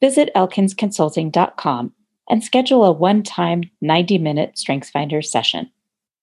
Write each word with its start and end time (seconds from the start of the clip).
visit 0.00 0.30
elkinsconsulting.com 0.34 1.92
and 2.30 2.44
schedule 2.44 2.84
a 2.84 2.92
one 2.92 3.22
time 3.22 3.64
90 3.80 4.18
minute 4.18 4.54
StrengthsFinder 4.54 5.24
session. 5.24 5.70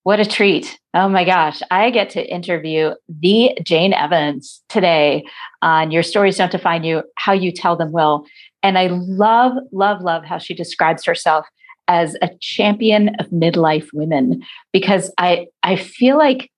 What 0.03 0.19
a 0.19 0.25
treat. 0.25 0.79
Oh 0.93 1.09
my 1.09 1.25
gosh. 1.25 1.63
I 1.71 1.89
get 1.89 2.11
to 2.11 2.23
interview 2.31 2.93
the 3.09 3.57
Jane 3.63 3.91
Evans 3.91 4.61
today 4.69 5.25
on 5.63 5.89
Your 5.89 6.03
Stories 6.03 6.37
Don't 6.37 6.51
Define 6.51 6.83
You, 6.83 7.01
How 7.17 7.33
You 7.33 7.51
Tell 7.51 7.75
Them 7.75 7.91
Will. 7.91 8.23
And 8.61 8.77
I 8.77 8.87
love, 8.87 9.53
love, 9.71 10.01
love 10.01 10.23
how 10.23 10.37
she 10.37 10.53
describes 10.53 11.03
herself 11.05 11.47
as 11.87 12.15
a 12.21 12.29
champion 12.39 13.15
of 13.19 13.27
midlife 13.29 13.87
women 13.93 14.43
because 14.71 15.11
I, 15.17 15.47
I 15.63 15.75
feel 15.75 16.19
like 16.19 16.51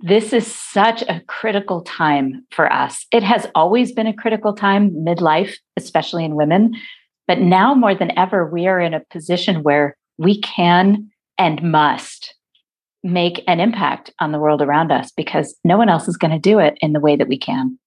this 0.00 0.32
is 0.32 0.46
such 0.46 1.02
a 1.02 1.20
critical 1.26 1.82
time 1.82 2.46
for 2.50 2.72
us. 2.72 3.06
It 3.12 3.22
has 3.22 3.46
always 3.54 3.92
been 3.92 4.06
a 4.06 4.14
critical 4.14 4.54
time, 4.54 4.90
midlife, 4.90 5.54
especially 5.76 6.24
in 6.24 6.34
women. 6.34 6.74
But 7.26 7.40
now 7.40 7.74
more 7.74 7.94
than 7.94 8.16
ever, 8.18 8.48
we 8.48 8.66
are 8.66 8.80
in 8.80 8.94
a 8.94 9.04
position 9.10 9.62
where 9.62 9.96
we 10.18 10.40
can 10.40 11.10
and 11.38 11.62
must 11.62 12.34
make 13.02 13.42
an 13.46 13.60
impact 13.60 14.12
on 14.20 14.32
the 14.32 14.38
world 14.38 14.60
around 14.60 14.92
us 14.92 15.10
because 15.12 15.56
no 15.64 15.78
one 15.78 15.88
else 15.88 16.06
is 16.08 16.16
going 16.16 16.32
to 16.32 16.38
do 16.38 16.58
it 16.58 16.76
in 16.80 16.92
the 16.92 17.00
way 17.00 17.16
that 17.16 17.28
we 17.28 17.38
can. 17.38 17.78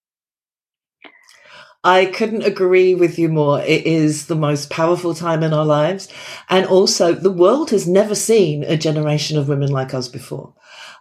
I 1.83 2.05
couldn't 2.05 2.43
agree 2.43 2.95
with 2.95 3.19
you 3.19 3.27
more. 3.27 3.59
It 3.59 3.85
is 3.85 4.27
the 4.27 4.35
most 4.35 4.69
powerful 4.69 5.13
time 5.13 5.43
in 5.43 5.53
our 5.53 5.65
lives. 5.65 6.07
And 6.49 6.65
also, 6.65 7.13
the 7.13 7.31
world 7.31 7.71
has 7.71 7.85
never 7.85 8.15
seen 8.15 8.63
a 8.63 8.77
generation 8.77 9.37
of 9.37 9.49
women 9.49 9.69
like 9.69 9.93
us 9.93 10.07
before. 10.07 10.53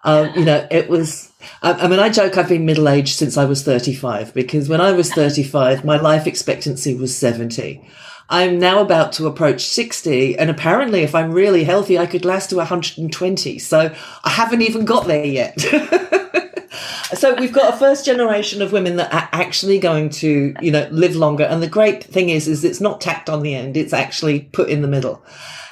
Um, 0.05 0.33
you 0.35 0.45
know, 0.45 0.67
it 0.71 0.89
was, 0.89 1.33
I, 1.63 1.87
mean, 1.87 2.01
I 2.01 2.09
joke 2.09 2.37
I've 2.37 2.49
been 2.49 2.67
middle 2.67 2.89
aged 2.89 3.17
since 3.17 3.37
I 3.37 3.45
was 3.45 3.63
35 3.63 4.35
because 4.35 4.69
when 4.69 4.81
I 4.81 4.93
was 4.93 5.13
35, 5.13 5.85
my 5.85 5.97
life 5.97 6.27
expectancy 6.27 6.95
was 6.95 7.17
70. 7.17 7.85
I'm 8.29 8.59
now 8.59 8.81
about 8.81 9.13
to 9.15 9.27
approach 9.27 9.65
60. 9.67 10.39
And 10.39 10.51
apparently, 10.51 11.03
if 11.03 11.15
I'm 11.15 11.33
really 11.33 11.65
healthy, 11.65 11.99
I 11.99 12.07
could 12.07 12.25
last 12.25 12.51
to 12.51 12.57
120. 12.57 13.59
So 13.59 13.95
I 14.25 14.31
haven't 14.31 14.63
even 14.63 14.85
got 14.85 15.07
there 15.07 15.25
yet. 15.25 15.61
so 17.15 17.35
we've 17.35 17.53
got 17.53 17.75
a 17.75 17.77
first 17.77 18.07
generation 18.07 18.63
of 18.63 18.73
women 18.73 18.97
that 18.97 19.13
are 19.13 19.29
actually 19.33 19.79
going 19.79 20.09
to, 20.11 20.55
you 20.61 20.71
know, 20.71 20.89
live 20.91 21.15
longer. 21.15 21.45
And 21.45 21.63
the 21.63 21.69
great 21.69 22.05
thing 22.05 22.31
is, 22.31 22.49
is 22.49 22.65
it's 22.65 22.81
not 22.81 23.01
tacked 23.01 23.29
on 23.29 23.43
the 23.43 23.55
end. 23.55 23.77
It's 23.77 23.93
actually 23.93 24.41
put 24.41 24.71
in 24.71 24.83
the 24.83 24.89
middle. 24.89 25.23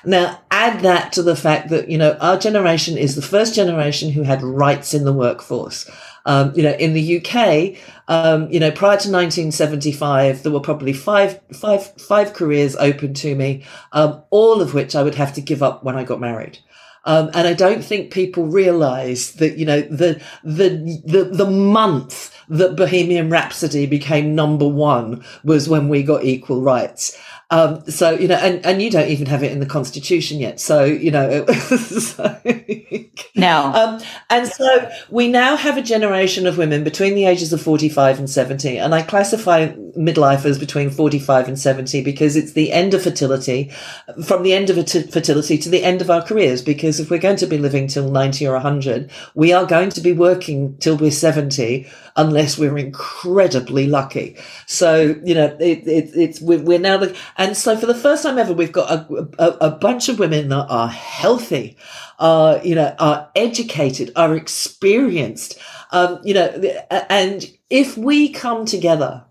Now, 0.05 0.41
add 0.51 0.81
that 0.81 1.13
to 1.15 1.23
the 1.23 1.37
fact 1.37 1.69
that, 1.69 1.91
you 1.91 1.99
know, 1.99 2.17
our 2.21 2.39
generation 2.39 2.97
is 2.97 3.15
the 3.15 3.23
first 3.23 3.55
generation 3.55 4.11
who 4.11 4.23
had 4.23 4.43
rights 4.43 4.95
in 4.95 5.05
the 5.05 5.13
workforce. 5.13 5.91
Um, 6.27 6.53
you 6.55 6.63
know, 6.63 6.73
in 6.73 6.93
the 6.93 7.19
UK, 7.19 7.79
um, 8.09 8.51
you 8.51 8.61
know, 8.61 8.71
prior 8.71 8.99
to 8.99 9.11
1975, 9.11 10.43
there 10.43 10.53
were 10.53 10.61
probably 10.61 10.93
five, 10.93 11.41
five, 11.53 11.87
five 12.01 12.35
careers 12.35 12.77
open 12.77 13.15
to 13.15 13.35
me, 13.35 13.65
um, 13.93 14.23
all 14.31 14.61
of 14.61 14.75
which 14.75 14.95
I 14.95 15.03
would 15.03 15.15
have 15.15 15.35
to 15.35 15.41
give 15.41 15.63
up 15.63 15.83
when 15.83 15.97
I 15.97 16.05
got 16.05 16.21
married. 16.21 16.59
Um, 17.05 17.31
and 17.33 17.49
I 17.49 17.55
don't 17.55 17.83
think 17.83 18.13
people 18.13 18.45
realize 18.47 19.33
that, 19.35 19.57
you 19.57 19.65
know, 19.65 19.81
the, 19.81 20.21
the, 20.45 21.01
the, 21.05 21.25
the 21.25 21.51
month 21.51 22.37
that 22.51 22.77
Bohemian 22.77 23.31
Rhapsody 23.31 23.87
became 23.87 24.35
number 24.35 24.69
one 24.69 25.25
was 25.43 25.69
when 25.69 25.89
we 25.89 26.03
got 26.03 26.25
equal 26.25 26.61
rights. 26.61 27.17
Um, 27.53 27.85
so, 27.91 28.13
you 28.13 28.29
know, 28.29 28.37
and, 28.37 28.65
and 28.65 28.81
you 28.81 28.91
don't 28.91 29.09
even 29.09 29.27
have 29.27 29.43
it 29.43 29.51
in 29.51 29.59
the 29.59 29.67
constitution 29.67 30.39
yet. 30.39 30.61
So, 30.61 30.85
you 30.85 31.11
know, 31.11 31.45
so, 31.47 32.41
no. 33.35 33.73
Um, 33.75 34.01
and 34.31 34.47
so 34.47 34.91
we 35.11 35.27
now 35.27 35.57
have 35.57 35.77
a 35.77 35.83
generation 35.83 36.47
of 36.47 36.59
women 36.59 36.85
between 36.85 37.15
the 37.15 37.25
ages 37.25 37.53
of 37.53 37.61
45 37.61 38.21
and 38.21 38.31
70. 38.31 38.79
And 38.79 38.95
I 38.95 39.03
classify 39.03 39.73
midlife 39.99 40.45
as 40.45 40.61
between 40.61 40.91
45 40.91 41.49
and 41.49 41.59
70 41.59 42.05
because 42.05 42.37
it's 42.37 42.53
the 42.53 42.71
end 42.71 42.95
of 42.95 43.03
fertility, 43.03 43.73
from 44.25 44.45
the 44.45 44.53
end 44.53 44.71
of 44.71 44.77
fertility 44.77 45.59
to 45.59 45.69
the 45.69 45.83
end 45.83 46.01
of 46.01 46.09
our 46.09 46.23
careers. 46.23 46.63
Because 46.63 47.01
if 47.01 47.11
we're 47.11 47.19
going 47.19 47.37
to 47.37 47.49
be 47.49 47.59
living 47.59 47.89
till 47.89 48.13
90 48.13 48.47
or 48.47 48.53
100, 48.53 49.11
we 49.35 49.53
are 49.53 49.67
going 49.67 49.91
to 49.91 50.01
be 50.01 50.13
working 50.13 50.77
till 50.79 50.97
we're 50.97 51.11
70 51.11 51.89
unless 52.17 52.59
we're 52.59 52.79
incredibly 52.79 53.87
lucky. 53.87 54.37
So, 54.67 55.17
you 55.25 55.35
know, 55.35 55.57
it, 55.59 55.87
it, 55.87 56.11
it's, 56.15 56.41
we're, 56.41 56.63
we're 56.63 56.79
now, 56.79 56.99
the, 56.99 57.17
and 57.41 57.57
so 57.57 57.75
for 57.75 57.87
the 57.87 57.95
first 57.95 58.23
time 58.23 58.37
ever, 58.37 58.53
we've 58.53 58.71
got 58.71 58.91
a, 58.91 59.29
a, 59.39 59.69
a 59.69 59.71
bunch 59.71 60.11
of 60.11 60.19
women 60.19 60.51
that 60.51 60.67
are 60.69 60.89
healthy, 60.89 61.79
are, 62.19 62.63
you 62.63 62.75
know, 62.75 62.95
are 62.99 63.31
educated, 63.35 64.13
are 64.15 64.37
experienced, 64.37 65.59
um, 65.91 66.21
you 66.23 66.35
know, 66.35 66.49
and 67.09 67.51
if 67.71 67.97
we 67.97 68.29
come 68.29 68.67
together, 68.67 69.25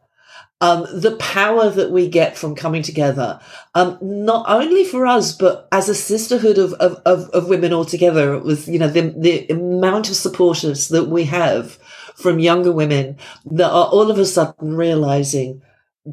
um, 0.59 0.87
the 0.91 1.17
power 1.17 1.69
that 1.69 1.91
we 1.91 2.09
get 2.09 2.35
from 2.35 2.55
coming 2.55 2.81
together, 2.81 3.39
um, 3.75 3.99
not 4.01 4.43
only 4.49 4.85
for 4.85 5.05
us, 5.05 5.31
but 5.31 5.67
as 5.71 5.87
a 5.87 5.93
sisterhood 5.93 6.57
of, 6.57 6.73
of, 6.73 6.95
of, 7.05 7.29
of 7.29 7.47
women 7.47 7.71
altogether, 7.73 8.39
with, 8.39 8.67
you 8.67 8.79
know, 8.79 8.89
the, 8.89 9.13
the 9.15 9.47
amount 9.49 10.09
of 10.09 10.15
supporters 10.15 10.87
that 10.87 11.09
we 11.09 11.25
have 11.25 11.73
from 12.15 12.39
younger 12.39 12.71
women 12.71 13.17
that 13.45 13.69
are 13.69 13.85
all 13.85 14.09
of 14.09 14.17
a 14.17 14.25
sudden 14.25 14.75
realizing 14.75 15.61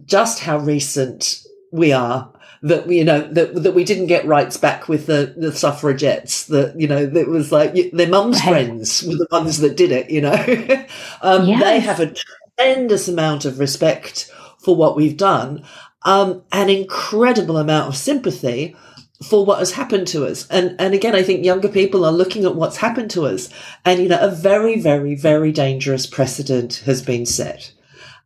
just 0.04 0.40
how 0.40 0.58
recent 0.58 1.45
we 1.76 1.92
are 1.92 2.30
that 2.62 2.88
you 2.90 3.04
know 3.04 3.20
that 3.32 3.54
that 3.62 3.74
we 3.74 3.84
didn't 3.84 4.06
get 4.06 4.26
rights 4.26 4.56
back 4.56 4.88
with 4.88 5.06
the 5.06 5.34
the 5.36 5.52
suffragettes 5.52 6.46
that 6.46 6.78
you 6.80 6.88
know 6.88 7.06
that 7.06 7.28
was 7.28 7.52
like 7.52 7.74
their 7.92 8.08
mum's 8.08 8.40
right. 8.40 8.48
friends 8.48 9.02
were 9.02 9.16
the 9.16 9.28
ones 9.30 9.58
that 9.58 9.76
did 9.76 9.92
it 9.92 10.10
you 10.10 10.20
know 10.20 10.32
um, 11.22 11.46
yes. 11.46 11.62
they 11.62 11.80
have 11.80 12.00
a 12.00 12.14
tremendous 12.58 13.08
amount 13.08 13.44
of 13.44 13.58
respect 13.58 14.30
for 14.58 14.74
what 14.74 14.96
we've 14.96 15.16
done 15.16 15.62
um, 16.02 16.42
an 16.52 16.70
incredible 16.70 17.58
amount 17.58 17.88
of 17.88 17.96
sympathy 17.96 18.74
for 19.24 19.44
what 19.44 19.58
has 19.58 19.72
happened 19.72 20.06
to 20.08 20.26
us. 20.26 20.46
And, 20.48 20.76
and 20.78 20.94
again, 20.94 21.14
I 21.14 21.22
think 21.22 21.44
younger 21.44 21.68
people 21.68 22.04
are 22.04 22.12
looking 22.12 22.44
at 22.44 22.54
what's 22.54 22.76
happened 22.76 23.10
to 23.12 23.26
us. 23.26 23.48
And, 23.84 24.00
you 24.00 24.08
know, 24.08 24.20
a 24.20 24.30
very, 24.30 24.78
very, 24.78 25.14
very 25.14 25.52
dangerous 25.52 26.06
precedent 26.06 26.82
has 26.84 27.02
been 27.02 27.26
set. 27.26 27.72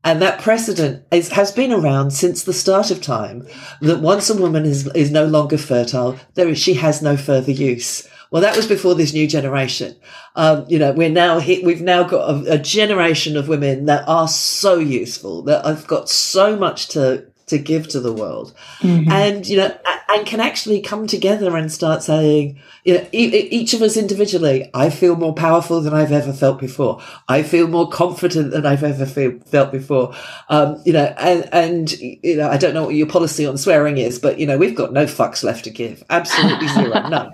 And 0.02 0.22
that 0.22 0.40
precedent 0.40 1.04
is, 1.10 1.28
has 1.30 1.52
been 1.52 1.72
around 1.72 2.12
since 2.12 2.42
the 2.42 2.54
start 2.54 2.90
of 2.90 3.02
time 3.02 3.46
that 3.82 4.00
once 4.00 4.30
a 4.30 4.36
woman 4.36 4.64
is, 4.64 4.86
is 4.88 5.10
no 5.10 5.26
longer 5.26 5.58
fertile, 5.58 6.18
there 6.34 6.48
is, 6.48 6.58
she 6.58 6.74
has 6.74 7.02
no 7.02 7.16
further 7.16 7.52
use. 7.52 8.08
Well, 8.30 8.42
that 8.42 8.56
was 8.56 8.66
before 8.66 8.94
this 8.94 9.12
new 9.12 9.26
generation. 9.26 9.96
Um, 10.36 10.64
you 10.68 10.78
know, 10.78 10.92
we're 10.92 11.10
now 11.10 11.38
hit, 11.38 11.64
we've 11.64 11.82
now 11.82 12.04
got 12.04 12.30
a, 12.30 12.54
a, 12.54 12.58
generation 12.58 13.36
of 13.36 13.48
women 13.48 13.86
that 13.86 14.08
are 14.08 14.28
so 14.28 14.78
useful, 14.78 15.42
that 15.42 15.64
have 15.66 15.86
got 15.86 16.08
so 16.08 16.56
much 16.56 16.88
to, 16.88 17.26
to 17.50 17.58
give 17.58 17.88
to 17.88 18.00
the 18.00 18.12
world. 18.12 18.54
Mm-hmm. 18.80 19.10
And, 19.10 19.46
you 19.46 19.58
know, 19.58 19.76
and 20.08 20.26
can 20.26 20.40
actually 20.40 20.80
come 20.80 21.06
together 21.06 21.56
and 21.56 21.70
start 21.70 22.02
saying, 22.02 22.58
you 22.84 22.94
know, 22.94 23.06
each 23.12 23.74
of 23.74 23.82
us 23.82 23.96
individually, 23.96 24.70
I 24.74 24.90
feel 24.90 25.14
more 25.14 25.34
powerful 25.34 25.80
than 25.80 25.94
I've 25.94 26.12
ever 26.12 26.32
felt 26.32 26.58
before. 26.58 27.00
I 27.28 27.42
feel 27.42 27.68
more 27.68 27.88
confident 27.88 28.50
than 28.50 28.66
I've 28.66 28.82
ever 28.82 29.06
feel, 29.06 29.38
felt 29.40 29.70
before. 29.70 30.14
Um, 30.48 30.80
you 30.84 30.92
know, 30.92 31.14
and, 31.18 31.48
and, 31.52 31.92
you 32.00 32.36
know, 32.36 32.48
I 32.48 32.56
don't 32.56 32.74
know 32.74 32.84
what 32.84 32.94
your 32.94 33.06
policy 33.06 33.46
on 33.46 33.58
swearing 33.58 33.98
is, 33.98 34.18
but, 34.18 34.38
you 34.38 34.46
know, 34.46 34.58
we've 34.58 34.74
got 34.74 34.92
no 34.92 35.04
fucks 35.04 35.44
left 35.44 35.64
to 35.64 35.70
give. 35.70 36.02
Absolutely 36.10 36.68
zero. 36.68 36.88
None. 37.08 37.32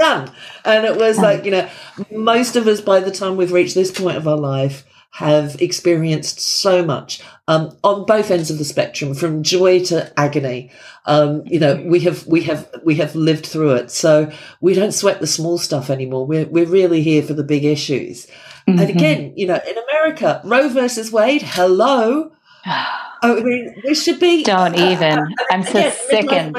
None. 0.00 0.30
And 0.64 0.84
it 0.84 0.96
was 0.96 1.18
like, 1.18 1.44
you 1.44 1.50
know, 1.50 1.68
most 2.10 2.56
of 2.56 2.66
us, 2.66 2.80
by 2.80 3.00
the 3.00 3.10
time 3.10 3.36
we've 3.36 3.52
reached 3.52 3.74
this 3.74 3.90
point 3.90 4.16
of 4.16 4.28
our 4.28 4.36
life, 4.36 4.84
have 5.12 5.60
experienced 5.60 6.40
so 6.40 6.84
much 6.84 7.22
um, 7.48 7.76
on 7.82 8.04
both 8.04 8.30
ends 8.30 8.50
of 8.50 8.58
the 8.58 8.64
spectrum, 8.64 9.14
from 9.14 9.42
joy 9.42 9.82
to 9.84 10.12
agony. 10.18 10.70
Um, 11.06 11.42
you 11.46 11.58
know, 11.58 11.82
we 11.86 12.00
have 12.00 12.26
we 12.26 12.42
have 12.42 12.68
we 12.84 12.96
have 12.96 13.14
lived 13.14 13.46
through 13.46 13.74
it, 13.76 13.90
so 13.90 14.30
we 14.60 14.74
don't 14.74 14.92
sweat 14.92 15.20
the 15.20 15.26
small 15.26 15.58
stuff 15.58 15.88
anymore. 15.90 16.26
We're 16.26 16.46
we're 16.46 16.66
really 16.66 17.02
here 17.02 17.22
for 17.22 17.34
the 17.34 17.44
big 17.44 17.64
issues. 17.64 18.26
Mm-hmm. 18.68 18.80
And 18.80 18.90
again, 18.90 19.32
you 19.36 19.46
know, 19.46 19.60
in 19.66 19.76
America, 19.78 20.40
Roe 20.44 20.68
versus 20.68 21.12
Wade. 21.12 21.42
Hello. 21.42 22.32
I 22.64 23.40
mean, 23.40 23.80
we 23.84 23.94
should 23.94 24.20
be. 24.20 24.42
Don't 24.42 24.74
even. 24.78 25.18
Uh, 25.18 25.26
I'm 25.50 25.62
so 25.62 25.90
sickened 25.90 26.56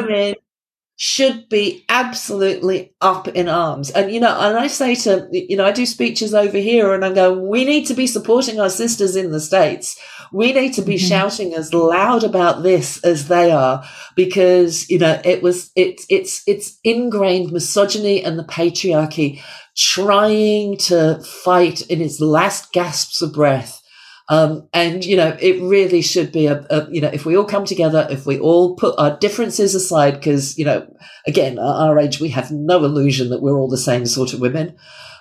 should 0.99 1.47
be 1.47 1.85
absolutely 1.89 2.91
up 3.01 3.27
in 3.27 3.47
arms. 3.47 3.91
And, 3.91 4.11
you 4.11 4.19
know, 4.19 4.35
and 4.39 4.57
I 4.57 4.65
say 4.65 4.95
to, 4.95 5.27
you 5.31 5.55
know, 5.55 5.65
I 5.65 5.71
do 5.71 5.85
speeches 5.85 6.33
over 6.33 6.57
here 6.57 6.91
and 6.91 7.05
I'm 7.05 7.13
going, 7.13 7.47
we 7.47 7.65
need 7.65 7.85
to 7.85 7.93
be 7.93 8.07
supporting 8.07 8.59
our 8.59 8.69
sisters 8.69 9.15
in 9.15 9.31
the 9.31 9.39
States. 9.39 10.01
We 10.33 10.53
need 10.53 10.73
to 10.73 10.81
be 10.81 10.95
mm-hmm. 10.95 11.07
shouting 11.07 11.53
as 11.53 11.71
loud 11.71 12.23
about 12.23 12.63
this 12.63 13.03
as 13.03 13.27
they 13.27 13.51
are 13.51 13.87
because, 14.15 14.89
you 14.89 14.97
know, 14.97 15.21
it 15.23 15.43
was, 15.43 15.71
it's, 15.75 16.03
it's, 16.09 16.41
it's 16.47 16.79
ingrained 16.83 17.51
misogyny 17.51 18.23
and 18.23 18.39
the 18.39 18.43
patriarchy 18.43 19.39
trying 19.75 20.77
to 20.77 21.21
fight 21.23 21.81
in 21.81 22.01
its 22.01 22.19
last 22.19 22.73
gasps 22.73 23.21
of 23.21 23.33
breath 23.33 23.83
um, 24.29 24.67
and, 24.73 25.05
you 25.05 25.15
know, 25.15 25.37
it 25.39 25.61
really 25.61 26.01
should 26.01 26.33
be 26.33 26.47
a, 26.47 26.65
a, 26.69 26.87
you 26.91 26.99
know, 26.99 27.07
if 27.07 27.25
we 27.25 27.37
all 27.37 27.45
come 27.45 27.63
together, 27.63 28.05
if 28.09 28.25
we 28.25 28.37
all 28.37 28.75
put 28.75 28.93
our 28.97 29.17
differences 29.17 29.73
aside, 29.73 30.15
because, 30.15 30.57
you 30.57 30.65
know, 30.65 30.85
again, 31.25 31.53
at 31.53 31.63
our 31.63 31.97
age, 31.97 32.19
we 32.19 32.29
have 32.29 32.51
no 32.51 32.83
illusion 32.83 33.29
that 33.29 33.41
we're 33.41 33.57
all 33.57 33.69
the 33.69 33.77
same 33.77 34.05
sort 34.05 34.33
of 34.33 34.41
women. 34.41 34.75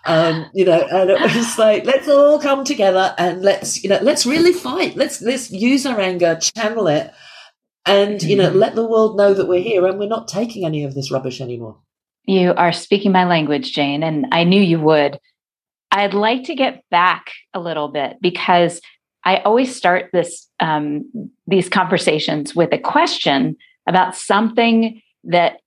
Um, 0.06 0.46
you 0.54 0.64
know, 0.64 0.80
and 0.90 1.10
it 1.10 1.20
was 1.20 1.56
like, 1.58 1.84
let's 1.84 2.08
all 2.08 2.40
come 2.40 2.64
together 2.64 3.14
and 3.16 3.42
let's, 3.42 3.82
you 3.82 3.90
know, 3.90 4.00
let's 4.02 4.26
really 4.26 4.52
fight. 4.52 4.96
Let's, 4.96 5.22
let's 5.22 5.52
use 5.52 5.86
our 5.86 6.00
anger, 6.00 6.38
channel 6.40 6.88
it, 6.88 7.12
and, 7.86 8.20
you 8.20 8.36
know, 8.36 8.48
mm-hmm. 8.48 8.58
let 8.58 8.74
the 8.74 8.86
world 8.86 9.16
know 9.16 9.34
that 9.34 9.46
we're 9.46 9.62
here 9.62 9.86
and 9.86 10.00
we're 10.00 10.08
not 10.08 10.26
taking 10.26 10.66
any 10.66 10.82
of 10.82 10.94
this 10.94 11.12
rubbish 11.12 11.40
anymore. 11.40 11.78
You 12.24 12.52
are 12.54 12.72
speaking 12.72 13.12
my 13.12 13.24
language, 13.24 13.72
Jane, 13.72 14.02
and 14.02 14.26
I 14.32 14.42
knew 14.42 14.60
you 14.60 14.80
would. 14.80 15.20
I'd 15.92 16.14
like 16.14 16.44
to 16.44 16.56
get 16.56 16.82
back 16.90 17.30
a 17.54 17.60
little 17.60 17.86
bit 17.86 18.16
because 18.20 18.80
I 19.26 19.38
always 19.38 19.74
start 19.74 20.08
this 20.12 20.48
um, 20.60 21.30
these 21.48 21.68
conversations 21.68 22.54
with 22.54 22.72
a 22.72 22.78
question 22.78 23.56
about 23.88 24.16
something 24.16 25.02
that 25.24 25.60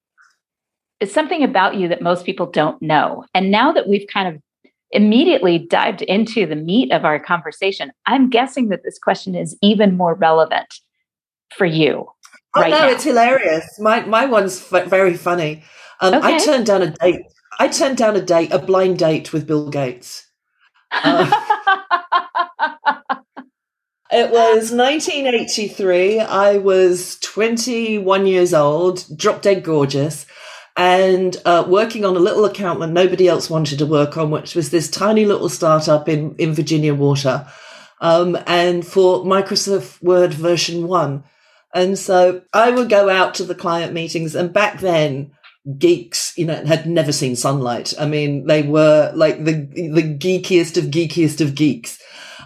is 1.02 1.14
something 1.14 1.44
about 1.44 1.76
you 1.76 1.90
that 1.90 2.02
most 2.02 2.26
people 2.26 2.46
don't 2.46 2.82
know. 2.82 3.26
And 3.34 3.52
now 3.52 3.72
that 3.74 3.88
we've 3.88 4.08
kind 4.12 4.34
of 4.34 4.42
immediately 4.92 5.60
dived 5.60 6.02
into 6.04 6.46
the 6.46 6.56
meat 6.56 6.92
of 6.92 7.04
our 7.04 7.20
conversation, 7.20 7.92
I'm 8.06 8.30
guessing 8.30 8.70
that 8.70 8.84
this 8.84 8.98
question 8.98 9.36
is 9.36 9.58
even 9.62 9.98
more 9.98 10.16
relevant 10.16 10.74
for 11.56 11.66
you. 11.66 12.08
Oh 12.56 12.62
right 12.62 12.72
no, 12.72 12.80
now. 12.80 12.90
it's 12.90 13.04
hilarious. 13.04 13.78
My 13.78 14.02
my 14.06 14.26
one's 14.26 14.72
f- 14.72 14.88
very 14.88 15.18
funny. 15.18 15.64
Um, 16.00 16.14
okay. 16.14 16.36
I 16.36 16.40
turned 16.40 16.66
down 16.66 16.82
a 16.82 16.92
date. 16.92 17.22
I 17.60 17.68
turned 17.68 17.98
down 17.98 18.16
a 18.16 18.22
date, 18.22 18.54
a 18.54 18.60
blind 18.60 19.00
date 19.00 19.34
with 19.34 19.46
Bill 19.46 19.70
Gates. 19.70 20.26
Uh, 20.92 21.30
It 24.12 24.32
was 24.32 24.72
1983. 24.72 26.20
I 26.20 26.58
was 26.58 27.20
21 27.20 28.26
years 28.26 28.56
old, 28.56 29.06
drop 29.16 29.44
dead 29.44 29.64
gorgeous, 29.64 30.26
and 30.76 31.38
uh, 31.46 31.64
working 31.68 32.04
on 32.06 32.16
a 32.16 32.20
little 32.20 32.46
account 32.46 32.80
that 32.80 32.88
nobody 32.88 33.28
else 33.28 33.52
wanted 33.52 33.78
to 33.80 33.86
work 33.86 34.18
on, 34.18 34.32
which 34.32 34.56
was 34.56 34.72
this 34.72 34.90
tiny 34.90 35.26
little 35.26 35.50
startup 35.50 36.10
in, 36.10 36.34
in 36.40 36.56
Virginia 36.56 36.96
Water, 36.96 37.46
um, 38.02 38.36
and 38.48 38.84
for 38.88 39.24
Microsoft 39.26 40.02
Word 40.02 40.34
version 40.34 40.88
one. 40.88 41.24
And 41.76 41.96
so 41.96 42.42
I 42.52 42.72
would 42.72 42.90
go 42.90 43.10
out 43.10 43.36
to 43.36 43.44
the 43.44 43.54
client 43.54 43.94
meetings, 43.94 44.34
and 44.34 44.52
back 44.52 44.80
then, 44.80 45.34
geeks, 45.78 46.36
you 46.36 46.46
know, 46.46 46.66
had 46.66 46.88
never 46.88 47.12
seen 47.12 47.36
sunlight. 47.36 47.94
I 48.00 48.08
mean, 48.08 48.48
they 48.48 48.64
were 48.64 49.12
like 49.14 49.44
the 49.44 49.54
the 49.54 50.18
geekiest 50.18 50.78
of 50.78 50.86
geekiest 50.86 51.42
of 51.42 51.54
geeks. 51.54 51.99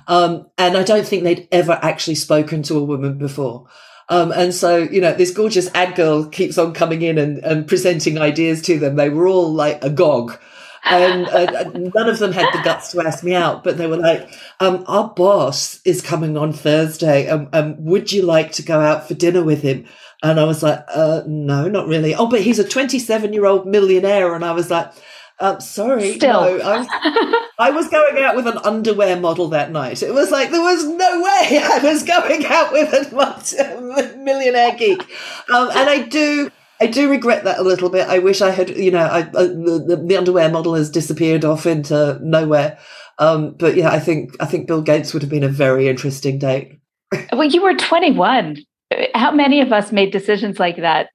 Um, 0.07 0.47
and 0.57 0.77
I 0.77 0.83
don't 0.83 1.05
think 1.05 1.23
they'd 1.23 1.47
ever 1.51 1.79
actually 1.81 2.15
spoken 2.15 2.63
to 2.63 2.77
a 2.77 2.83
woman 2.83 3.17
before. 3.17 3.67
Um, 4.09 4.31
and 4.31 4.53
so, 4.53 4.77
you 4.77 5.01
know, 5.01 5.13
this 5.13 5.31
gorgeous 5.31 5.73
ad 5.73 5.95
girl 5.95 6.25
keeps 6.25 6.57
on 6.57 6.73
coming 6.73 7.01
in 7.01 7.17
and, 7.17 7.37
and 7.39 7.67
presenting 7.67 8.17
ideas 8.17 8.61
to 8.63 8.77
them. 8.77 8.95
They 8.95 9.09
were 9.09 9.27
all 9.27 9.51
like 9.53 9.83
agog. 9.83 10.37
And 10.85 11.27
uh, 11.29 11.63
none 11.73 12.09
of 12.09 12.19
them 12.19 12.33
had 12.33 12.53
the 12.53 12.61
guts 12.63 12.91
to 12.91 13.01
ask 13.01 13.23
me 13.23 13.33
out, 13.33 13.63
but 13.63 13.77
they 13.77 13.87
were 13.87 13.97
like, 13.97 14.29
um, 14.59 14.83
our 14.87 15.09
boss 15.09 15.79
is 15.85 16.01
coming 16.01 16.37
on 16.37 16.53
Thursday. 16.53 17.27
Um, 17.29 17.49
um, 17.53 17.83
would 17.85 18.11
you 18.11 18.23
like 18.23 18.51
to 18.53 18.63
go 18.63 18.79
out 18.79 19.07
for 19.07 19.13
dinner 19.13 19.43
with 19.43 19.61
him? 19.61 19.85
And 20.21 20.39
I 20.39 20.45
was 20.45 20.63
like, 20.63 20.83
uh, 20.93 21.23
no, 21.25 21.67
not 21.67 21.87
really. 21.87 22.15
Oh, 22.15 22.27
but 22.27 22.41
he's 22.41 22.59
a 22.59 22.67
27 22.67 23.33
year 23.33 23.45
old 23.45 23.65
millionaire. 23.65 24.33
And 24.35 24.45
I 24.45 24.51
was 24.51 24.69
like, 24.69 24.91
um, 25.39 25.59
sorry, 25.59 26.13
Still. 26.13 26.41
no. 26.41 26.59
I 26.59 26.77
was, 26.77 26.87
I 27.59 27.71
was, 27.71 27.87
going 27.89 28.23
out 28.23 28.35
with 28.35 28.47
an 28.47 28.57
underwear 28.59 29.19
model 29.19 29.49
that 29.49 29.71
night. 29.71 30.03
It 30.03 30.13
was 30.13 30.31
like 30.31 30.51
there 30.51 30.61
was 30.61 30.85
no 30.85 31.21
way 31.21 31.59
I 31.63 31.79
was 31.83 32.03
going 32.03 32.45
out 32.45 32.71
with 32.71 32.93
a 32.93 34.15
millionaire 34.17 34.75
geek, 34.75 35.01
um, 35.53 35.69
and 35.69 35.89
I 35.89 36.07
do. 36.07 36.51
I 36.81 36.87
do 36.87 37.09
regret 37.09 37.45
that 37.45 37.59
a 37.59 37.63
little 37.63 37.89
bit. 37.89 38.09
I 38.09 38.19
wish 38.19 38.41
I 38.41 38.49
had, 38.49 38.75
you 38.75 38.91
know, 38.91 39.05
I, 39.05 39.21
uh, 39.21 39.45
the, 39.45 40.03
the 40.05 40.17
underwear 40.17 40.49
model 40.49 40.73
has 40.73 40.89
disappeared 40.89 41.45
off 41.45 41.65
into 41.65 42.19
nowhere. 42.21 42.77
Um, 43.19 43.55
but 43.57 43.75
yeah, 43.75 43.89
I 43.89 43.99
think 43.99 44.35
I 44.39 44.45
think 44.45 44.67
Bill 44.67 44.81
Gates 44.81 45.13
would 45.13 45.21
have 45.21 45.29
been 45.29 45.43
a 45.43 45.49
very 45.49 45.87
interesting 45.87 46.39
date. 46.39 46.79
well, 47.31 47.43
you 47.43 47.61
were 47.61 47.75
21. 47.75 48.57
How 49.15 49.31
many 49.31 49.61
of 49.61 49.71
us 49.71 49.91
made 49.91 50.11
decisions 50.11 50.59
like 50.59 50.77
that 50.77 51.09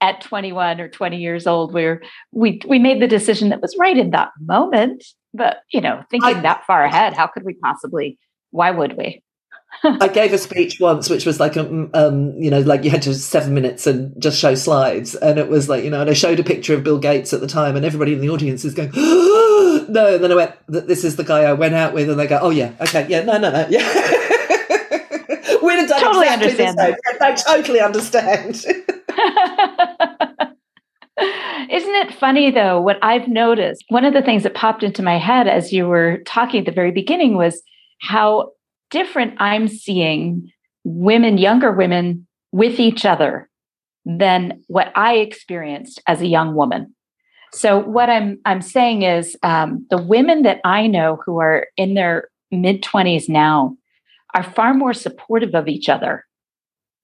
at 0.00 0.20
21 0.20 0.80
or 0.80 0.88
20 0.88 1.16
years 1.16 1.46
old 1.46 1.72
where 1.72 2.02
we 2.32 2.60
we 2.66 2.78
made 2.78 3.02
the 3.02 3.08
decision 3.08 3.48
that 3.48 3.60
was 3.60 3.76
right 3.78 3.98
in 3.98 4.10
that 4.10 4.30
moment 4.40 5.04
but 5.34 5.62
you 5.72 5.80
know 5.80 6.02
thinking 6.10 6.36
I, 6.36 6.40
that 6.40 6.64
far 6.66 6.84
ahead 6.84 7.14
how 7.14 7.26
could 7.26 7.44
we 7.44 7.54
possibly 7.54 8.18
why 8.50 8.70
would 8.70 8.96
we 8.96 9.22
I 9.84 10.08
gave 10.08 10.32
a 10.32 10.38
speech 10.38 10.80
once, 10.80 11.08
which 11.08 11.26
was 11.26 11.38
like, 11.38 11.56
a, 11.56 11.60
um, 11.60 11.90
um, 11.94 12.32
you 12.32 12.50
know, 12.50 12.60
like 12.60 12.84
you 12.84 12.90
had 12.90 13.02
to 13.02 13.14
seven 13.14 13.54
minutes 13.54 13.86
and 13.86 14.20
just 14.20 14.38
show 14.38 14.54
slides, 14.54 15.14
and 15.14 15.38
it 15.38 15.48
was 15.48 15.68
like, 15.68 15.84
you 15.84 15.90
know, 15.90 16.00
and 16.00 16.10
I 16.10 16.14
showed 16.14 16.40
a 16.40 16.42
picture 16.42 16.74
of 16.74 16.82
Bill 16.82 16.98
Gates 16.98 17.32
at 17.32 17.40
the 17.40 17.46
time, 17.46 17.76
and 17.76 17.84
everybody 17.84 18.12
in 18.12 18.20
the 18.20 18.30
audience 18.30 18.64
is 18.64 18.74
going, 18.74 18.90
oh, 18.96 19.86
no. 19.88 20.14
And 20.14 20.24
then 20.24 20.32
I 20.32 20.34
went, 20.34 20.54
that 20.68 20.88
"This 20.88 21.04
is 21.04 21.16
the 21.16 21.22
guy 21.22 21.42
I 21.42 21.52
went 21.52 21.74
out 21.74 21.92
with," 21.92 22.08
and 22.08 22.18
they 22.18 22.26
go, 22.26 22.38
"Oh 22.40 22.50
yeah, 22.50 22.72
okay, 22.80 23.06
yeah, 23.08 23.22
no, 23.22 23.38
no, 23.38 23.50
no, 23.50 23.66
yeah." 23.68 23.78
We'd 25.62 25.78
have 25.78 25.88
done 25.88 26.00
totally 26.00 26.26
exactly 26.26 26.66
understand 26.66 26.78
the 26.78 26.82
same. 26.84 27.20
I 27.20 27.34
totally 27.34 27.80
understand. 27.80 28.64
Isn't 31.70 31.94
it 31.96 32.14
funny 32.14 32.50
though? 32.50 32.80
What 32.80 32.98
I've 33.02 33.28
noticed, 33.28 33.84
one 33.88 34.04
of 34.04 34.14
the 34.14 34.22
things 34.22 34.44
that 34.44 34.54
popped 34.54 34.82
into 34.82 35.02
my 35.02 35.18
head 35.18 35.48
as 35.48 35.72
you 35.72 35.86
were 35.86 36.18
talking 36.26 36.60
at 36.60 36.66
the 36.66 36.72
very 36.72 36.92
beginning 36.92 37.36
was 37.36 37.62
how 38.00 38.52
different 38.90 39.34
I'm 39.40 39.68
seeing 39.68 40.50
women, 40.84 41.38
younger 41.38 41.72
women, 41.72 42.26
with 42.52 42.78
each 42.80 43.04
other 43.04 43.48
than 44.04 44.62
what 44.68 44.90
I 44.94 45.16
experienced 45.16 46.00
as 46.06 46.20
a 46.22 46.26
young 46.26 46.54
woman. 46.54 46.94
So 47.52 47.78
what 47.78 48.08
I'm 48.08 48.38
I'm 48.44 48.62
saying 48.62 49.02
is 49.02 49.36
um, 49.42 49.86
the 49.90 50.00
women 50.00 50.42
that 50.42 50.60
I 50.64 50.86
know 50.86 51.18
who 51.24 51.40
are 51.40 51.66
in 51.76 51.94
their 51.94 52.28
mid 52.50 52.82
20s 52.82 53.28
now 53.28 53.76
are 54.34 54.42
far 54.42 54.74
more 54.74 54.94
supportive 54.94 55.54
of 55.54 55.68
each 55.68 55.88
other 55.88 56.24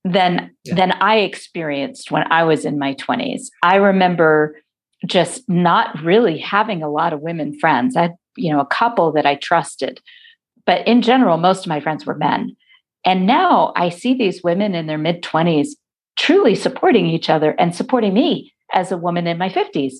than 0.05 0.51
yeah. 0.65 0.75
than 0.75 0.93
I 0.93 1.17
experienced 1.17 2.11
when 2.11 2.31
I 2.31 2.45
was 2.45 2.65
in 2.65 2.79
my 2.79 2.95
20s. 2.95 3.47
I 3.63 3.77
remember 3.77 4.57
just 5.07 5.49
not 5.49 6.01
really 6.03 6.39
having 6.39 6.83
a 6.83 6.91
lot 6.91 7.13
of 7.13 7.21
women 7.21 7.59
friends. 7.59 7.97
I 7.97 8.03
had, 8.03 8.15
you 8.37 8.53
know, 8.53 8.61
a 8.61 8.67
couple 8.67 9.13
that 9.13 9.27
I 9.27 9.37
trusted. 9.37 10.01
But 10.67 10.87
in 10.87 11.03
general, 11.03 11.37
most 11.37 11.61
of 11.61 11.67
my 11.67 11.81
friends 11.81 12.07
were 12.07 12.15
men. 12.15 12.57
And 13.05 13.27
now 13.27 13.73
I 13.77 13.91
see 13.91 14.15
these 14.15 14.43
women 14.43 14.75
in 14.75 14.87
their 14.87 14.99
mid 14.99 15.23
20s 15.23 15.69
truly 16.17 16.55
supporting 16.55 17.07
each 17.07 17.29
other 17.29 17.51
and 17.59 17.75
supporting 17.75 18.15
me 18.15 18.53
as 18.73 18.93
a 18.93 18.97
woman 18.97 19.27
in 19.27 19.37
my 19.37 19.49
50s 19.49 19.95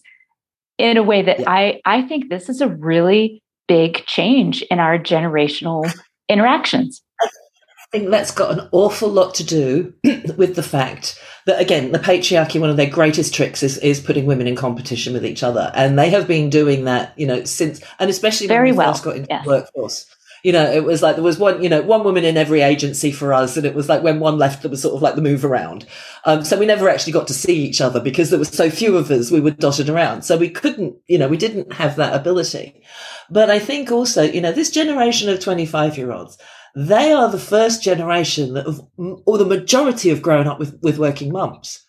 in 0.79 0.97
a 0.97 1.03
way 1.03 1.23
that 1.23 1.41
yeah. 1.41 1.51
I, 1.51 1.81
I 1.85 2.03
think 2.03 2.29
this 2.29 2.49
is 2.49 2.61
a 2.61 2.69
really 2.69 3.43
big 3.69 4.05
change 4.07 4.63
in 4.63 4.79
our 4.79 4.99
generational 4.99 5.91
interactions 6.29 7.03
think 7.95 8.11
that's 8.11 8.33
got 8.33 8.59
an 8.59 8.69
awful 8.73 9.09
lot 9.09 9.37
to 9.37 9.45
do 9.45 9.95
with 10.37 10.57
the 10.57 10.63
fact 10.63 11.17
that 11.47 11.61
again 11.61 11.93
the 11.93 11.99
patriarchy 11.99 12.61
one 12.61 12.69
of 12.69 12.77
their 12.77 12.91
greatest 12.91 13.33
tricks 13.33 13.63
is, 13.63 13.79
is 13.79 14.01
putting 14.01 14.27
women 14.27 14.49
in 14.49 14.57
competition 14.57 15.13
with 15.13 15.25
each 15.25 15.45
other 15.45 15.71
and 15.75 15.97
they 15.97 16.11
have 16.11 16.27
been 16.27 16.51
doing 16.51 16.85
that 16.85 17.17
you 17.17 17.27
know 17.27 17.45
since 17.45 17.81
and 18.01 18.11
especially 18.11 18.49
very 18.49 18.71
when 18.71 18.75
we 18.75 18.79
well 18.79 18.93
first 18.93 19.05
got 19.05 19.17
into 19.17 19.29
the 19.29 19.49
workforce 19.49 20.07
You 20.43 20.53
know, 20.53 20.71
it 20.71 20.85
was 20.85 21.01
like 21.01 21.15
there 21.17 21.25
was 21.25 21.39
one, 21.39 21.63
you 21.63 21.71
know, 21.71 21.81
one 21.81 22.05
woman 22.05 22.23
in 22.23 22.37
every 22.37 22.61
agency 22.61 23.11
for 23.11 23.33
us. 23.33 23.57
And 23.57 23.65
it 23.65 23.75
was 23.75 23.89
like 23.89 24.03
when 24.03 24.21
one 24.21 24.37
left, 24.37 24.61
there 24.61 24.71
was 24.71 24.83
sort 24.83 24.95
of 24.95 25.01
like 25.01 25.15
the 25.15 25.23
move 25.23 25.43
around. 25.43 25.87
Um, 26.27 26.45
so 26.45 26.59
we 26.59 26.67
never 26.67 26.87
actually 26.87 27.15
got 27.15 27.27
to 27.29 27.33
see 27.33 27.65
each 27.65 27.81
other 27.81 27.99
because 27.99 28.29
there 28.29 28.39
were 28.39 28.45
so 28.45 28.69
few 28.69 28.99
of 28.99 29.11
us, 29.11 29.31
we 29.31 29.41
were 29.41 29.53
dotted 29.53 29.89
around. 29.89 30.21
So 30.23 30.37
we 30.37 30.51
couldn't, 30.51 30.97
you 31.07 31.17
know, 31.17 31.29
we 31.29 31.39
didn't 31.39 31.73
have 31.73 31.97
that 31.97 32.15
ability. 32.15 32.83
But 33.31 33.49
I 33.49 33.59
think 33.59 33.91
also, 33.91 34.23
you 34.23 34.43
know, 34.43 34.53
this 34.53 34.71
generation 34.71 35.31
of 35.31 35.41
25 35.41 35.97
year 35.97 36.13
olds, 36.13 36.37
they 36.75 37.13
are 37.13 37.31
the 37.31 37.39
first 37.39 37.83
generation 37.83 38.55
that 38.55 38.67
have, 38.67 38.81
or 39.27 39.39
the 39.39 39.45
majority 39.45 40.09
have 40.09 40.23
grown 40.23 40.47
up 40.47 40.59
with, 40.59 40.79
with 40.83 40.99
working 40.99 41.33
mums. 41.33 41.81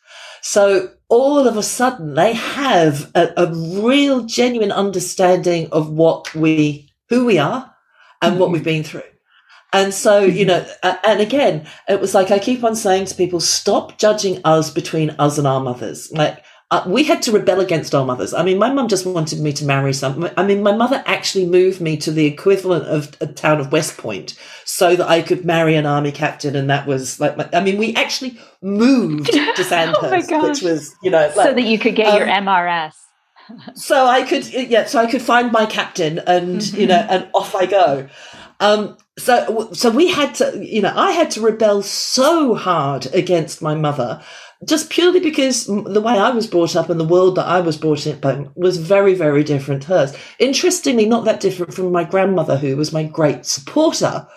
So 0.41 0.91
all 1.09 1.47
of 1.47 1.57
a 1.57 1.63
sudden 1.63 2.13
they 2.13 2.33
have 2.33 3.11
a, 3.15 3.33
a 3.35 3.53
real 3.53 4.25
genuine 4.25 4.71
understanding 4.71 5.69
of 5.71 5.89
what 5.89 6.33
we, 6.35 6.91
who 7.09 7.25
we 7.25 7.39
are 7.39 7.73
and 8.21 8.33
mm-hmm. 8.33 8.39
what 8.39 8.51
we've 8.51 8.63
been 8.63 8.83
through. 8.83 9.01
And 9.73 9.93
so, 9.93 10.19
you 10.19 10.45
mm-hmm. 10.45 10.87
know, 10.87 10.97
and 11.03 11.19
again, 11.19 11.67
it 11.89 11.99
was 11.99 12.13
like 12.13 12.31
I 12.31 12.39
keep 12.39 12.63
on 12.63 12.75
saying 12.75 13.07
to 13.07 13.15
people, 13.15 13.39
stop 13.39 13.97
judging 13.97 14.39
us 14.45 14.69
between 14.69 15.09
us 15.17 15.37
and 15.37 15.47
our 15.47 15.59
mothers. 15.59 16.11
Like, 16.11 16.44
uh, 16.75 16.83
we 16.85 17.03
had 17.03 17.21
to 17.21 17.31
rebel 17.31 17.61
against 17.61 17.95
our 17.95 18.05
mothers. 18.05 18.33
I 18.33 18.43
mean, 18.43 18.57
my 18.57 18.71
mum 18.71 18.89
just 18.89 19.05
wanted 19.05 19.39
me 19.39 19.53
to 19.53 19.65
marry 19.65 19.93
some. 19.93 20.29
I 20.35 20.43
mean, 20.43 20.61
my 20.61 20.75
mother 20.75 21.01
actually 21.05 21.45
moved 21.45 21.79
me 21.79 21.95
to 21.97 22.11
the 22.11 22.25
equivalent 22.25 22.85
of 22.85 23.15
a 23.21 23.27
town 23.27 23.61
of 23.61 23.71
West 23.71 23.97
Point 23.97 24.37
so 24.65 24.95
that 24.97 25.07
I 25.07 25.21
could 25.21 25.45
marry 25.45 25.75
an 25.75 25.85
army 25.85 26.11
captain, 26.11 26.53
and 26.53 26.69
that 26.69 26.85
was 26.85 27.19
like. 27.19 27.37
My, 27.37 27.49
I 27.53 27.61
mean, 27.61 27.77
we 27.77 27.95
actually 27.95 28.37
moved 28.61 29.27
to 29.55 29.63
Sandhurst, 29.63 30.31
oh 30.31 30.49
which 30.49 30.61
was 30.61 30.93
you 31.01 31.11
know, 31.11 31.31
like, 31.35 31.47
so 31.47 31.53
that 31.53 31.63
you 31.63 31.79
could 31.79 31.95
get 31.95 32.07
um, 32.07 32.17
your 32.17 32.27
MRS. 32.27 32.93
so 33.75 34.05
I 34.05 34.23
could, 34.23 34.45
yeah, 34.51 34.85
so 34.85 34.99
I 34.99 35.09
could 35.09 35.21
find 35.21 35.53
my 35.53 35.65
captain, 35.65 36.19
and 36.19 36.59
mm-hmm. 36.59 36.81
you 36.81 36.87
know, 36.87 37.07
and 37.09 37.29
off 37.33 37.55
I 37.55 37.67
go. 37.67 38.09
Um, 38.59 38.97
so, 39.17 39.71
so 39.73 39.89
we 39.89 40.09
had 40.09 40.35
to, 40.35 40.65
you 40.65 40.81
know, 40.81 40.93
I 40.95 41.11
had 41.11 41.31
to 41.31 41.41
rebel 41.41 41.81
so 41.81 42.53
hard 42.55 43.05
against 43.13 43.61
my 43.61 43.75
mother 43.75 44.21
just 44.65 44.89
purely 44.89 45.19
because 45.19 45.65
the 45.67 46.01
way 46.01 46.17
I 46.17 46.31
was 46.31 46.47
brought 46.47 46.75
up 46.75 46.89
and 46.89 46.99
the 46.99 47.05
world 47.05 47.35
that 47.35 47.47
I 47.47 47.61
was 47.61 47.77
brought 47.77 48.05
up 48.07 48.25
in 48.25 48.49
was 48.55 48.77
very, 48.77 49.13
very 49.13 49.43
different 49.43 49.83
to 49.83 49.87
hers. 49.89 50.17
Interestingly, 50.39 51.05
not 51.05 51.25
that 51.25 51.39
different 51.39 51.73
from 51.73 51.91
my 51.91 52.03
grandmother, 52.03 52.57
who 52.57 52.75
was 52.75 52.91
my 52.91 53.03
great 53.03 53.45
supporter 53.45 54.27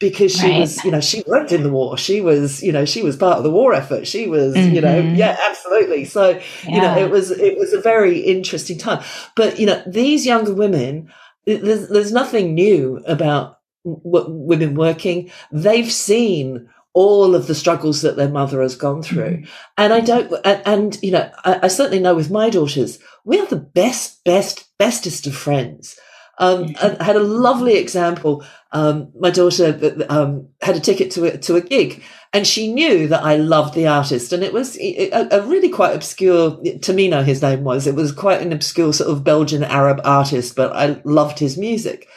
because 0.00 0.34
she 0.34 0.50
right. 0.50 0.60
was, 0.60 0.84
you 0.84 0.90
know, 0.90 1.00
she 1.00 1.22
worked 1.26 1.52
in 1.52 1.62
the 1.62 1.70
war. 1.70 1.96
She 1.96 2.20
was, 2.20 2.62
you 2.62 2.72
know, 2.72 2.84
she 2.84 3.02
was 3.02 3.16
part 3.16 3.38
of 3.38 3.44
the 3.44 3.50
war 3.50 3.72
effort. 3.72 4.06
She 4.06 4.26
was, 4.26 4.54
mm-hmm. 4.54 4.74
you 4.74 4.80
know, 4.80 5.02
mm-hmm. 5.02 5.14
yeah, 5.14 5.36
absolutely. 5.48 6.04
So, 6.04 6.30
yeah. 6.64 6.74
you 6.74 6.80
know, 6.80 6.98
it 6.98 7.10
was, 7.10 7.30
it 7.30 7.58
was 7.58 7.72
a 7.72 7.80
very 7.80 8.18
interesting 8.18 8.76
time. 8.78 9.02
But, 9.36 9.58
you 9.58 9.66
know, 9.66 9.82
these 9.86 10.26
younger 10.26 10.52
women, 10.52 11.12
there's, 11.46 11.88
there's 11.88 12.12
nothing 12.12 12.54
new 12.54 13.02
about 13.06 13.60
women 13.84 14.74
working. 14.74 15.30
They've 15.52 15.90
seen 15.90 16.68
all 16.94 17.34
of 17.34 17.46
the 17.46 17.54
struggles 17.54 18.02
that 18.02 18.16
their 18.16 18.28
mother 18.28 18.62
has 18.62 18.76
gone 18.76 19.02
through. 19.02 19.38
Mm-hmm. 19.38 19.74
And 19.76 19.92
I 19.92 20.00
don't, 20.00 20.32
and, 20.44 20.62
and 20.64 21.02
you 21.02 21.10
know, 21.10 21.30
I, 21.44 21.60
I, 21.64 21.68
certainly 21.68 22.00
know 22.00 22.14
with 22.14 22.30
my 22.30 22.50
daughters, 22.50 22.98
we 23.24 23.38
are 23.40 23.46
the 23.46 23.56
best, 23.56 24.22
best, 24.24 24.66
bestest 24.78 25.26
of 25.26 25.34
friends. 25.34 25.98
Um, 26.38 26.66
mm-hmm. 26.66 27.02
I 27.02 27.04
had 27.04 27.16
a 27.16 27.20
lovely 27.20 27.74
example. 27.74 28.44
Um, 28.72 29.10
my 29.18 29.30
daughter 29.30 29.78
um, 30.08 30.48
had 30.62 30.76
a 30.76 30.80
ticket 30.80 31.10
to 31.12 31.24
a, 31.24 31.38
to 31.38 31.56
a 31.56 31.60
gig 31.60 32.02
and 32.34 32.44
she 32.44 32.72
knew 32.72 33.06
that 33.08 33.22
I 33.22 33.36
loved 33.36 33.74
the 33.74 33.86
artist. 33.86 34.32
And 34.32 34.42
it 34.42 34.52
was 34.52 34.76
a, 34.78 35.28
a 35.30 35.42
really 35.42 35.68
quite 35.68 35.94
obscure, 35.94 36.50
Tamino, 36.50 37.24
his 37.24 37.40
name 37.40 37.62
was. 37.62 37.86
It 37.86 37.94
was 37.94 38.10
quite 38.10 38.42
an 38.42 38.52
obscure 38.52 38.92
sort 38.92 39.08
of 39.08 39.22
Belgian 39.22 39.62
Arab 39.62 40.00
artist, 40.04 40.56
but 40.56 40.72
I 40.74 41.00
loved 41.04 41.38
his 41.38 41.56
music. 41.56 42.08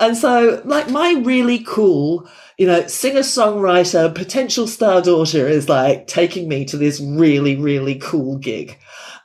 And 0.00 0.16
so, 0.16 0.60
like, 0.64 0.90
my 0.90 1.22
really 1.24 1.60
cool, 1.60 2.28
you 2.58 2.66
know, 2.66 2.86
singer 2.86 3.20
songwriter, 3.20 4.12
potential 4.14 4.66
star 4.66 5.00
daughter 5.00 5.46
is 5.46 5.68
like 5.68 6.06
taking 6.06 6.48
me 6.48 6.64
to 6.66 6.76
this 6.76 7.00
really, 7.00 7.56
really 7.56 7.96
cool 7.96 8.36
gig. 8.38 8.76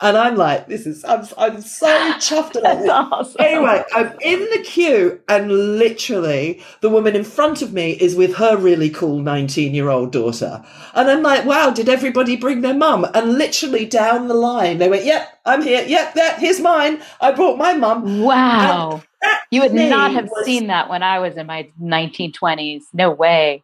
And 0.01 0.15
I'm 0.17 0.35
like, 0.35 0.67
this 0.67 0.85
is, 0.85 1.03
I'm, 1.03 1.27
I'm 1.37 1.61
so 1.61 1.87
chuffed 2.13 2.55
about 2.59 2.79
this. 2.79 2.89
Awesome. 2.89 3.35
Anyway, 3.39 3.83
I'm 3.93 4.13
in 4.21 4.39
the 4.39 4.63
queue 4.63 5.19
and 5.27 5.51
literally 5.51 6.63
the 6.79 6.89
woman 6.89 7.15
in 7.15 7.25
front 7.25 7.61
of 7.61 7.73
me 7.73 7.91
is 7.93 8.15
with 8.15 8.35
her 8.35 8.55
really 8.55 8.89
cool 8.89 9.19
19 9.19 9.73
year 9.73 9.89
old 9.89 10.13
daughter. 10.13 10.63
And 10.93 11.09
I'm 11.09 11.21
like, 11.21 11.45
wow, 11.45 11.71
did 11.71 11.89
everybody 11.89 12.37
bring 12.37 12.61
their 12.61 12.73
mum? 12.73 13.05
And 13.13 13.33
literally 13.33 13.85
down 13.85 14.27
the 14.27 14.35
line, 14.35 14.77
they 14.77 14.87
went, 14.87 15.03
yep, 15.03 15.39
I'm 15.45 15.61
here. 15.61 15.83
Yep, 15.85 16.13
that, 16.13 16.39
here's 16.39 16.61
mine. 16.61 17.01
I 17.19 17.31
brought 17.31 17.57
my 17.57 17.73
mum. 17.73 18.21
Wow. 18.21 19.01
You 19.51 19.61
would 19.61 19.73
not 19.73 20.13
have 20.13 20.29
was, 20.29 20.45
seen 20.45 20.67
that 20.67 20.89
when 20.89 21.01
I 21.01 21.19
was 21.19 21.35
in 21.35 21.47
my 21.47 21.69
1920s. 21.81 22.83
No 22.93 23.11
way. 23.11 23.63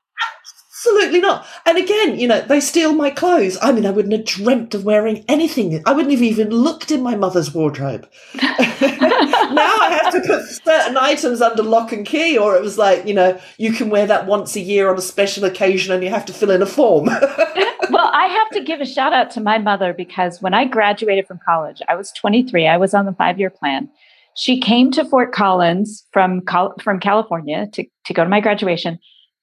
Absolutely 0.85 1.21
not. 1.21 1.47
And 1.65 1.77
again, 1.77 2.19
you 2.19 2.27
know, 2.27 2.41
they 2.41 2.59
steal 2.59 2.93
my 2.93 3.09
clothes. 3.09 3.57
I 3.61 3.71
mean, 3.71 3.85
I 3.85 3.91
wouldn't 3.91 4.13
have 4.13 4.25
dreamt 4.25 4.75
of 4.75 4.83
wearing 4.83 5.23
anything. 5.27 5.81
I 5.85 5.93
wouldn't 5.93 6.11
have 6.11 6.21
even 6.21 6.49
looked 6.49 6.91
in 6.91 7.01
my 7.01 7.15
mother's 7.15 7.53
wardrobe. 7.53 8.07
now 8.41 8.43
I 8.43 9.99
have 10.03 10.13
to 10.13 10.21
put 10.21 10.45
certain 10.47 10.97
items 10.97 11.41
under 11.41 11.63
lock 11.63 11.91
and 11.91 12.05
key, 12.05 12.37
or 12.37 12.55
it 12.55 12.61
was 12.61 12.77
like, 12.77 13.05
you 13.05 13.13
know, 13.13 13.39
you 13.57 13.71
can 13.71 13.89
wear 13.89 14.05
that 14.05 14.27
once 14.27 14.55
a 14.55 14.59
year 14.59 14.89
on 14.89 14.97
a 14.97 15.01
special 15.01 15.45
occasion 15.45 15.93
and 15.93 16.03
you 16.03 16.09
have 16.09 16.25
to 16.25 16.33
fill 16.33 16.51
in 16.51 16.61
a 16.61 16.67
form. 16.67 17.05
well, 17.89 18.11
I 18.13 18.27
have 18.27 18.49
to 18.51 18.63
give 18.63 18.81
a 18.81 18.85
shout 18.85 19.13
out 19.13 19.31
to 19.31 19.41
my 19.41 19.57
mother 19.57 19.93
because 19.93 20.41
when 20.41 20.53
I 20.53 20.65
graduated 20.65 21.25
from 21.25 21.39
college, 21.45 21.81
I 21.87 21.95
was 21.95 22.11
23, 22.11 22.67
I 22.67 22.77
was 22.77 22.93
on 22.93 23.05
the 23.05 23.13
five 23.13 23.39
year 23.39 23.49
plan. 23.49 23.89
She 24.35 24.59
came 24.59 24.91
to 24.91 25.05
Fort 25.05 25.31
Collins 25.31 26.05
from, 26.11 26.41
from 26.81 26.99
California 26.99 27.67
to, 27.73 27.85
to 28.05 28.13
go 28.13 28.23
to 28.23 28.29
my 28.29 28.41
graduation 28.41 28.99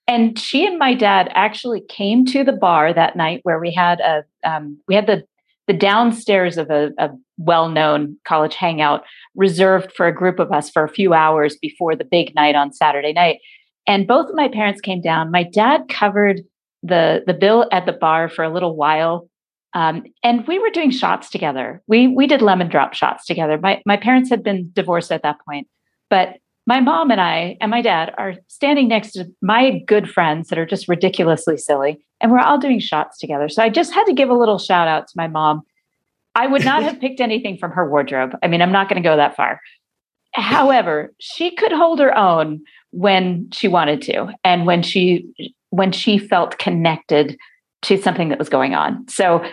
and 0.08 0.38
she 0.38 0.66
and 0.66 0.78
my 0.78 0.94
dad 0.94 1.30
actually 1.34 1.80
came 1.88 2.26
to 2.26 2.44
the 2.44 2.52
bar 2.52 2.92
that 2.92 3.16
night 3.16 3.40
where 3.44 3.60
we 3.60 3.72
had 3.72 4.00
a 4.00 4.24
um, 4.44 4.78
we 4.88 4.94
had 4.94 5.06
the 5.06 5.24
the 5.68 5.72
downstairs 5.72 6.58
of 6.58 6.70
a, 6.70 6.90
a 6.98 7.10
well-known 7.38 8.16
college 8.26 8.54
hangout 8.54 9.04
reserved 9.36 9.92
for 9.92 10.08
a 10.08 10.14
group 10.14 10.40
of 10.40 10.50
us 10.50 10.68
for 10.68 10.82
a 10.82 10.88
few 10.88 11.14
hours 11.14 11.56
before 11.56 11.94
the 11.94 12.04
big 12.04 12.34
night 12.34 12.56
on 12.56 12.72
Saturday 12.72 13.12
night. 13.12 13.38
And 13.86 14.08
both 14.08 14.28
of 14.28 14.34
my 14.34 14.48
parents 14.48 14.80
came 14.80 15.00
down. 15.00 15.30
My 15.30 15.44
dad 15.44 15.88
covered 15.88 16.42
the 16.82 17.22
the 17.26 17.34
bill 17.34 17.68
at 17.70 17.86
the 17.86 17.92
bar 17.92 18.28
for 18.28 18.44
a 18.44 18.52
little 18.52 18.74
while. 18.74 19.28
Um, 19.74 20.04
and 20.22 20.46
we 20.46 20.58
were 20.58 20.70
doing 20.70 20.90
shots 20.90 21.30
together. 21.30 21.82
We 21.86 22.08
we 22.08 22.26
did 22.26 22.42
lemon 22.42 22.68
drop 22.68 22.94
shots 22.94 23.24
together. 23.26 23.58
My 23.58 23.82
my 23.86 23.96
parents 23.96 24.28
had 24.30 24.42
been 24.42 24.70
divorced 24.74 25.10
at 25.10 25.22
that 25.22 25.38
point, 25.46 25.68
but 26.10 26.36
my 26.66 26.80
mom 26.80 27.10
and 27.10 27.20
I 27.20 27.56
and 27.60 27.70
my 27.70 27.82
dad 27.82 28.14
are 28.18 28.34
standing 28.48 28.88
next 28.88 29.12
to 29.12 29.26
my 29.40 29.80
good 29.86 30.08
friends 30.08 30.48
that 30.48 30.58
are 30.58 30.66
just 30.66 30.88
ridiculously 30.88 31.56
silly, 31.56 32.04
and 32.20 32.30
we're 32.30 32.38
all 32.38 32.58
doing 32.58 32.80
shots 32.80 33.18
together. 33.18 33.48
So 33.48 33.62
I 33.62 33.70
just 33.70 33.92
had 33.92 34.04
to 34.04 34.12
give 34.12 34.30
a 34.30 34.34
little 34.34 34.58
shout 34.58 34.88
out 34.88 35.08
to 35.08 35.14
my 35.16 35.26
mom. 35.26 35.62
I 36.34 36.46
would 36.46 36.64
not 36.64 36.82
have 36.82 37.00
picked 37.00 37.20
anything 37.20 37.56
from 37.58 37.72
her 37.72 37.88
wardrobe. 37.88 38.36
I 38.42 38.48
mean, 38.48 38.62
I'm 38.62 38.72
not 38.72 38.88
going 38.88 39.02
to 39.02 39.08
go 39.08 39.16
that 39.16 39.36
far. 39.36 39.60
However, 40.34 41.12
she 41.18 41.54
could 41.54 41.72
hold 41.72 41.98
her 42.00 42.16
own 42.16 42.62
when 42.90 43.50
she 43.52 43.68
wanted 43.68 44.02
to 44.02 44.28
and 44.44 44.66
when 44.66 44.82
she 44.82 45.26
when 45.70 45.92
she 45.92 46.18
felt 46.18 46.58
connected 46.58 47.38
to 47.82 48.00
something 48.00 48.28
that 48.28 48.38
was 48.38 48.48
going 48.48 48.74
on. 48.74 49.08
So 49.08 49.44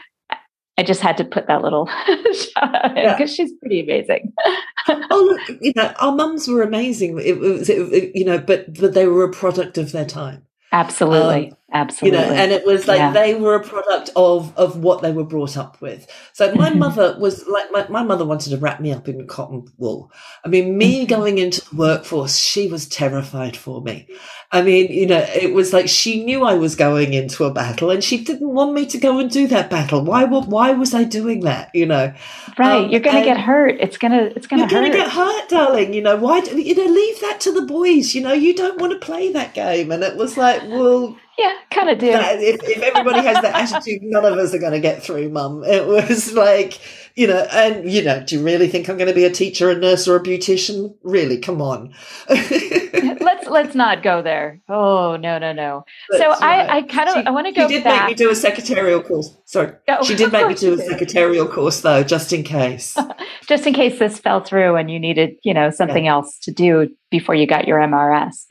I 0.79 0.83
just 0.83 1.01
had 1.01 1.17
to 1.17 1.25
put 1.25 1.47
that 1.47 1.61
little 1.61 1.87
shout 2.33 2.73
out 2.73 2.97
in 2.97 3.11
because 3.11 3.19
yeah. 3.19 3.25
she's 3.25 3.51
pretty 3.59 3.81
amazing. 3.81 4.31
oh, 4.87 5.37
look, 5.49 5.59
you 5.59 5.73
know, 5.75 5.93
our 5.99 6.15
mums 6.15 6.47
were 6.47 6.61
amazing. 6.61 7.19
It 7.19 7.37
was, 7.37 7.69
it, 7.69 7.81
it, 7.91 8.11
you 8.15 8.23
know, 8.23 8.37
but 8.37 8.79
but 8.79 8.93
they 8.93 9.05
were 9.05 9.25
a 9.25 9.29
product 9.29 9.77
of 9.77 9.91
their 9.91 10.05
time. 10.05 10.45
Absolutely. 10.71 11.49
Um, 11.49 11.57
Absolutely. 11.71 12.19
You 12.19 12.25
know, 12.25 12.33
and 12.33 12.51
it 12.51 12.65
was 12.65 12.87
like 12.87 12.97
yeah. 12.97 13.11
they 13.11 13.35
were 13.35 13.55
a 13.55 13.63
product 13.63 14.09
of 14.15 14.57
of 14.57 14.77
what 14.77 15.01
they 15.01 15.11
were 15.11 15.23
brought 15.23 15.55
up 15.55 15.79
with. 15.81 16.07
So 16.33 16.53
my 16.55 16.69
mm-hmm. 16.69 16.79
mother 16.79 17.15
was 17.19 17.45
like 17.47 17.71
my, 17.71 17.87
my 17.89 18.03
mother 18.03 18.25
wanted 18.25 18.49
to 18.49 18.57
wrap 18.57 18.79
me 18.79 18.91
up 18.91 19.07
in 19.07 19.25
cotton 19.27 19.71
wool. 19.77 20.11
I 20.43 20.47
mean, 20.47 20.77
me 20.77 21.05
mm-hmm. 21.05 21.09
going 21.09 21.37
into 21.37 21.61
the 21.69 21.75
workforce, 21.75 22.37
she 22.37 22.67
was 22.67 22.87
terrified 22.87 23.55
for 23.55 23.81
me. 23.81 24.07
I 24.51 24.63
mean, 24.63 24.91
you 24.91 25.05
know, 25.05 25.19
it 25.19 25.53
was 25.53 25.73
like 25.73 25.87
she 25.87 26.23
knew 26.23 26.43
I 26.43 26.55
was 26.55 26.75
going 26.75 27.13
into 27.13 27.43
a 27.43 27.53
battle 27.53 27.91
and 27.91 28.03
she 28.03 28.23
didn't 28.23 28.49
want 28.49 28.73
me 28.73 28.87
to 28.87 28.97
go 28.97 29.19
and 29.19 29.29
do 29.29 29.45
that 29.47 29.69
battle. 29.69 30.03
Why 30.03 30.23
why 30.25 30.71
was 30.71 30.95
I 30.95 31.03
doing 31.03 31.41
that, 31.41 31.69
you 31.75 31.85
know? 31.85 32.11
Right, 32.57 32.85
um, 32.85 32.89
you're 32.89 32.99
going 32.99 33.17
to 33.17 33.23
get 33.23 33.39
hurt. 33.39 33.77
It's 33.79 33.97
going 33.97 34.13
to 34.13 34.35
it's 34.35 34.47
going 34.47 34.67
to. 34.67 34.73
You're 34.73 34.81
going 34.81 34.91
to 34.91 34.97
get 34.97 35.11
hurt, 35.11 35.49
darling, 35.49 35.93
you 35.93 36.01
know. 36.01 36.15
Why 36.15 36.39
you 36.39 36.73
know, 36.73 36.85
leave 36.85 37.21
that 37.21 37.39
to 37.41 37.51
the 37.51 37.61
boys, 37.61 38.15
you 38.15 38.21
know. 38.21 38.33
You 38.33 38.55
don't 38.55 38.81
want 38.81 38.93
to 38.93 38.99
play 38.99 39.31
that 39.33 39.53
game 39.53 39.91
and 39.91 40.03
it 40.03 40.17
was 40.17 40.35
like, 40.35 40.63
well, 40.63 41.17
yeah, 41.39 41.53
kind 41.71 41.89
of 41.89 41.99
do. 41.99 42.09
If, 42.09 42.61
if 42.63 42.83
everybody 42.83 43.21
has 43.25 43.41
that 43.41 43.55
attitude, 43.55 44.01
none 44.03 44.25
of 44.25 44.37
us 44.37 44.53
are 44.53 44.59
going 44.59 44.73
to 44.73 44.79
get 44.81 45.01
through, 45.01 45.29
mum. 45.29 45.63
It 45.63 45.87
was 45.87 46.33
like, 46.33 46.79
you 47.15 47.27
know, 47.27 47.47
and, 47.51 47.89
you 47.89 48.03
know, 48.03 48.21
do 48.21 48.37
you 48.37 48.43
really 48.43 48.67
think 48.67 48.89
I'm 48.89 48.97
going 48.97 49.07
to 49.07 49.15
be 49.15 49.23
a 49.23 49.31
teacher, 49.31 49.69
a 49.69 49.75
nurse, 49.75 50.05
or 50.05 50.17
a 50.17 50.19
beautician? 50.19 50.95
Really? 51.01 51.37
Come 51.37 51.61
on. 51.61 51.93
let's 52.29 53.47
let's 53.47 53.73
not 53.73 54.03
go 54.03 54.21
there. 54.21 54.59
Oh, 54.67 55.15
no, 55.15 55.37
no, 55.37 55.53
no. 55.53 55.85
But, 56.09 56.17
so 56.17 56.25
I, 56.29 56.77
I 56.77 56.81
kind 56.81 57.09
of, 57.09 57.25
I 57.25 57.31
want 57.31 57.47
to 57.47 57.53
go 57.53 57.69
She 57.69 57.75
did 57.75 57.85
back. 57.85 58.07
make 58.07 58.17
me 58.17 58.25
do 58.25 58.29
a 58.29 58.35
secretarial 58.35 59.01
course. 59.01 59.33
Sorry. 59.45 59.71
Oh, 59.87 60.03
she 60.03 60.15
did 60.15 60.33
make 60.33 60.45
me 60.45 60.55
do 60.55 60.73
a 60.73 60.77
secretarial 60.77 61.47
course, 61.47 61.79
though, 61.79 62.03
just 62.03 62.33
in 62.33 62.43
case. 62.43 62.97
just 63.47 63.65
in 63.65 63.73
case 63.73 63.97
this 63.97 64.19
fell 64.19 64.41
through 64.41 64.75
and 64.75 64.91
you 64.91 64.99
needed, 64.99 65.35
you 65.43 65.53
know, 65.53 65.69
something 65.69 66.05
yeah. 66.05 66.11
else 66.11 66.37
to 66.39 66.51
do 66.51 66.89
before 67.09 67.33
you 67.33 67.47
got 67.47 67.65
your 67.65 67.79
MRS. 67.79 68.45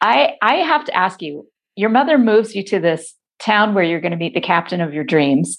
I 0.00 0.34
I 0.40 0.56
have 0.56 0.84
to 0.84 0.96
ask 0.96 1.20
you. 1.22 1.48
Your 1.76 1.90
mother 1.90 2.18
moves 2.18 2.54
you 2.54 2.62
to 2.64 2.78
this 2.78 3.14
town 3.38 3.74
where 3.74 3.84
you're 3.84 4.00
going 4.00 4.12
to 4.12 4.16
meet 4.16 4.34
the 4.34 4.40
captain 4.40 4.80
of 4.80 4.94
your 4.94 5.04
dreams, 5.04 5.58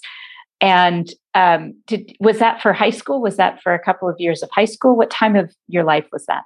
and 0.60 1.08
um, 1.34 1.74
did, 1.86 2.16
was 2.20 2.38
that 2.38 2.62
for 2.62 2.72
high 2.72 2.90
school? 2.90 3.20
Was 3.20 3.36
that 3.36 3.62
for 3.62 3.74
a 3.74 3.82
couple 3.82 4.08
of 4.08 4.16
years 4.18 4.42
of 4.42 4.50
high 4.52 4.64
school? 4.64 4.96
What 4.96 5.10
time 5.10 5.36
of 5.36 5.54
your 5.68 5.84
life 5.84 6.06
was 6.12 6.24
that? 6.26 6.44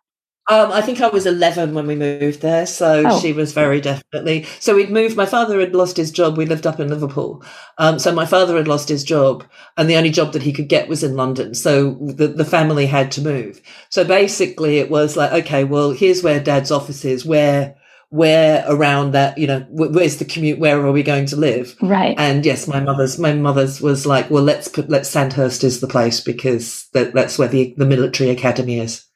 Um, 0.51 0.73
I 0.73 0.81
think 0.81 1.01
I 1.01 1.07
was 1.07 1.27
11 1.27 1.75
when 1.75 1.87
we 1.87 1.95
moved 1.95 2.41
there. 2.41 2.67
So 2.67 3.05
oh. 3.07 3.21
she 3.21 3.33
was 3.33 3.53
very 3.53 3.81
definitely. 3.81 4.47
So 4.59 4.75
we'd 4.75 4.91
moved. 4.91 5.17
My 5.17 5.27
father 5.27 5.61
had 5.61 5.77
lost 5.77 5.97
his 5.97 6.11
job. 6.11 6.37
We 6.37 6.45
lived 6.45 6.67
up 6.67 6.81
in 6.81 6.89
Liverpool. 6.89 7.45
Um, 7.79 8.01
so 8.01 8.13
my 8.13 8.27
father 8.27 8.57
had 8.57 8.67
lost 8.67 8.89
his 8.89 9.05
job 9.05 9.45
and 9.77 9.89
the 9.89 9.95
only 9.95 10.11
job 10.11 10.33
that 10.33 10.43
he 10.43 10.53
could 10.53 10.69
get 10.69 10.89
was 10.89 11.05
in 11.05 11.15
London. 11.15 11.55
So 11.55 11.93
the, 12.01 12.27
the 12.27 12.45
family 12.45 12.87
had 12.87 13.13
to 13.13 13.21
move. 13.21 13.63
So 13.91 14.03
basically 14.03 14.79
it 14.79 14.91
was 14.91 15.17
like, 15.17 15.31
okay, 15.45 15.63
well, 15.63 15.93
here's 15.93 16.25
where 16.25 16.41
dad's 16.41 16.73
office 16.73 17.05
is. 17.05 17.25
Where, 17.25 17.77
where 18.11 18.65
around 18.69 19.13
that, 19.13 19.39
you 19.39 19.47
know, 19.47 19.65
where's 19.71 20.19
the 20.19 20.25
commute? 20.25 20.59
Where 20.59 20.85
are 20.85 20.93
we 20.93 21.03
going 21.03 21.27
to 21.27 21.37
live? 21.37 21.77
Right. 21.81 22.17
And 22.19 22.45
yes, 22.45 22.67
my 22.67 22.81
mother's, 22.81 23.19
my 23.19 23.33
mother's 23.33 23.81
was 23.81 24.05
like, 24.05 24.31
well, 24.31 24.43
let's 24.43 24.69
put, 24.69 24.91
let's 24.91 25.09
Sandhurst 25.09 25.65
is 25.65 25.81
the 25.81 25.87
place 25.87 26.21
because 26.21 26.89
that, 26.93 27.15
that's 27.15 27.39
where 27.39 27.49
the, 27.49 27.73
the 27.77 27.87
military 27.87 28.31
academy 28.31 28.81
is. 28.81 29.07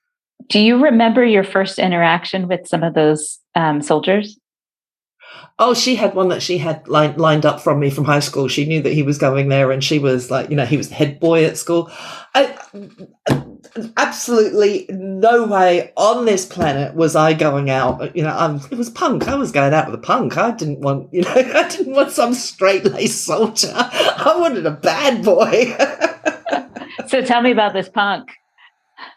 Do 0.49 0.61
you 0.61 0.83
remember 0.83 1.25
your 1.25 1.45
first 1.45 1.79
interaction 1.79 2.49
with 2.49 2.69
some 2.69 2.83
of 2.83 2.95
those 2.95 3.41
um, 3.55 3.83
soldiers? 3.83 4.39
Oh, 5.59 5.75
she 5.75 5.97
had 5.97 6.15
one 6.15 6.29
that 6.29 6.43
she 6.43 6.59
had 6.59 6.87
lined, 6.89 7.19
lined 7.19 7.47
up 7.47 7.61
from 7.61 7.81
me 7.81 7.91
from 7.91 8.05
high 8.05 8.21
school. 8.21 8.49
She 8.49 8.67
knew 8.67 8.83
that 8.83 8.93
he 8.93 9.03
was 9.03 9.19
going 9.19 9.49
there, 9.49 9.71
and 9.71 9.83
she 9.83 10.01
was 10.01 10.31
like, 10.31 10.51
you 10.51 10.57
know, 10.57 10.67
he 10.67 10.77
was 10.77 10.89
the 10.89 10.97
head 10.97 11.21
boy 11.21 11.45
at 11.45 11.57
school. 11.57 11.91
I, 12.35 12.59
absolutely 13.97 14.87
no 14.91 15.47
way 15.47 15.93
on 15.97 16.25
this 16.25 16.47
planet 16.47 16.95
was 16.95 17.17
I 17.17 17.35
going 17.35 17.71
out. 17.71 18.15
You 18.17 18.23
know, 18.23 18.37
I'm, 18.37 18.57
it 18.71 18.79
was 18.79 18.91
punk. 18.91 19.29
I 19.29 19.35
was 19.35 19.53
going 19.53 19.75
out 19.75 19.87
with 19.87 19.95
a 19.95 20.03
punk. 20.03 20.37
I 20.37 20.53
didn't 20.53 20.81
want, 20.81 21.13
you 21.13 21.23
know, 21.23 21.31
I 21.35 21.69
didn't 21.69 21.95
want 21.95 22.13
some 22.13 22.35
straight 22.35 22.85
laced 22.85 23.25
soldier. 23.25 23.73
I 23.75 24.37
wanted 24.39 24.67
a 24.67 24.71
bad 24.71 25.25
boy. 25.25 25.77
so 27.09 27.23
tell 27.23 27.43
me 27.43 27.51
about 27.51 27.73
this 27.73 27.89
punk. 27.89 28.31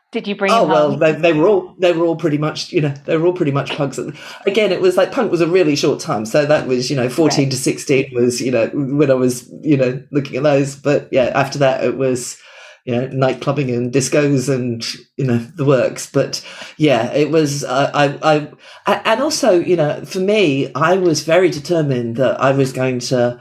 Did 0.09 0.25
you 0.25 0.37
bring? 0.37 0.53
Oh 0.53 0.65
well, 0.65 0.95
they, 0.95 1.11
they, 1.11 1.33
were 1.33 1.47
all 1.47 1.75
they 1.79 1.91
were 1.91 2.05
all 2.05 2.15
pretty 2.15 2.37
much 2.37 2.71
you 2.71 2.79
know 2.79 2.93
they 3.05 3.17
were 3.17 3.25
all 3.27 3.33
pretty 3.33 3.51
much 3.51 3.75
punks. 3.75 3.99
Again, 4.45 4.71
it 4.71 4.79
was 4.79 4.95
like 4.95 5.11
punk 5.11 5.29
was 5.29 5.41
a 5.41 5.47
really 5.47 5.75
short 5.75 5.99
time, 5.99 6.25
so 6.25 6.45
that 6.45 6.65
was 6.65 6.89
you 6.89 6.95
know 6.95 7.09
fourteen 7.09 7.45
right. 7.45 7.51
to 7.51 7.57
sixteen 7.57 8.09
was 8.13 8.41
you 8.41 8.49
know 8.49 8.67
when 8.73 9.11
I 9.11 9.15
was 9.15 9.51
you 9.61 9.75
know 9.75 10.01
looking 10.11 10.37
at 10.37 10.43
those. 10.43 10.77
But 10.77 11.09
yeah, 11.11 11.31
after 11.35 11.59
that 11.59 11.83
it 11.83 11.97
was 11.97 12.41
you 12.87 12.95
know 12.95 13.07
night 13.09 13.41
clubbing 13.41 13.69
and 13.69 13.91
discos 13.91 14.47
and 14.51 14.83
you 15.17 15.25
know 15.25 15.37
the 15.37 15.65
works. 15.65 16.09
But 16.09 16.43
yeah, 16.77 17.11
it 17.13 17.29
was 17.29 17.65
I 17.65 18.15
I, 18.23 18.51
I 18.87 19.01
and 19.05 19.21
also 19.21 19.59
you 19.59 19.75
know 19.75 20.03
for 20.05 20.19
me 20.19 20.71
I 20.73 20.95
was 20.95 21.23
very 21.23 21.49
determined 21.49 22.15
that 22.15 22.39
I 22.41 22.51
was 22.51 22.71
going 22.71 22.99
to 22.99 23.39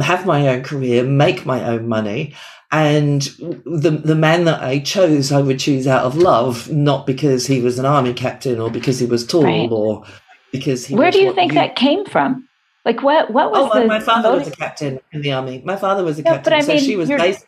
have 0.00 0.24
my 0.24 0.46
own 0.48 0.62
career, 0.62 1.02
make 1.02 1.44
my 1.44 1.64
own 1.64 1.88
money, 1.88 2.34
and 2.70 3.22
the 3.66 4.00
the 4.04 4.14
man 4.14 4.44
that 4.44 4.62
I 4.62 4.78
chose, 4.78 5.32
I 5.32 5.42
would 5.42 5.58
choose 5.58 5.88
out 5.88 6.04
of 6.04 6.16
love, 6.16 6.70
not 6.70 7.04
because 7.04 7.48
he 7.48 7.60
was 7.60 7.80
an 7.80 7.86
army 7.86 8.14
captain 8.14 8.60
or 8.60 8.70
because 8.70 9.00
he 9.00 9.06
was 9.06 9.26
tall 9.26 9.42
right. 9.42 9.68
or 9.70 10.04
because 10.52 10.86
he. 10.86 10.94
Where 10.94 11.10
do 11.10 11.18
you 11.18 11.34
think 11.34 11.52
you... 11.52 11.58
that 11.58 11.74
came 11.74 12.04
from? 12.04 12.48
Like 12.84 13.02
what? 13.02 13.32
What 13.32 13.50
was 13.50 13.72
oh, 13.74 13.80
the? 13.80 13.86
My 13.88 13.98
father 13.98 14.30
motive? 14.30 14.46
was 14.46 14.54
a 14.54 14.56
captain 14.56 15.00
in 15.10 15.22
the 15.22 15.32
army. 15.32 15.62
My 15.64 15.76
father 15.76 16.04
was 16.04 16.20
a 16.20 16.22
no, 16.22 16.30
captain, 16.30 16.52
I 16.52 16.60
so 16.60 16.74
mean, 16.74 16.84
she 16.84 16.94
was 16.94 17.08
based. 17.08 17.44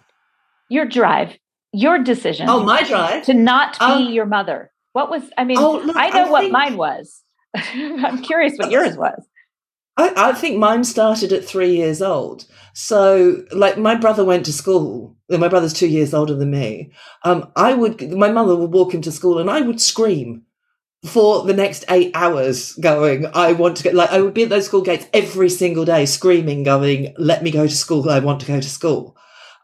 Your 0.68 0.86
drive, 0.86 1.38
your 1.72 1.98
decision. 1.98 2.48
Oh, 2.48 2.64
my 2.64 2.82
drive 2.82 3.24
to 3.24 3.34
not 3.34 3.78
be 3.78 3.84
um, 3.84 4.12
your 4.12 4.26
mother. 4.26 4.72
What 4.92 5.10
was? 5.10 5.22
I 5.36 5.44
mean, 5.44 5.58
oh, 5.58 5.82
look, 5.84 5.96
I 5.96 6.08
know 6.08 6.26
I 6.26 6.30
what 6.30 6.40
think... 6.42 6.52
mine 6.52 6.76
was. 6.76 7.22
I'm 7.54 8.22
curious 8.22 8.54
what 8.56 8.70
yours 8.70 8.96
was. 8.96 9.26
I, 9.96 10.12
I, 10.16 10.32
think 10.32 10.58
mine 10.58 10.84
started 10.84 11.32
at 11.32 11.44
three 11.44 11.74
years 11.74 12.02
old. 12.02 12.44
So, 12.74 13.44
like, 13.52 13.78
my 13.78 13.94
brother 13.94 14.24
went 14.24 14.44
to 14.46 14.52
school. 14.52 15.16
My 15.30 15.48
brother's 15.48 15.72
two 15.72 15.88
years 15.88 16.12
older 16.12 16.34
than 16.34 16.50
me. 16.50 16.92
Um, 17.24 17.50
I 17.56 17.72
would, 17.72 18.12
my 18.12 18.30
mother 18.30 18.54
would 18.56 18.72
walk 18.72 18.92
him 18.92 19.00
to 19.02 19.12
school, 19.12 19.38
and 19.38 19.50
I 19.50 19.62
would 19.62 19.80
scream 19.80 20.42
for 21.04 21.44
the 21.44 21.54
next 21.54 21.84
eight 21.88 22.10
hours, 22.14 22.72
going, 22.74 23.26
"I 23.32 23.52
want 23.52 23.76
to 23.78 23.82
get 23.82 23.94
Like, 23.94 24.10
I 24.10 24.20
would 24.20 24.34
be 24.34 24.42
at 24.42 24.50
those 24.50 24.66
school 24.66 24.82
gates 24.82 25.06
every 25.12 25.48
single 25.48 25.84
day, 25.84 26.04
screaming, 26.04 26.62
going, 26.62 27.14
"Let 27.16 27.42
me 27.42 27.50
go 27.50 27.66
to 27.66 27.76
school! 27.76 28.08
I 28.10 28.18
want 28.18 28.40
to 28.40 28.46
go 28.46 28.60
to 28.60 28.68
school." 28.68 29.15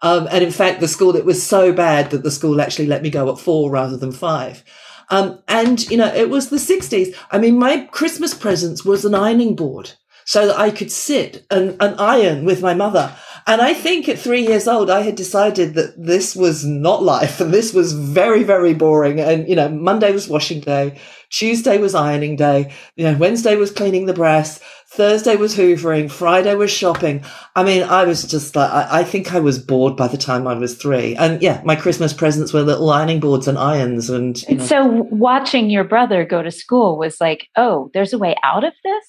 Um, 0.03 0.29
and 0.31 0.43
in 0.43 0.51
fact, 0.51 0.81
the 0.81 0.89
school 0.89 1.17
it 1.17 1.25
was 1.25 1.43
so 1.43 1.73
bad 1.73 2.11
that 2.11 2.23
the 2.23 2.31
school 2.31 2.61
actually 2.61 2.87
let 2.87 3.03
me 3.03 3.11
go 3.11 3.31
at 3.31 3.39
four 3.39 3.71
rather 3.71 3.97
than 3.97 4.13
five. 4.13 4.65
Um, 5.11 5.41
and 5.49 5.89
you 5.91 5.97
know, 5.97 6.13
it 6.13 6.29
was 6.29 6.51
the 6.51 6.57
'60s. 6.57 7.15
I 7.31 7.39
mean, 7.39 7.59
my 7.59 7.89
Christmas 7.93 8.35
presents 8.35 8.85
was 8.85 9.05
an 9.05 9.15
ironing 9.15 9.55
board 9.55 9.93
so 10.25 10.47
that 10.47 10.59
I 10.59 10.71
could 10.71 10.91
sit 10.91 11.47
and, 11.51 11.77
and 11.81 12.01
iron 12.01 12.45
with 12.45 12.63
my 12.63 12.75
mother. 12.75 13.15
And 13.47 13.61
I 13.61 13.75
think 13.75 14.09
at 14.09 14.19
three 14.19 14.47
years 14.47 14.69
old, 14.69 14.89
I 14.89 15.01
had 15.01 15.17
decided 15.17 15.75
that 15.75 15.95
this 16.01 16.37
was 16.37 16.65
not 16.65 17.03
life 17.03 17.41
and 17.41 17.53
this 17.55 17.73
was 17.73 17.93
very, 17.93 18.45
very 18.45 18.75
boring. 18.75 19.21
And, 19.21 19.49
you 19.49 19.57
know, 19.57 19.69
Monday 19.69 20.13
was 20.13 20.29
washing 20.29 20.61
day. 20.61 21.01
Tuesday 21.31 21.79
was 21.79 21.95
ironing 21.95 22.37
day. 22.37 22.73
You 22.95 23.05
know, 23.05 23.19
Wednesday 23.19 23.57
was 23.57 23.73
cleaning 23.73 24.07
the 24.07 24.13
brass. 24.13 24.61
Thursday 24.93 25.37
was 25.37 25.57
hoovering. 25.57 26.11
Friday 26.11 26.55
was 26.55 26.71
shopping. 26.71 27.25
I 27.57 27.65
mean, 27.65 27.83
I 27.83 28.05
was 28.05 28.25
just 28.25 28.55
like, 28.55 28.71
I, 28.71 29.01
I 29.01 29.05
think 29.05 29.33
I 29.33 29.41
was 29.41 29.59
bored 29.59 29.97
by 29.97 30.07
the 30.07 30.19
time 30.19 30.47
I 30.47 30.53
was 30.53 30.77
three. 30.77 31.17
And 31.17 31.41
yeah, 31.41 31.63
my 31.65 31.77
Christmas 31.77 32.13
presents 32.13 32.53
were 32.53 32.61
little 32.61 32.91
ironing 32.91 33.19
boards 33.19 33.49
and 33.49 33.57
irons. 33.57 34.11
And 34.11 34.47
know. 34.51 34.63
so 34.63 34.87
watching 35.11 35.71
your 35.71 35.85
brother 35.85 36.27
go 36.27 36.43
to 36.43 36.51
school 36.51 36.99
was 36.99 37.23
like, 37.23 37.49
oh, 37.57 37.91
there's 37.95 38.13
a 38.13 38.19
way 38.19 38.37
out 38.43 38.65
of 38.65 38.75
this? 38.85 39.05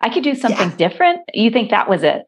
I 0.00 0.08
could 0.08 0.22
do 0.22 0.34
something 0.34 0.70
yeah. 0.70 0.76
different. 0.88 1.20
You 1.34 1.50
think 1.50 1.70
that 1.70 1.90
was 1.90 2.02
it? 2.02 2.22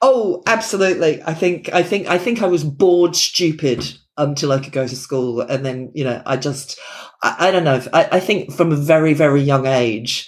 Oh, 0.00 0.42
absolutely. 0.46 1.22
I 1.22 1.34
think 1.34 1.70
I 1.74 1.82
think 1.82 2.06
I 2.06 2.16
think 2.16 2.40
I 2.40 2.46
was 2.46 2.64
bored 2.64 3.14
stupid 3.14 3.84
until 4.16 4.52
I 4.52 4.60
could 4.60 4.72
go 4.72 4.86
to 4.86 4.96
school. 4.96 5.42
And 5.42 5.66
then, 5.66 5.90
you 5.94 6.04
know, 6.04 6.22
I 6.24 6.38
just 6.38 6.80
I, 7.22 7.48
I 7.48 7.50
don't 7.50 7.64
know. 7.64 7.82
I, 7.92 8.08
I 8.12 8.20
think 8.20 8.54
from 8.54 8.72
a 8.72 8.76
very, 8.76 9.12
very 9.12 9.42
young 9.42 9.66
age, 9.66 10.26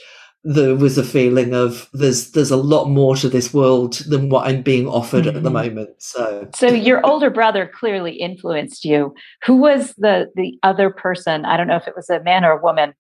there 0.49 0.75
was 0.75 0.97
a 0.97 1.05
feeling 1.05 1.53
of 1.53 1.91
there's 1.93 2.31
there's 2.31 2.51
a 2.51 2.57
lot 2.57 2.87
more 2.87 3.15
to 3.15 3.29
this 3.29 3.53
world 3.53 3.95
than 4.09 4.31
what 4.31 4.47
I'm 4.47 4.63
being 4.63 4.89
offered 4.89 5.27
mm-hmm. 5.27 5.37
at 5.37 5.43
the 5.43 5.51
mm-hmm. 5.51 5.75
moment. 5.75 5.91
So 5.99 6.49
So 6.55 6.69
your 6.69 7.05
older 7.05 7.29
brother 7.29 7.71
clearly 7.73 8.13
influenced 8.13 8.83
you. 8.83 9.15
Who 9.45 9.57
was 9.57 9.93
the 9.99 10.31
the 10.37 10.59
other 10.63 10.89
person, 10.89 11.45
I 11.45 11.59
don't 11.59 11.67
know 11.67 11.77
if 11.77 11.87
it 11.87 11.95
was 11.95 12.09
a 12.09 12.23
man 12.23 12.47
or 12.47 12.53
a 12.53 12.63
woman 12.63 12.95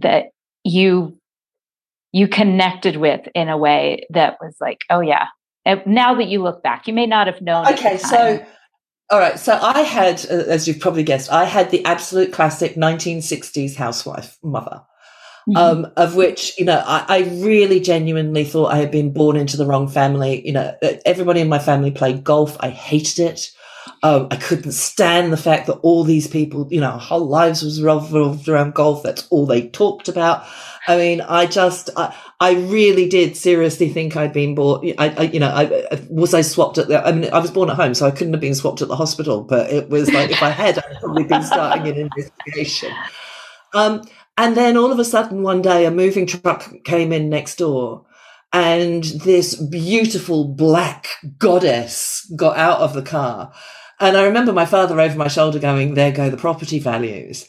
that 0.00 0.28
you 0.64 1.14
you 2.12 2.26
connected 2.26 2.96
with 2.96 3.28
in 3.34 3.50
a 3.50 3.58
way 3.58 4.06
that 4.08 4.38
was 4.40 4.56
like, 4.58 4.80
oh 4.88 5.00
yeah. 5.00 5.26
And 5.66 5.82
now 5.86 6.14
that 6.14 6.28
you 6.28 6.42
look 6.42 6.62
back, 6.62 6.86
you 6.86 6.94
may 6.94 7.06
not 7.06 7.26
have 7.26 7.42
known. 7.42 7.66
Okay, 7.68 7.98
so 7.98 8.42
all 9.10 9.18
right, 9.18 9.38
so 9.38 9.58
I 9.60 9.80
had, 9.82 10.24
uh, 10.30 10.44
as 10.48 10.66
you've 10.66 10.80
probably 10.80 11.02
guessed, 11.02 11.30
I 11.30 11.44
had 11.44 11.70
the 11.70 11.84
absolute 11.84 12.32
classic 12.32 12.76
1960s 12.76 13.76
housewife 13.76 14.38
mother. 14.42 14.82
Mm-hmm. 15.48 15.56
Um, 15.58 15.92
of 15.98 16.16
which, 16.16 16.58
you 16.58 16.64
know, 16.64 16.82
I, 16.86 17.04
I, 17.06 17.18
really 17.42 17.78
genuinely 17.78 18.44
thought 18.44 18.72
I 18.72 18.78
had 18.78 18.90
been 18.90 19.12
born 19.12 19.36
into 19.36 19.58
the 19.58 19.66
wrong 19.66 19.88
family. 19.88 20.40
You 20.46 20.54
know, 20.54 20.74
everybody 21.04 21.40
in 21.40 21.50
my 21.50 21.58
family 21.58 21.90
played 21.90 22.24
golf. 22.24 22.56
I 22.60 22.70
hated 22.70 23.18
it. 23.18 23.50
Um, 24.02 24.28
I 24.30 24.36
couldn't 24.36 24.72
stand 24.72 25.34
the 25.34 25.38
fact 25.38 25.66
that 25.66 25.74
all 25.80 26.02
these 26.02 26.26
people, 26.26 26.66
you 26.70 26.80
know, 26.80 26.92
whole 26.92 27.26
lives 27.26 27.62
was 27.62 27.82
revolved 27.82 28.48
around 28.48 28.74
golf. 28.74 29.02
That's 29.02 29.26
all 29.28 29.44
they 29.44 29.68
talked 29.68 30.08
about. 30.08 30.46
I 30.86 30.96
mean, 30.96 31.20
I 31.20 31.46
just, 31.46 31.90
I, 31.96 32.14
I 32.40 32.52
really 32.52 33.08
did 33.08 33.36
seriously 33.36 33.88
think 33.88 34.16
I'd 34.16 34.32
been 34.32 34.54
bought. 34.54 34.84
I, 34.98 35.08
I 35.08 35.22
you 35.22 35.40
know, 35.40 35.48
I, 35.48 36.06
was 36.10 36.34
I 36.34 36.42
swapped 36.42 36.78
at 36.78 36.88
the, 36.88 37.06
I 37.06 37.12
mean, 37.12 37.30
I 37.32 37.38
was 37.38 37.50
born 37.50 37.70
at 37.70 37.76
home, 37.76 37.94
so 37.94 38.06
I 38.06 38.10
couldn't 38.10 38.34
have 38.34 38.40
been 38.40 38.54
swapped 38.54 38.82
at 38.82 38.88
the 38.88 38.96
hospital, 38.96 39.42
but 39.42 39.70
it 39.70 39.88
was 39.88 40.10
like, 40.12 40.30
if 40.30 40.42
I 40.42 40.50
had, 40.50 40.78
I'd 40.78 41.00
probably 41.00 41.24
been 41.24 41.42
starting 41.42 41.88
an 41.88 42.10
investigation. 42.16 42.92
Um, 43.72 44.02
and 44.36 44.56
then 44.56 44.76
all 44.76 44.92
of 44.92 44.98
a 44.98 45.04
sudden 45.04 45.42
one 45.42 45.62
day 45.62 45.84
a 45.84 45.90
moving 45.90 46.26
truck 46.26 46.72
came 46.84 47.12
in 47.12 47.28
next 47.28 47.56
door 47.56 48.04
and 48.54 49.02
this 49.02 49.56
beautiful 49.56 50.44
black 50.44 51.08
goddess 51.38 52.30
got 52.36 52.56
out 52.56 52.78
of 52.78 52.94
the 52.94 53.02
car. 53.02 53.52
And 53.98 54.16
I 54.16 54.24
remember 54.24 54.52
my 54.52 54.64
father 54.64 55.00
over 55.00 55.18
my 55.18 55.26
shoulder 55.26 55.58
going, 55.58 55.94
there 55.94 56.12
go 56.12 56.30
the 56.30 56.36
property 56.36 56.78
values. 56.78 57.48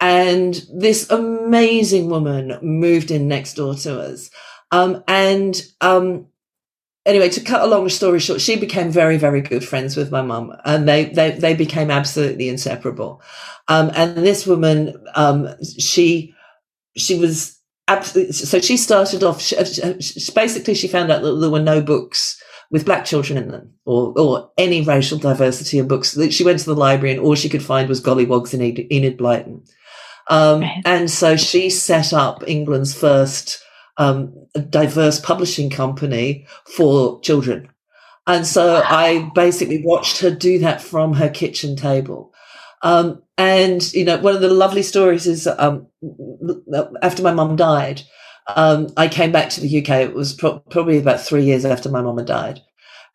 And 0.00 0.62
this 0.74 1.10
amazing 1.10 2.08
woman 2.08 2.58
moved 2.62 3.10
in 3.10 3.28
next 3.28 3.54
door 3.54 3.74
to 3.74 4.00
us. 4.00 4.30
Um, 4.72 5.04
and, 5.06 5.60
um, 5.82 6.28
anyway, 7.06 7.30
to 7.30 7.40
cut 7.40 7.62
a 7.62 7.66
long 7.66 7.88
story 7.88 8.20
short, 8.20 8.40
she 8.40 8.56
became 8.56 8.90
very, 8.90 9.16
very 9.16 9.40
good 9.40 9.64
friends 9.64 9.96
with 9.96 10.10
my 10.10 10.20
mum 10.20 10.54
and 10.64 10.86
they, 10.86 11.06
they, 11.06 11.30
they 11.30 11.54
became 11.54 11.90
absolutely 11.90 12.48
inseparable. 12.48 13.22
Um, 13.68 13.90
and 13.94 14.16
this 14.18 14.46
woman, 14.46 15.02
um, 15.14 15.48
she, 15.62 16.34
she 16.96 17.18
was 17.18 17.58
absolutely, 17.88 18.32
so 18.32 18.60
she 18.60 18.76
started 18.76 19.22
off, 19.22 19.40
she, 19.40 19.56
she, 20.00 20.32
basically 20.32 20.74
she 20.74 20.88
found 20.88 21.10
out 21.10 21.22
that 21.22 21.34
there 21.36 21.50
were 21.50 21.60
no 21.60 21.80
books 21.80 22.42
with 22.70 22.84
black 22.84 23.04
children 23.04 23.38
in 23.38 23.48
them 23.48 23.72
or, 23.84 24.12
or 24.18 24.50
any 24.58 24.82
racial 24.82 25.18
diversity 25.18 25.78
of 25.78 25.88
books. 25.88 26.18
She 26.30 26.44
went 26.44 26.58
to 26.58 26.66
the 26.66 26.74
library 26.74 27.14
and 27.14 27.20
all 27.20 27.36
she 27.36 27.48
could 27.48 27.62
find 27.62 27.88
was 27.88 28.02
gollywogs 28.02 28.52
and 28.52 28.92
Enid 28.92 29.16
Blyton. 29.16 29.68
Um, 30.28 30.60
right. 30.60 30.82
And 30.84 31.08
so 31.08 31.36
she 31.36 31.70
set 31.70 32.12
up 32.12 32.42
England's 32.48 32.92
first 32.92 33.62
um, 33.98 34.34
a 34.54 34.60
diverse 34.60 35.20
publishing 35.20 35.70
company 35.70 36.46
for 36.64 37.20
children. 37.20 37.68
And 38.26 38.46
so 38.46 38.82
I 38.84 39.30
basically 39.34 39.82
watched 39.84 40.18
her 40.20 40.30
do 40.30 40.58
that 40.58 40.82
from 40.82 41.14
her 41.14 41.28
kitchen 41.28 41.76
table. 41.76 42.32
Um, 42.82 43.22
and, 43.38 43.92
you 43.92 44.04
know, 44.04 44.18
one 44.18 44.34
of 44.34 44.40
the 44.40 44.48
lovely 44.48 44.82
stories 44.82 45.26
is 45.26 45.46
um, 45.46 45.86
after 47.02 47.22
my 47.22 47.32
mum 47.32 47.56
died, 47.56 48.02
um, 48.54 48.88
I 48.96 49.08
came 49.08 49.32
back 49.32 49.50
to 49.50 49.60
the 49.60 49.78
UK. 49.78 49.90
It 49.90 50.14
was 50.14 50.32
pro- 50.32 50.58
probably 50.58 50.98
about 50.98 51.20
three 51.20 51.44
years 51.44 51.64
after 51.64 51.88
my 51.88 52.02
mum 52.02 52.18
had 52.18 52.26
died. 52.26 52.60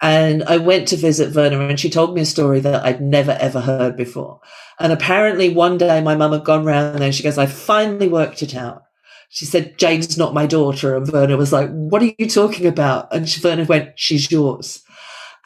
And 0.01 0.43
I 0.43 0.57
went 0.57 0.87
to 0.89 0.97
visit 0.97 1.29
Verna 1.29 1.59
and 1.59 1.79
she 1.79 1.89
told 1.89 2.15
me 2.15 2.21
a 2.21 2.25
story 2.25 2.59
that 2.61 2.83
I'd 2.83 3.01
never 3.01 3.37
ever 3.39 3.61
heard 3.61 3.95
before. 3.95 4.39
And 4.79 4.91
apparently 4.91 5.49
one 5.53 5.77
day 5.77 6.01
my 6.01 6.15
mum 6.15 6.31
had 6.31 6.43
gone 6.43 6.65
round 6.65 6.97
there 6.97 7.05
and 7.05 7.15
she 7.15 7.21
goes, 7.21 7.37
I 7.37 7.45
finally 7.45 8.07
worked 8.07 8.41
it 8.41 8.55
out. 8.55 8.83
She 9.33 9.45
said, 9.45 9.77
Jane's 9.77 10.17
not 10.17 10.33
my 10.33 10.45
daughter. 10.45 10.97
And 10.97 11.09
Verna 11.09 11.37
was 11.37 11.53
like, 11.53 11.69
what 11.69 12.03
are 12.03 12.11
you 12.17 12.27
talking 12.27 12.65
about? 12.65 13.13
And 13.13 13.27
Verna 13.29 13.63
went, 13.63 13.97
she's 13.97 14.29
yours. 14.29 14.83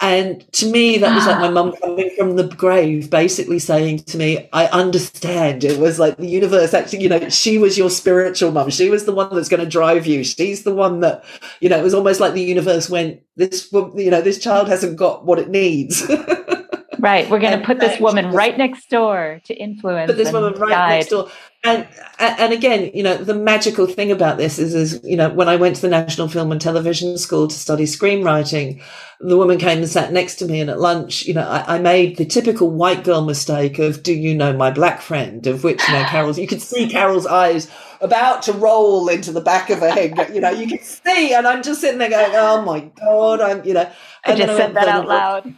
And 0.01 0.51
to 0.53 0.65
me, 0.65 0.97
that 0.97 1.13
was 1.13 1.27
like 1.27 1.39
my 1.39 1.51
mum 1.51 1.71
ah. 1.75 1.85
coming 1.85 2.09
from 2.17 2.35
the 2.35 2.47
grave, 2.47 3.11
basically 3.11 3.59
saying 3.59 3.99
to 4.05 4.17
me, 4.17 4.49
I 4.51 4.65
understand. 4.67 5.63
It 5.63 5.79
was 5.79 5.99
like 5.99 6.17
the 6.17 6.27
universe 6.27 6.73
actually, 6.73 7.03
you 7.03 7.09
know, 7.09 7.29
she 7.29 7.59
was 7.59 7.77
your 7.77 7.91
spiritual 7.91 8.51
mum. 8.51 8.71
She 8.71 8.89
was 8.89 9.05
the 9.05 9.13
one 9.13 9.33
that's 9.33 9.49
going 9.49 9.63
to 9.63 9.69
drive 9.69 10.07
you. 10.07 10.23
She's 10.23 10.63
the 10.63 10.73
one 10.73 11.01
that, 11.01 11.23
you 11.61 11.69
know, 11.69 11.77
it 11.77 11.83
was 11.83 11.93
almost 11.93 12.19
like 12.19 12.33
the 12.33 12.41
universe 12.41 12.89
went, 12.89 13.21
this, 13.35 13.71
you 13.71 14.09
know, 14.09 14.21
this 14.21 14.39
child 14.39 14.67
hasn't 14.67 14.97
got 14.97 15.27
what 15.27 15.37
it 15.37 15.49
needs. 15.49 16.01
right. 16.99 17.29
We're 17.29 17.39
going 17.39 17.59
to 17.59 17.65
put 17.65 17.79
this 17.79 17.99
woman 17.99 18.31
right 18.31 18.57
next 18.57 18.89
door 18.89 19.41
to 19.45 19.53
influence. 19.53 20.09
Put 20.09 20.17
this 20.17 20.33
woman 20.33 20.59
right 20.59 20.71
guide. 20.71 20.89
next 20.89 21.09
door 21.09 21.29
and 21.65 21.87
and 22.19 22.53
again, 22.53 22.91
you 22.93 23.03
know, 23.03 23.17
the 23.17 23.33
magical 23.33 23.87
thing 23.87 24.11
about 24.11 24.37
this 24.37 24.57
is, 24.57 24.73
is 24.73 25.01
you 25.03 25.17
know, 25.17 25.29
when 25.29 25.49
I 25.49 25.55
went 25.55 25.75
to 25.77 25.81
the 25.81 25.89
National 25.89 26.27
Film 26.27 26.51
and 26.51 26.61
Television 26.61 27.17
School 27.17 27.47
to 27.47 27.55
study 27.55 27.83
screenwriting, 27.83 28.81
the 29.19 29.37
woman 29.37 29.57
came 29.57 29.79
and 29.79 29.89
sat 29.89 30.13
next 30.13 30.35
to 30.35 30.45
me, 30.45 30.61
and 30.61 30.69
at 30.69 30.79
lunch, 30.79 31.25
you 31.25 31.33
know, 31.33 31.47
I, 31.47 31.75
I 31.75 31.79
made 31.79 32.17
the 32.17 32.25
typical 32.25 32.69
white 32.69 33.03
girl 33.03 33.21
mistake 33.25 33.79
of, 33.79 34.03
"Do 34.03 34.13
you 34.13 34.35
know 34.35 34.53
my 34.53 34.71
black 34.71 35.01
friend?" 35.01 35.45
Of 35.47 35.63
which, 35.63 35.85
you 35.87 35.93
know, 35.93 36.03
Carol's, 36.09 36.39
you 36.39 36.47
could 36.47 36.61
see 36.61 36.87
Carol's 36.87 37.25
eyes 37.25 37.69
about 38.01 38.43
to 38.43 38.53
roll 38.53 39.09
into 39.09 39.31
the 39.31 39.41
back 39.41 39.69
of 39.69 39.79
her 39.79 39.91
head. 39.91 40.29
You 40.33 40.41
know, 40.41 40.51
you 40.51 40.67
can 40.67 40.83
see, 40.83 41.33
and 41.33 41.47
I'm 41.47 41.63
just 41.63 41.81
sitting 41.81 41.99
there 41.99 42.09
going, 42.09 42.31
"Oh 42.33 42.61
my 42.61 42.81
god!" 43.01 43.41
I'm, 43.41 43.65
you 43.65 43.73
know, 43.73 43.91
I 44.23 44.35
just 44.35 44.55
said 44.55 44.75
that 44.75 44.87
out 44.87 45.07
loud. 45.07 45.53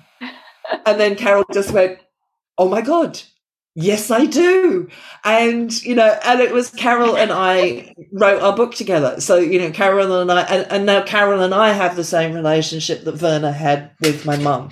And 0.86 1.00
then 1.00 1.16
Carol 1.16 1.46
just 1.54 1.72
went, 1.72 2.00
"Oh 2.58 2.70
my 2.70 2.82
god." 2.82 3.22
Yes, 3.80 4.10
I 4.10 4.26
do. 4.26 4.90
And, 5.24 5.72
you 5.84 5.94
know, 5.94 6.20
and 6.26 6.42
it 6.42 6.52
was 6.52 6.72
Carol 6.72 7.16
and 7.16 7.32
I 7.32 7.94
wrote 8.12 8.42
our 8.42 8.56
book 8.56 8.74
together. 8.74 9.22
So, 9.22 9.36
you 9.36 9.60
know, 9.60 9.70
Carol 9.70 10.20
and 10.20 10.32
I, 10.32 10.42
and, 10.46 10.72
and 10.72 10.86
now 10.88 11.04
Carol 11.04 11.44
and 11.44 11.54
I 11.54 11.74
have 11.74 11.96
the 11.96 12.04
same 12.04 12.34
relationship 12.34 13.04
that 13.04 13.12
Verna 13.12 13.52
had 13.52 13.92
with 14.02 14.26
my 14.26 14.36
mum. 14.36 14.72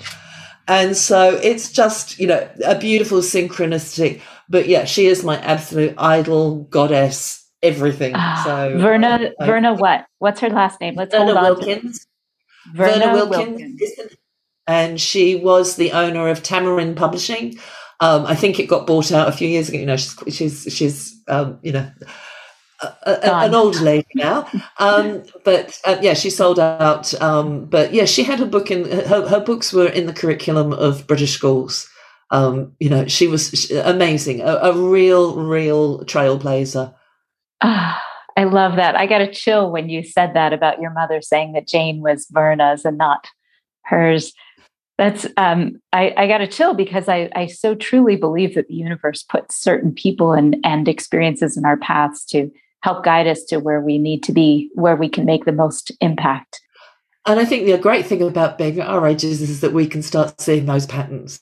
And 0.67 0.97
so 0.97 1.39
it's 1.43 1.71
just, 1.71 2.17
you 2.17 2.25
know, 2.25 2.49
a 2.65 2.79
beautiful 2.79 3.19
synchronicity. 3.19 4.21
But 4.49 4.67
yeah, 4.67 4.85
she 4.85 5.05
is 5.05 5.23
my 5.23 5.37
absolute 5.41 5.93
idol, 5.99 6.63
goddess, 6.71 7.47
everything. 7.61 8.13
Ah, 8.15 8.41
so 8.43 8.79
Verna, 8.79 9.31
I, 9.39 9.45
Verna, 9.45 9.75
what? 9.75 10.07
What's 10.17 10.39
her 10.39 10.49
last 10.49 10.81
name? 10.81 10.95
Let's 10.95 11.13
Verna 11.13 11.25
hold 11.25 11.37
on. 11.37 11.43
Wilkins. 11.43 12.07
Verna, 12.73 12.91
Verna 12.91 13.13
Wilkins. 13.13 13.49
Wilkins. 13.59 14.15
And 14.65 14.99
she 14.99 15.35
was 15.35 15.75
the 15.75 15.91
owner 15.91 16.27
of 16.27 16.41
Tamarind 16.41 16.97
Publishing 16.97 17.59
um, 17.99 18.25
I 18.25 18.36
think 18.36 18.60
it 18.60 18.67
got 18.67 18.88
bought 18.88 19.12
out 19.12 19.27
a 19.27 19.31
few 19.31 19.47
years 19.47 19.69
ago. 19.69 19.77
You 19.77 19.86
know, 19.86 19.97
she's 19.97 20.36
she's 20.36 20.67
she's 20.69 21.21
um, 21.27 21.60
you 21.62 21.71
know 21.71 21.89
a, 22.81 22.93
a, 23.05 23.36
an 23.45 23.55
older 23.55 23.79
lady 23.79 24.08
now. 24.15 24.47
Um, 24.77 25.23
but 25.45 25.79
uh, 25.86 25.97
yeah, 26.01 26.13
she 26.13 26.29
sold 26.29 26.60
out. 26.60 27.13
Um, 27.21 27.65
but 27.65 27.93
yeah, 27.93 28.03
she 28.03 28.23
had 28.23 28.41
a 28.41 28.45
book 28.45 28.69
in 28.69 28.89
her, 29.08 29.25
her 29.27 29.39
books 29.39 29.71
were 29.71 29.88
in 29.88 30.05
the 30.05 30.13
curriculum 30.13 30.73
of 30.73 31.08
British 31.08 31.31
schools. 31.31 31.89
Um, 32.29 32.73
you 32.79 32.89
know, 32.89 33.08
she 33.08 33.27
was 33.27 33.71
amazing, 33.71 34.41
a, 34.41 34.55
a 34.55 34.73
real, 34.73 35.36
real 35.38 36.03
trailblazer. 36.03 36.93
Ah, 37.62 38.03
I 38.38 38.43
love 38.43 38.75
that. 38.75 38.95
I 38.97 39.05
got 39.05 39.21
a 39.21 39.31
chill 39.31 39.71
when 39.71 39.88
you 39.88 40.03
said 40.03 40.34
that 40.34 40.51
about 40.51 40.81
your 40.81 40.91
mother 40.91 41.21
saying 41.21 41.53
that 41.53 41.69
Jane 41.69 42.01
was 42.01 42.27
Verna's 42.29 42.84
and 42.84 42.97
not 42.97 43.27
hers 43.86 44.34
that's 44.97 45.27
um, 45.38 45.81
I, 45.91 46.13
I 46.15 46.27
got 46.27 46.41
a 46.41 46.47
chill 46.47 46.73
because 46.73 47.10
I, 47.10 47.29
I 47.36 47.47
so 47.47 47.75
truly 47.75 48.15
believe 48.15 48.55
that 48.55 48.67
the 48.67 48.75
universe 48.75 49.23
puts 49.23 49.55
certain 49.55 49.93
people 49.93 50.31
and, 50.31 50.55
and 50.63 50.88
experiences 50.88 51.58
in 51.58 51.65
our 51.65 51.77
paths 51.77 52.23
to 52.27 52.49
help 52.81 53.03
guide 53.03 53.27
us 53.27 53.43
to 53.45 53.58
where 53.58 53.81
we 53.81 53.97
need 53.97 54.23
to 54.23 54.31
be, 54.31 54.69
where 54.73 54.95
we 54.95 55.10
can 55.10 55.25
make 55.25 55.45
the 55.45 55.51
most 55.51 55.91
impact. 56.01 56.62
And 57.25 57.39
I 57.39 57.45
think 57.45 57.65
the 57.65 57.77
great 57.77 58.05
thing 58.05 58.21
about 58.21 58.58
being 58.58 58.79
at 58.79 58.88
our 58.88 59.08
ages 59.08 59.41
is 59.41 59.62
that 59.62 59.73
we 59.73 59.88
can 59.88 60.03
start 60.03 60.39
seeing 60.39 60.65
those 60.65 60.86
patterns. 60.86 61.41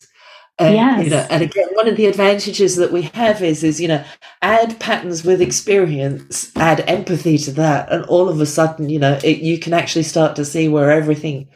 And, 0.57 0.75
yes. 0.75 1.03
you 1.03 1.09
know, 1.09 1.25
and 1.29 1.43
again, 1.43 1.67
one 1.73 1.87
of 1.87 1.97
the 1.97 2.05
advantages 2.05 2.75
that 2.77 2.91
we 2.91 3.01
have 3.01 3.41
is, 3.41 3.63
is, 3.63 3.81
you 3.81 3.87
know, 3.87 4.03
add 4.41 4.79
patterns 4.79 5.25
with 5.25 5.41
experience, 5.41 6.55
add 6.55 6.81
empathy 6.87 7.37
to 7.39 7.51
that. 7.53 7.91
And 7.91 8.05
all 8.05 8.29
of 8.29 8.39
a 8.39 8.45
sudden, 8.45 8.89
you 8.89 8.99
know, 8.99 9.19
it, 9.23 9.39
you 9.39 9.59
can 9.59 9.73
actually 9.73 10.03
start 10.03 10.35
to 10.37 10.45
see 10.45 10.69
where 10.69 10.91
everything 10.91 11.49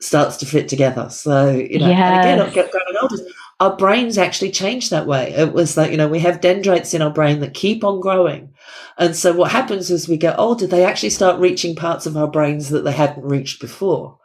starts 0.00 0.36
to 0.38 0.46
fit 0.46 0.68
together. 0.68 1.08
So, 1.10 1.50
you 1.50 1.78
know, 1.78 1.88
yes. 1.88 2.24
again, 2.24 2.68
growing 2.70 2.96
older, 3.00 3.16
our 3.60 3.76
brains 3.76 4.16
actually 4.16 4.50
change 4.50 4.88
that 4.88 5.06
way. 5.06 5.32
It 5.34 5.52
was 5.52 5.76
like, 5.76 5.90
you 5.90 5.98
know, 5.98 6.08
we 6.08 6.18
have 6.20 6.40
dendrites 6.40 6.94
in 6.94 7.02
our 7.02 7.10
brain 7.10 7.40
that 7.40 7.54
keep 7.54 7.84
on 7.84 8.00
growing. 8.00 8.54
And 8.96 9.14
so 9.14 9.34
what 9.34 9.50
happens 9.50 9.90
as 9.90 10.08
we 10.08 10.16
get 10.16 10.38
older, 10.38 10.66
they 10.66 10.84
actually 10.84 11.10
start 11.10 11.40
reaching 11.40 11.76
parts 11.76 12.06
of 12.06 12.16
our 12.16 12.28
brains 12.28 12.70
that 12.70 12.84
they 12.84 12.92
hadn't 12.92 13.24
reached 13.24 13.60
before. 13.60 14.18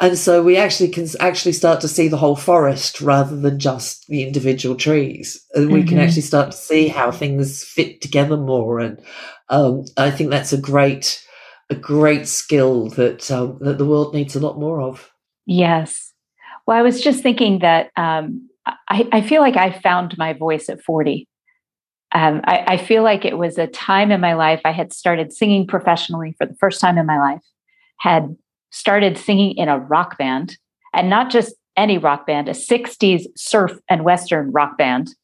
And 0.00 0.16
so 0.16 0.42
we 0.42 0.56
actually 0.56 0.90
can 0.90 1.06
actually 1.18 1.52
start 1.52 1.80
to 1.80 1.88
see 1.88 2.08
the 2.08 2.16
whole 2.16 2.36
forest 2.36 3.00
rather 3.00 3.36
than 3.36 3.58
just 3.58 4.06
the 4.06 4.22
individual 4.22 4.76
trees. 4.76 5.44
And 5.54 5.70
we 5.70 5.80
mm-hmm. 5.80 5.88
can 5.88 5.98
actually 5.98 6.22
start 6.22 6.52
to 6.52 6.56
see 6.56 6.88
how 6.88 7.10
things 7.10 7.64
fit 7.64 8.00
together 8.00 8.36
more. 8.36 8.78
And 8.78 9.02
um, 9.48 9.84
I 9.96 10.10
think 10.12 10.30
that's 10.30 10.52
a 10.52 10.60
great, 10.60 11.26
a 11.68 11.74
great 11.74 12.28
skill 12.28 12.90
that 12.90 13.28
um, 13.30 13.58
that 13.60 13.78
the 13.78 13.86
world 13.86 14.14
needs 14.14 14.36
a 14.36 14.40
lot 14.40 14.58
more 14.58 14.80
of. 14.80 15.12
Yes. 15.48 16.12
Well, 16.66 16.76
I 16.76 16.82
was 16.82 17.00
just 17.00 17.22
thinking 17.22 17.60
that 17.60 17.90
um, 17.96 18.50
I, 18.66 19.08
I, 19.10 19.22
feel 19.22 19.40
like 19.40 19.56
I 19.56 19.72
found 19.72 20.16
my 20.18 20.34
voice 20.34 20.68
at 20.68 20.82
40. 20.82 21.26
Um, 22.14 22.42
I, 22.44 22.64
I, 22.66 22.76
feel 22.76 23.02
like 23.02 23.24
it 23.24 23.38
was 23.38 23.56
a 23.56 23.66
time 23.66 24.10
in 24.10 24.20
my 24.20 24.34
life 24.34 24.60
I 24.66 24.72
had 24.72 24.92
started 24.92 25.32
singing 25.32 25.66
professionally 25.66 26.34
for 26.36 26.46
the 26.46 26.54
first 26.56 26.82
time 26.82 26.98
in 26.98 27.06
my 27.06 27.18
life, 27.18 27.40
had 27.96 28.36
started 28.70 29.16
singing 29.16 29.56
in 29.56 29.70
a 29.70 29.78
rock 29.78 30.18
band, 30.18 30.58
and 30.92 31.08
not 31.08 31.30
just 31.30 31.54
any 31.78 31.96
rock 31.96 32.26
band, 32.26 32.50
a 32.50 32.52
60s 32.52 33.24
surf 33.34 33.72
and 33.88 34.04
Western 34.04 34.52
rock 34.52 34.76
band, 34.76 35.14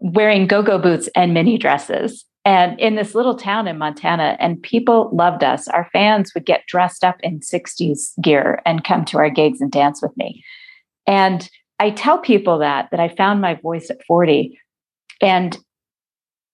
wearing 0.00 0.48
go 0.48 0.62
go 0.62 0.78
boots 0.78 1.08
and 1.14 1.32
mini 1.32 1.58
dresses 1.58 2.24
and 2.44 2.78
in 2.80 2.96
this 2.96 3.14
little 3.14 3.36
town 3.36 3.68
in 3.68 3.78
Montana, 3.78 4.36
and 4.40 4.62
people 4.62 5.10
loved 5.12 5.44
us. 5.44 5.68
Our 5.68 5.88
fans 5.92 6.34
would 6.34 6.44
get 6.44 6.66
dressed 6.66 7.04
up 7.04 7.16
in 7.22 7.40
60s 7.40 8.20
gear 8.20 8.60
and 8.66 8.84
come 8.84 9.04
to 9.06 9.18
our 9.18 9.30
gigs 9.30 9.60
and 9.60 9.70
dance 9.70 10.02
with 10.02 10.16
me. 10.16 10.44
And 11.06 11.48
I 11.78 11.90
tell 11.90 12.18
people 12.18 12.58
that, 12.58 12.88
that 12.90 13.00
I 13.00 13.08
found 13.08 13.40
my 13.40 13.54
voice 13.54 13.90
at 13.90 14.04
40. 14.06 14.58
And 15.20 15.56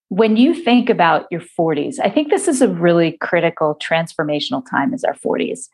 when 0.09 0.37
you 0.37 0.55
think 0.55 0.91
about 0.91 1.27
your 1.31 1.43
40s, 1.59 1.97
I 2.03 2.11
think 2.11 2.31
this 2.31 2.49
is 2.49 2.63
a 2.63 2.69
really 2.69 3.13
critical 3.21 3.79
transformational 3.83 4.63
time 4.71 4.93
is 4.93 5.05
our 5.05 5.15
40s. 5.15 5.69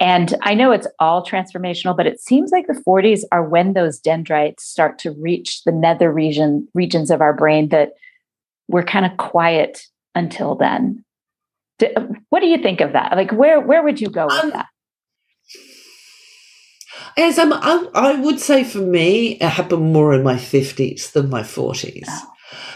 And 0.00 0.34
I 0.42 0.54
know 0.54 0.72
it's 0.72 0.88
all 0.98 1.24
transformational, 1.24 1.96
but 1.96 2.06
it 2.06 2.20
seems 2.20 2.50
like 2.50 2.66
the 2.66 2.82
40s 2.86 3.22
are 3.30 3.44
when 3.44 3.74
those 3.74 3.98
dendrites 3.98 4.64
start 4.64 4.98
to 5.00 5.12
reach 5.12 5.62
the 5.64 5.72
nether 5.72 6.10
region 6.10 6.66
regions 6.74 7.10
of 7.10 7.20
our 7.20 7.32
brain 7.32 7.68
that 7.68 7.92
we're 8.68 8.84
kind 8.84 9.06
of 9.06 9.16
quiet 9.16 9.80
until 10.14 10.54
then. 10.54 11.04
What 12.30 12.40
do 12.40 12.46
you 12.46 12.62
think 12.62 12.80
of 12.80 12.92
that? 12.92 13.16
Like, 13.16 13.32
where 13.32 13.60
where 13.60 13.82
would 13.82 14.00
you 14.00 14.08
go 14.08 14.26
with 14.26 14.44
um, 14.44 14.50
that? 14.50 14.66
As 17.16 17.38
I'm, 17.38 17.52
I, 17.52 17.86
I 17.94 18.14
would 18.14 18.40
say 18.40 18.64
for 18.64 18.78
me, 18.78 19.32
it 19.32 19.48
happened 19.48 19.92
more 19.92 20.14
in 20.14 20.22
my 20.22 20.36
fifties 20.36 21.10
than 21.10 21.30
my 21.30 21.42
forties. 21.42 22.08
Oh. 22.08 22.32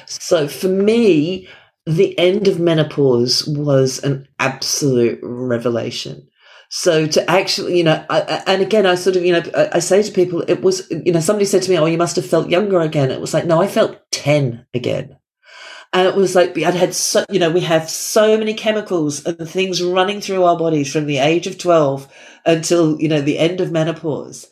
So 0.06 0.48
for 0.48 0.68
me, 0.68 1.48
the 1.86 2.18
end 2.18 2.48
of 2.48 2.60
menopause 2.60 3.46
was 3.46 4.02
an 4.04 4.28
absolute 4.38 5.18
revelation. 5.22 6.28
So 6.70 7.06
to 7.06 7.30
actually, 7.30 7.78
you 7.78 7.84
know, 7.84 8.04
I, 8.10 8.42
and 8.46 8.60
again, 8.60 8.84
I 8.84 8.94
sort 8.94 9.16
of, 9.16 9.24
you 9.24 9.32
know, 9.32 9.42
I, 9.56 9.68
I, 9.74 9.78
say 9.78 10.02
to 10.02 10.12
people, 10.12 10.42
it 10.42 10.60
was, 10.60 10.88
you 10.90 11.12
know, 11.12 11.20
somebody 11.20 11.46
said 11.46 11.62
to 11.62 11.70
me, 11.70 11.78
"Oh, 11.78 11.86
you 11.86 11.96
must 11.96 12.16
have 12.16 12.26
felt 12.26 12.50
younger 12.50 12.80
again." 12.80 13.10
It 13.10 13.22
was 13.22 13.32
like, 13.32 13.46
no, 13.46 13.62
I 13.62 13.66
felt 13.66 13.98
ten 14.10 14.66
again. 14.74 15.16
And 15.98 16.06
it 16.06 16.14
was 16.14 16.34
like, 16.34 16.56
I'd 16.56 16.74
had 16.74 16.94
so, 16.94 17.24
you 17.28 17.38
know, 17.38 17.50
we 17.50 17.60
have 17.62 17.90
so 17.90 18.38
many 18.38 18.54
chemicals 18.54 19.24
and 19.26 19.48
things 19.48 19.82
running 19.82 20.20
through 20.20 20.44
our 20.44 20.56
bodies 20.56 20.92
from 20.92 21.06
the 21.06 21.18
age 21.18 21.46
of 21.46 21.58
12 21.58 22.06
until, 22.46 23.00
you 23.00 23.08
know, 23.08 23.20
the 23.20 23.38
end 23.38 23.60
of 23.60 23.72
menopause 23.72 24.48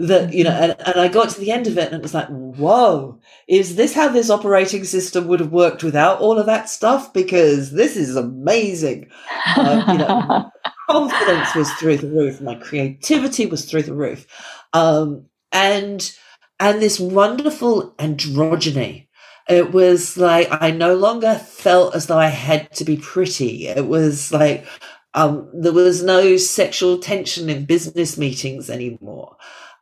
that 0.00 0.32
you 0.32 0.44
know 0.44 0.52
and, 0.52 0.76
and 0.86 1.00
i 1.00 1.08
got 1.08 1.28
to 1.28 1.40
the 1.40 1.50
end 1.50 1.66
of 1.66 1.76
it 1.76 1.86
and 1.86 1.96
it 1.96 2.02
was 2.02 2.14
like 2.14 2.28
whoa 2.28 3.18
is 3.48 3.76
this 3.76 3.94
how 3.94 4.08
this 4.08 4.30
operating 4.30 4.84
system 4.84 5.26
would 5.26 5.40
have 5.40 5.50
worked 5.50 5.82
without 5.82 6.20
all 6.20 6.38
of 6.38 6.46
that 6.46 6.68
stuff? 6.68 7.12
Because 7.14 7.72
this 7.72 7.96
is 7.96 8.14
amazing. 8.14 9.08
Uh, 9.56 9.84
you 9.88 9.98
know 9.98 10.50
confidence 10.90 11.54
was 11.54 11.70
through 11.74 11.96
the 11.96 12.10
roof. 12.10 12.40
My 12.40 12.54
creativity 12.54 13.46
was 13.46 13.64
through 13.64 13.84
the 13.84 13.94
roof. 13.94 14.26
Um, 14.74 15.26
and 15.50 16.14
and 16.60 16.82
this 16.82 17.00
wonderful 17.00 17.94
androgyny 17.98 19.07
it 19.48 19.72
was 19.72 20.16
like 20.16 20.48
I 20.50 20.70
no 20.70 20.94
longer 20.94 21.34
felt 21.34 21.94
as 21.94 22.06
though 22.06 22.18
I 22.18 22.28
had 22.28 22.72
to 22.76 22.84
be 22.84 22.96
pretty. 22.96 23.66
It 23.66 23.86
was 23.86 24.32
like 24.32 24.66
um, 25.14 25.50
there 25.54 25.72
was 25.72 26.02
no 26.02 26.36
sexual 26.36 26.98
tension 26.98 27.48
in 27.48 27.64
business 27.64 28.18
meetings 28.18 28.70
anymore. 28.70 29.36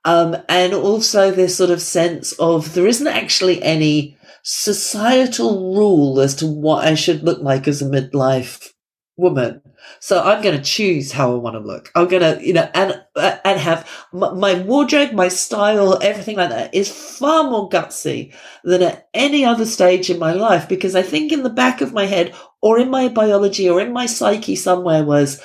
Um, 0.05 0.37
and 0.49 0.73
also 0.73 1.33
this 1.33 1.57
sort 1.57 1.71
of 1.71 1.83
sense 1.83 2.33
of 2.35 2.75
there 2.75 2.87
isn't 2.87 3.07
actually 3.09 3.61
any 3.63 4.17
societal 4.43 5.75
rule 5.75 6.21
as 6.21 6.37
to 6.37 6.47
what 6.47 6.87
I 6.87 6.95
should 6.95 7.25
look 7.25 7.43
like 7.43 7.67
as 7.67 7.83
a 7.83 7.87
midlife 7.87 8.73
woman. 9.17 9.61
So 10.01 10.23
I'm 10.23 10.43
going 10.43 10.57
to 10.57 10.63
choose 10.63 11.13
how 11.13 11.33
I 11.33 11.37
want 11.37 11.55
to 11.55 11.61
look. 11.61 11.91
I'm 11.95 12.09
going 12.09 12.23
to, 12.23 12.45
you 12.47 12.53
know, 12.53 12.69
and 12.75 13.03
uh, 13.15 13.39
and 13.45 13.59
have 13.59 13.89
my 14.13 14.55
wardrobe, 14.63 15.13
my 15.13 15.29
style, 15.29 15.99
everything 16.03 16.37
like 16.37 16.51
that 16.51 16.75
is 16.75 16.91
far 16.91 17.45
more 17.45 17.69
gutsy 17.69 18.35
than 18.65 18.83
at 18.83 19.09
any 19.15 19.45
other 19.45 19.67
stage 19.67 20.11
in 20.11 20.19
my 20.19 20.33
life 20.33 20.69
because 20.69 20.95
I 20.95 21.03
think 21.03 21.33
in 21.33 21.43
the 21.43 21.51
back 21.51 21.81
of 21.81 21.93
my 21.93 22.07
head 22.07 22.35
or 22.61 22.79
in 22.79 22.91
my 22.91 23.09
biology 23.09 23.69
or 23.69 23.81
in 23.81 23.93
my 23.93 24.07
psyche 24.07 24.57
somewhere 24.57 25.05
was 25.05 25.43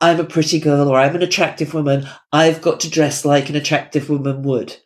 I'm 0.00 0.18
a 0.18 0.24
pretty 0.24 0.60
girl 0.60 0.88
or 0.88 0.98
I'm 0.98 1.14
an 1.14 1.22
attractive 1.22 1.74
woman. 1.74 2.08
I've 2.32 2.62
got 2.62 2.80
to 2.80 2.90
dress 2.90 3.24
like 3.24 3.50
an 3.50 3.56
attractive 3.56 4.08
woman 4.08 4.42
would. 4.42 4.76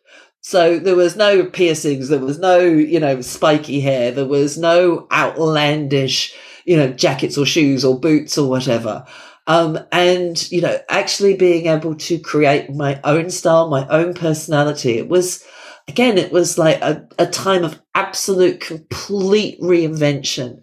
So 0.41 0.77
there 0.77 0.95
was 0.95 1.15
no 1.15 1.45
piercings, 1.45 2.09
there 2.09 2.19
was 2.19 2.37
no, 2.37 2.59
you 2.59 2.99
know, 2.99 3.21
spiky 3.21 3.79
hair, 3.79 4.11
there 4.11 4.27
was 4.27 4.59
no 4.59 5.07
outlandish 5.11 6.35
you 6.65 6.75
know, 6.75 6.91
jackets 6.91 7.37
or 7.37 7.45
shoes 7.45 7.85
or 7.85 7.99
boots 7.99 8.37
or 8.37 8.49
whatever. 8.49 9.05
Um, 9.47 9.79
and, 9.91 10.51
you 10.51 10.61
know, 10.61 10.79
actually 10.89 11.35
being 11.35 11.67
able 11.67 11.95
to 11.95 12.17
create 12.19 12.73
my 12.73 12.99
own 13.03 13.29
style, 13.29 13.69
my 13.69 13.87
own 13.87 14.15
personality. 14.15 14.97
It 14.97 15.07
was, 15.07 15.45
again, 15.87 16.17
it 16.17 16.31
was 16.31 16.57
like 16.57 16.81
a, 16.81 17.07
a 17.19 17.27
time 17.27 17.63
of 17.63 17.79
absolute 17.93 18.59
complete 18.59 19.61
reinvention. 19.61 20.61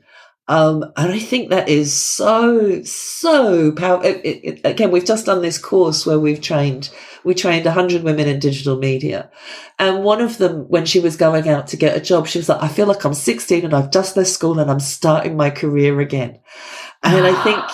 Um, 0.49 0.83
and 0.97 1.13
I 1.13 1.21
think 1.21 1.51
that 1.51 1.69
is 1.69 1.95
so, 1.95 2.83
so 2.83 3.71
powerful. 3.73 4.21
Again, 4.65 4.91
we've 4.91 5.05
just 5.05 5.27
done 5.27 5.41
this 5.41 5.59
course 5.59 6.05
where 6.05 6.19
we've 6.19 6.41
trained, 6.41 6.91
we 7.25 7.35
trained 7.35 7.65
100 7.65 8.03
women 8.03 8.29
in 8.29 8.39
digital 8.39 8.77
media. 8.77 9.31
And 9.79 10.05
one 10.05 10.21
of 10.21 10.39
them, 10.39 10.69
when 10.69 10.87
she 10.87 11.01
was 11.01 11.17
going 11.17 11.49
out 11.49 11.67
to 11.69 11.77
get 11.77 11.97
a 11.97 12.01
job, 12.01 12.27
she 12.27 12.39
was 12.39 12.49
like, 12.49 12.63
I 12.63 12.69
feel 12.69 12.87
like 12.87 13.05
I'm 13.05 13.15
16 13.15 13.65
and 13.65 13.75
I've 13.75 13.91
just 13.91 14.17
left 14.17 14.31
school 14.31 14.59
and 14.59 14.71
I'm 14.71 14.81
starting 14.81 15.37
my 15.37 15.51
career 15.51 16.01
again. 16.01 16.41
And 17.03 17.27
I 17.27 17.43
think, 17.43 17.65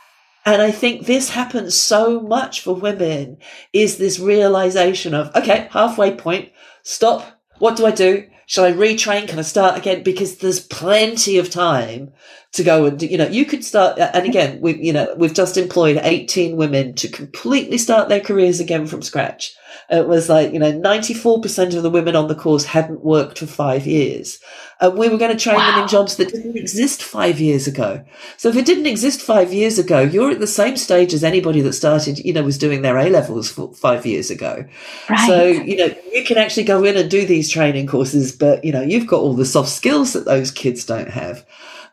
and 0.46 0.62
I 0.62 0.70
think 0.70 1.06
this 1.06 1.30
happens 1.30 1.76
so 1.76 2.20
much 2.20 2.60
for 2.60 2.74
women 2.74 3.38
is 3.72 3.98
this 3.98 4.18
realization 4.18 5.14
of, 5.14 5.34
okay, 5.34 5.68
halfway 5.70 6.14
point, 6.14 6.52
stop. 6.82 7.40
What 7.58 7.76
do 7.76 7.86
I 7.86 7.90
do? 7.90 8.28
Shall 8.48 8.64
I 8.64 8.72
retrain? 8.72 9.28
Can 9.28 9.38
I 9.38 9.42
start 9.42 9.76
again? 9.76 10.02
Because 10.02 10.38
there's 10.38 10.58
plenty 10.58 11.36
of 11.36 11.50
time 11.50 12.10
to 12.52 12.64
go 12.64 12.86
and, 12.86 13.00
you 13.02 13.18
know, 13.18 13.28
you 13.28 13.44
could 13.44 13.62
start. 13.62 13.98
And 13.98 14.26
again, 14.26 14.62
we, 14.62 14.82
you 14.82 14.90
know, 14.90 15.14
we've 15.18 15.34
just 15.34 15.58
employed 15.58 16.00
18 16.02 16.56
women 16.56 16.94
to 16.94 17.08
completely 17.08 17.76
start 17.76 18.08
their 18.08 18.22
careers 18.22 18.58
again 18.58 18.86
from 18.86 19.02
scratch. 19.02 19.54
It 19.90 20.06
was 20.06 20.28
like, 20.28 20.52
you 20.52 20.58
know, 20.58 20.72
94% 20.72 21.76
of 21.76 21.82
the 21.82 21.90
women 21.90 22.14
on 22.14 22.28
the 22.28 22.34
course 22.34 22.64
hadn't 22.64 23.04
worked 23.04 23.38
for 23.38 23.46
five 23.46 23.86
years. 23.86 24.38
And 24.80 24.96
we 24.96 25.08
were 25.08 25.18
going 25.18 25.36
to 25.36 25.42
train 25.42 25.56
wow. 25.56 25.72
them 25.72 25.82
in 25.82 25.88
jobs 25.88 26.16
that 26.16 26.28
didn't 26.28 26.56
exist 26.56 27.02
five 27.02 27.40
years 27.40 27.66
ago. 27.66 28.04
So 28.36 28.48
if 28.48 28.56
it 28.56 28.66
didn't 28.66 28.86
exist 28.86 29.20
five 29.20 29.52
years 29.52 29.78
ago, 29.78 30.00
you're 30.00 30.30
at 30.30 30.40
the 30.40 30.46
same 30.46 30.76
stage 30.76 31.12
as 31.14 31.24
anybody 31.24 31.60
that 31.62 31.72
started, 31.72 32.18
you 32.18 32.32
know, 32.32 32.42
was 32.42 32.58
doing 32.58 32.82
their 32.82 32.98
A 32.98 33.08
levels 33.08 33.50
five 33.50 34.06
years 34.06 34.30
ago. 34.30 34.64
Right. 35.08 35.26
So, 35.26 35.46
you 35.46 35.76
know, 35.76 35.94
you 36.12 36.24
can 36.24 36.38
actually 36.38 36.64
go 36.64 36.84
in 36.84 36.96
and 36.96 37.10
do 37.10 37.26
these 37.26 37.48
training 37.50 37.86
courses, 37.86 38.32
but, 38.32 38.64
you 38.64 38.72
know, 38.72 38.82
you've 38.82 39.06
got 39.06 39.20
all 39.20 39.34
the 39.34 39.44
soft 39.44 39.70
skills 39.70 40.12
that 40.12 40.26
those 40.26 40.50
kids 40.50 40.84
don't 40.84 41.10
have. 41.10 41.44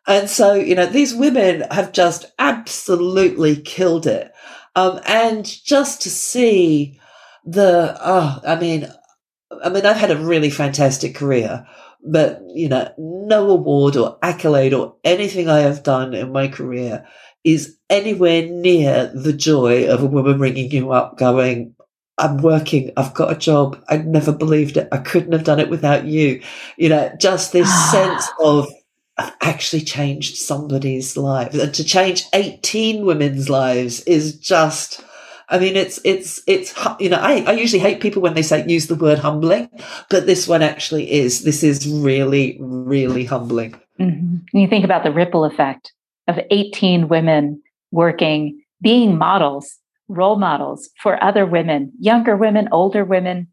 And 0.08 0.30
so, 0.30 0.54
you 0.54 0.76
know, 0.76 0.86
these 0.86 1.16
women 1.16 1.62
have 1.72 1.92
just 1.92 2.26
absolutely 2.38 3.56
killed 3.56 4.06
it. 4.06 4.32
Um, 4.76 5.00
and 5.08 5.46
just 5.46 6.02
to 6.02 6.10
see, 6.10 7.00
the 7.46 7.98
oh, 8.02 8.42
I 8.46 8.56
mean, 8.56 8.88
I 9.64 9.70
mean, 9.70 9.86
I've 9.86 9.98
had 9.98 10.12
a 10.12 10.18
really 10.18 10.50
fantastic 10.50 11.16
career, 11.16 11.66
but 12.04 12.42
you 12.48 12.70
know, 12.70 12.92
no 12.98 13.50
award 13.50 13.96
or 13.96 14.18
accolade 14.22 14.74
or 14.74 14.96
anything 15.04 15.50
I 15.50 15.60
have 15.60 15.84
done 15.84 16.14
in 16.14 16.32
my 16.32 16.48
career 16.48 17.08
is 17.44 17.78
anywhere 17.90 18.48
near 18.48 19.12
the 19.14 19.34
joy 19.34 19.88
of 19.88 20.02
a 20.02 20.08
woman 20.08 20.40
ringing 20.40 20.72
you 20.72 20.92
up, 20.92 21.18
going, 21.18 21.76
I'm 22.18 22.38
working. 22.38 22.92
I've 22.98 23.14
got 23.14 23.32
a 23.32 23.38
job. 23.38 23.84
I 23.88 23.98
never 23.98 24.32
believed 24.32 24.78
it. 24.78 24.88
I 24.92 24.98
couldn't 24.98 25.34
have 25.34 25.44
done 25.44 25.60
it 25.60 25.70
without 25.70 26.06
you. 26.06 26.42
You 26.78 26.90
know, 26.90 27.14
just 27.20 27.52
this 27.52 27.68
ah. 27.70 27.90
sense 27.92 28.30
of 28.40 28.68
I've 29.18 29.34
actually 29.42 29.82
changed 29.82 30.38
somebody's 30.38 31.16
life. 31.16 31.54
And 31.54 31.74
to 31.74 31.84
change 31.84 32.26
18 32.34 33.06
women's 33.06 33.50
lives 33.50 34.02
is 34.02 34.38
just 34.38 35.04
I 35.50 35.60
mean, 35.60 35.76
it's, 35.76 36.00
it's, 36.04 36.42
it's, 36.48 36.74
you 37.00 37.10
know, 37.10 37.18
I, 37.18 37.44
I 37.48 37.52
usually 37.54 37.80
hate 37.80 38.02
people 38.02 38.22
when 38.22 38.34
they 38.34 38.42
say 38.42 38.66
use 38.68 38.88
the 38.88 38.96
word 38.96 39.20
humbling, 39.20 39.70
but 40.10 40.26
this 40.26 40.48
one 40.48 40.62
actually 40.62 41.12
is. 41.12 41.44
This 41.44 41.64
is 41.64 41.88
really, 41.88 42.58
really 42.60 43.26
humbling. 43.26 43.80
Mm-hmm. 44.00 44.58
You 44.58 44.68
think 44.68 44.86
about 44.86 45.04
the 45.04 45.12
ripple 45.12 45.46
effect 45.46 45.94
of 46.28 46.40
18 46.50 47.08
women 47.08 47.62
working, 47.92 48.62
being 48.82 49.18
models, 49.18 49.78
role 50.08 50.38
models 50.38 50.90
for 51.02 51.24
other 51.24 51.46
women, 51.46 51.92
younger 52.00 52.36
women, 52.36 52.68
older 52.72 53.06
women, 53.06 53.48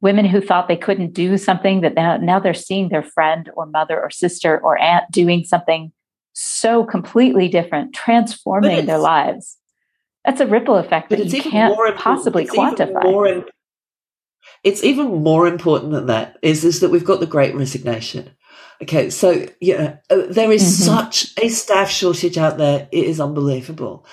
women 0.00 0.26
who 0.26 0.40
thought 0.40 0.68
they 0.68 0.76
couldn't 0.76 1.12
do 1.12 1.38
something 1.38 1.80
that 1.80 1.94
now, 1.94 2.16
now 2.16 2.38
they're 2.38 2.54
seeing 2.54 2.88
their 2.88 3.02
friend 3.02 3.50
or 3.56 3.66
mother 3.66 4.00
or 4.00 4.10
sister 4.10 4.58
or 4.60 4.78
aunt 4.78 5.04
doing 5.10 5.44
something 5.44 5.92
so 6.32 6.84
completely 6.84 7.48
different, 7.48 7.94
transforming 7.94 8.84
their 8.84 8.98
lives. 8.98 9.56
That's 10.26 10.40
a 10.40 10.46
ripple 10.46 10.76
effect 10.76 11.08
but 11.08 11.18
that 11.18 11.32
you 11.32 11.42
can't 11.42 11.96
possibly 11.96 12.44
it's 12.44 12.54
quantify. 12.54 13.06
Even 13.06 13.44
it's 14.64 14.82
even 14.82 15.22
more 15.22 15.46
important 15.46 15.92
than 15.92 16.06
that 16.06 16.38
is, 16.42 16.64
is 16.64 16.80
that 16.80 16.90
we've 16.90 17.04
got 17.04 17.20
the 17.20 17.26
great 17.26 17.54
resignation. 17.54 18.30
Okay, 18.82 19.08
so 19.08 19.46
yeah, 19.60 19.96
uh, 20.10 20.22
there 20.28 20.52
is 20.52 20.62
mm-hmm. 20.62 20.96
such 20.96 21.32
a 21.40 21.48
staff 21.48 21.88
shortage 21.88 22.36
out 22.36 22.58
there; 22.58 22.88
it 22.92 23.04
is 23.04 23.20
unbelievable. 23.20 24.04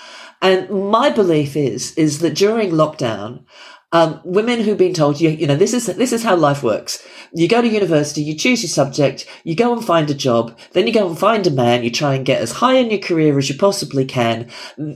And 0.41 0.69
my 0.69 1.09
belief 1.09 1.57
is 1.57 1.93
is 1.95 2.19
that 2.19 2.35
during 2.35 2.71
lockdown, 2.71 3.45
um, 3.93 4.19
women 4.25 4.59
who've 4.59 4.77
been 4.77 4.95
told 4.95 5.21
you, 5.21 5.29
you 5.29 5.45
know, 5.45 5.55
this 5.55 5.73
is 5.73 5.85
this 5.85 6.11
is 6.11 6.23
how 6.23 6.35
life 6.35 6.63
works. 6.63 7.05
You 7.31 7.47
go 7.47 7.61
to 7.61 7.67
university, 7.67 8.21
you 8.21 8.35
choose 8.35 8.63
your 8.63 8.69
subject, 8.69 9.27
you 9.43 9.55
go 9.55 9.71
and 9.71 9.85
find 9.85 10.09
a 10.09 10.15
job, 10.15 10.57
then 10.71 10.87
you 10.87 10.93
go 10.93 11.07
and 11.07 11.17
find 11.17 11.45
a 11.45 11.51
man, 11.51 11.83
you 11.83 11.91
try 11.91 12.15
and 12.15 12.25
get 12.25 12.41
as 12.41 12.53
high 12.53 12.73
in 12.73 12.89
your 12.89 12.99
career 12.99 13.37
as 13.37 13.49
you 13.49 13.55
possibly 13.55 14.03
can. 14.03 14.49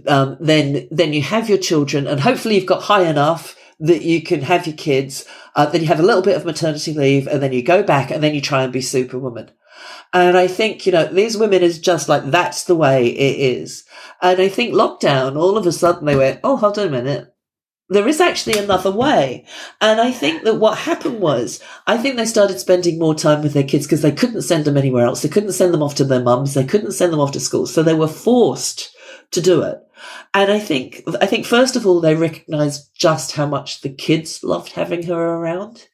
Um, 0.08 0.38
then 0.40 0.88
then 0.90 1.14
you 1.14 1.22
have 1.22 1.48
your 1.48 1.60
children, 1.60 2.08
and 2.08 2.20
hopefully 2.20 2.56
you've 2.56 2.66
got 2.66 2.84
high 2.84 3.04
enough 3.04 3.56
that 3.80 4.02
you 4.02 4.24
can 4.24 4.42
have 4.42 4.66
your 4.66 4.76
kids. 4.76 5.26
Uh, 5.56 5.68
then 5.68 5.82
you 5.82 5.88
have 5.88 6.00
a 6.00 6.04
little 6.04 6.24
bit 6.24 6.36
of 6.36 6.46
maternity 6.46 6.94
leave, 6.94 7.28
and 7.28 7.42
then 7.42 7.54
you 7.54 7.62
go 7.62 7.84
back, 7.84 8.10
and 8.10 8.24
then 8.24 8.34
you 8.34 8.42
try 8.42 8.64
and 8.64 8.74
be 8.74 8.82
superwoman. 8.82 9.52
And 10.12 10.36
I 10.36 10.48
think, 10.48 10.88
you 10.88 10.92
know, 10.92 11.06
these 11.06 11.38
women 11.38 11.62
is 11.62 11.78
just 11.78 12.10
like, 12.10 12.32
that's 12.32 12.64
the 12.64 12.76
way 12.76 13.08
it 13.10 13.58
is. 13.58 13.84
And 14.22 14.42
I 14.42 14.50
think 14.50 14.74
lockdown, 14.74 15.36
all 15.36 15.56
of 15.56 15.68
a 15.68 15.72
sudden 15.72 16.06
they 16.06 16.16
went, 16.16 16.40
oh, 16.44 16.58
hold 16.58 16.80
on 16.80 16.88
a 16.88 16.90
minute 16.90 17.32
there 17.89 18.08
is 18.08 18.19
actually 18.19 18.60
another 18.60 18.91
way. 18.91 19.45
And 19.80 20.02
I 20.02 20.12
think 20.12 20.43
that 20.43 20.56
what 20.56 20.78
happened 20.78 21.19
was, 21.19 21.62
I 21.86 21.97
think 21.97 22.15
they 22.15 22.26
started 22.26 22.60
spending 22.60 23.00
more 23.00 23.15
time 23.15 23.41
with 23.41 23.54
their 23.54 23.63
kids 23.63 23.86
because 23.86 24.02
they 24.02 24.12
couldn't 24.12 24.41
send 24.41 24.65
them 24.65 24.78
anywhere 24.78 25.06
else. 25.06 25.21
They 25.21 25.30
couldn't 25.30 25.54
send 25.54 25.73
them 25.73 25.84
off 25.84 25.95
to 25.95 26.04
their 26.04 26.21
mums. 26.21 26.54
They 26.54 26.65
couldn't 26.65 26.91
send 26.91 27.13
them 27.13 27.19
off 27.19 27.32
to 27.34 27.39
school. 27.39 27.65
So 27.65 27.84
they 27.84 27.93
were 27.93 28.08
forced 28.08 28.95
to 29.32 29.41
do 29.41 29.62
it. 29.62 29.80
And 30.34 30.52
I 30.52 30.60
think, 30.60 31.04
I 31.21 31.26
think 31.26 31.45
first 31.45 31.76
of 31.76 31.88
all, 31.88 32.02
they 32.02 32.15
recognized 32.15 32.91
just 32.93 33.34
how 33.34 33.45
much 33.45 33.82
the 33.82 33.89
kids 33.89 34.43
loved 34.43 34.73
having 34.73 35.04
her 35.04 35.15
around. 35.15 35.88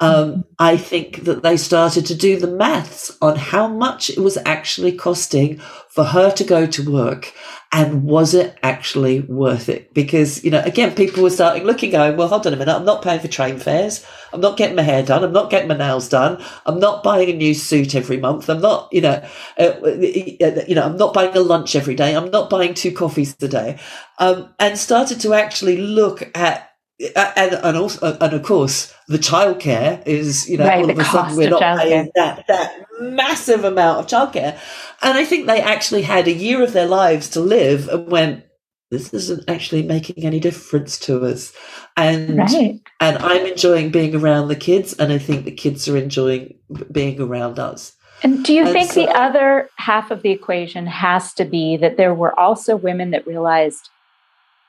Um, 0.00 0.10
mm-hmm. 0.10 0.40
I 0.58 0.76
think 0.76 1.24
that 1.24 1.42
they 1.42 1.56
started 1.56 2.06
to 2.06 2.14
do 2.14 2.38
the 2.38 2.46
maths 2.46 3.16
on 3.20 3.36
how 3.36 3.66
much 3.66 4.10
it 4.10 4.18
was 4.18 4.38
actually 4.46 4.92
costing 4.92 5.58
for 5.88 6.04
her 6.04 6.30
to 6.30 6.44
go 6.44 6.66
to 6.66 6.90
work 6.90 7.34
and 7.70 8.04
was 8.04 8.32
it 8.32 8.56
actually 8.62 9.20
worth 9.20 9.68
it? 9.68 9.92
Because, 9.92 10.42
you 10.42 10.50
know, 10.50 10.62
again, 10.62 10.94
people 10.94 11.22
were 11.22 11.30
starting 11.30 11.64
looking, 11.64 11.90
going, 11.90 12.16
well, 12.16 12.28
hold 12.28 12.46
on 12.46 12.54
a 12.54 12.56
minute, 12.56 12.74
I'm 12.74 12.84
not 12.84 13.02
paying 13.02 13.20
for 13.20 13.28
train 13.28 13.58
fares. 13.58 14.06
I'm 14.32 14.40
not 14.40 14.56
getting 14.56 14.76
my 14.76 14.82
hair 14.82 15.02
done. 15.02 15.22
I'm 15.22 15.32
not 15.32 15.50
getting 15.50 15.68
my 15.68 15.76
nails 15.76 16.08
done. 16.08 16.42
I'm 16.64 16.78
not 16.78 17.02
buying 17.02 17.28
a 17.28 17.34
new 17.34 17.52
suit 17.52 17.94
every 17.94 18.16
month. 18.16 18.48
I'm 18.48 18.60
not, 18.60 18.88
you 18.90 19.02
know, 19.02 19.22
uh, 19.58 19.74
you 19.86 20.74
know, 20.74 20.84
I'm 20.84 20.96
not 20.96 21.12
buying 21.12 21.36
a 21.36 21.40
lunch 21.40 21.76
every 21.76 21.94
day. 21.94 22.16
I'm 22.16 22.30
not 22.30 22.48
buying 22.48 22.72
two 22.72 22.92
coffees 22.92 23.36
a 23.42 23.48
day. 23.48 23.78
Um, 24.18 24.54
and 24.58 24.78
started 24.78 25.20
to 25.20 25.34
actually 25.34 25.76
look 25.76 26.30
at 26.36 26.67
and 27.14 27.52
and 27.54 27.76
also 27.76 28.16
and 28.20 28.32
of 28.32 28.42
course 28.42 28.92
the 29.06 29.18
childcare 29.18 30.04
is 30.06 30.48
you 30.48 30.58
know 30.58 30.66
Right, 30.66 30.82
all 30.82 30.90
of 30.90 30.98
a 30.98 31.04
sudden 31.04 31.36
we're 31.36 31.50
not 31.50 31.78
paying 31.78 32.10
that 32.16 32.44
that 32.48 32.86
massive 33.00 33.64
amount 33.64 34.00
of 34.00 34.06
childcare, 34.06 34.58
and 35.02 35.16
I 35.16 35.24
think 35.24 35.46
they 35.46 35.60
actually 35.60 36.02
had 36.02 36.26
a 36.26 36.32
year 36.32 36.62
of 36.62 36.72
their 36.72 36.88
lives 36.88 37.28
to 37.30 37.40
live 37.40 37.88
and 37.88 38.10
went. 38.10 38.44
This 38.90 39.12
isn't 39.12 39.48
actually 39.48 39.82
making 39.82 40.24
any 40.24 40.40
difference 40.40 40.98
to 41.00 41.24
us, 41.24 41.52
and 41.96 42.38
Right. 42.38 42.80
and 43.00 43.18
I'm 43.18 43.46
enjoying 43.46 43.90
being 43.90 44.16
around 44.16 44.48
the 44.48 44.56
kids, 44.56 44.94
and 44.94 45.12
I 45.12 45.18
think 45.18 45.44
the 45.44 45.52
kids 45.52 45.88
are 45.88 45.96
enjoying 45.96 46.54
being 46.90 47.20
around 47.20 47.58
us. 47.58 47.92
And 48.22 48.44
do 48.44 48.52
you 48.52 48.62
And 48.62 48.72
think 48.72 48.94
the 48.94 49.08
other 49.08 49.68
half 49.76 50.10
of 50.10 50.22
the 50.22 50.30
equation 50.30 50.86
has 50.86 51.32
to 51.34 51.44
be 51.44 51.76
that 51.76 51.96
there 51.96 52.14
were 52.14 52.38
also 52.40 52.74
women 52.76 53.10
that 53.12 53.26
realized 53.26 53.90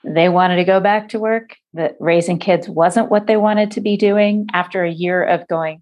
they 0.04 0.30
wanted 0.30 0.58
to 0.58 0.64
go 0.64 0.80
back 0.80 1.10
to 1.10 1.20
work, 1.20 1.56
that 1.74 1.96
raising 2.00 2.40
kids 2.40 2.70
wasn't 2.70 3.12
what 3.12 3.28
they 3.28 3.38
wanted 3.38 3.72
to 3.72 3.82
be 3.82 3.98
doing 3.98 4.48
after 4.54 4.84
a 4.84 4.92
year 4.92 5.24
of 5.24 5.48
going, 5.48 5.82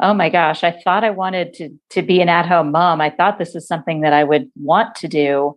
oh 0.00 0.14
my 0.14 0.28
gosh, 0.28 0.62
I 0.62 0.70
thought 0.70 1.04
I 1.04 1.10
wanted 1.10 1.54
to, 1.54 1.70
to 1.90 2.02
be 2.02 2.20
an 2.20 2.28
at 2.28 2.46
home 2.46 2.70
mom. 2.70 3.00
I 3.00 3.10
thought 3.10 3.38
this 3.38 3.54
is 3.54 3.66
something 3.66 4.02
that 4.02 4.12
I 4.12 4.24
would 4.24 4.50
want 4.56 4.94
to 4.96 5.08
do. 5.08 5.56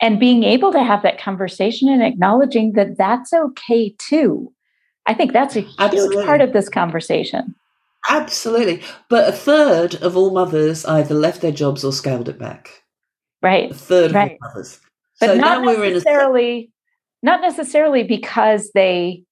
And 0.00 0.18
being 0.18 0.44
able 0.44 0.72
to 0.72 0.82
have 0.82 1.02
that 1.02 1.20
conversation 1.20 1.88
and 1.88 2.02
acknowledging 2.02 2.72
that 2.72 2.96
that's 2.96 3.32
okay 3.32 3.94
too. 3.98 4.52
I 5.06 5.14
think 5.14 5.32
that's 5.32 5.56
a 5.56 5.60
huge 5.60 5.74
Absolutely. 5.78 6.24
part 6.24 6.40
of 6.40 6.52
this 6.52 6.68
conversation. 6.68 7.54
Absolutely, 8.08 8.82
but 9.08 9.28
a 9.28 9.32
third 9.32 9.94
of 9.96 10.16
all 10.16 10.32
mothers 10.32 10.84
either 10.86 11.14
left 11.14 11.40
their 11.40 11.52
jobs 11.52 11.84
or 11.84 11.92
scaled 11.92 12.28
it 12.28 12.38
back. 12.38 12.82
Right. 13.42 13.70
A 13.70 13.74
third 13.74 14.10
of 14.10 14.16
all 14.16 14.36
mothers. 14.40 14.80
but 15.20 15.26
so 15.28 15.34
not 15.36 15.62
now 15.62 15.66
we're 15.66 15.84
in 15.84 15.90
a 15.90 15.94
necessarily 15.94 16.71
not 17.22 17.40
necessarily 17.40 18.02
because 18.02 18.70
they 18.74 19.22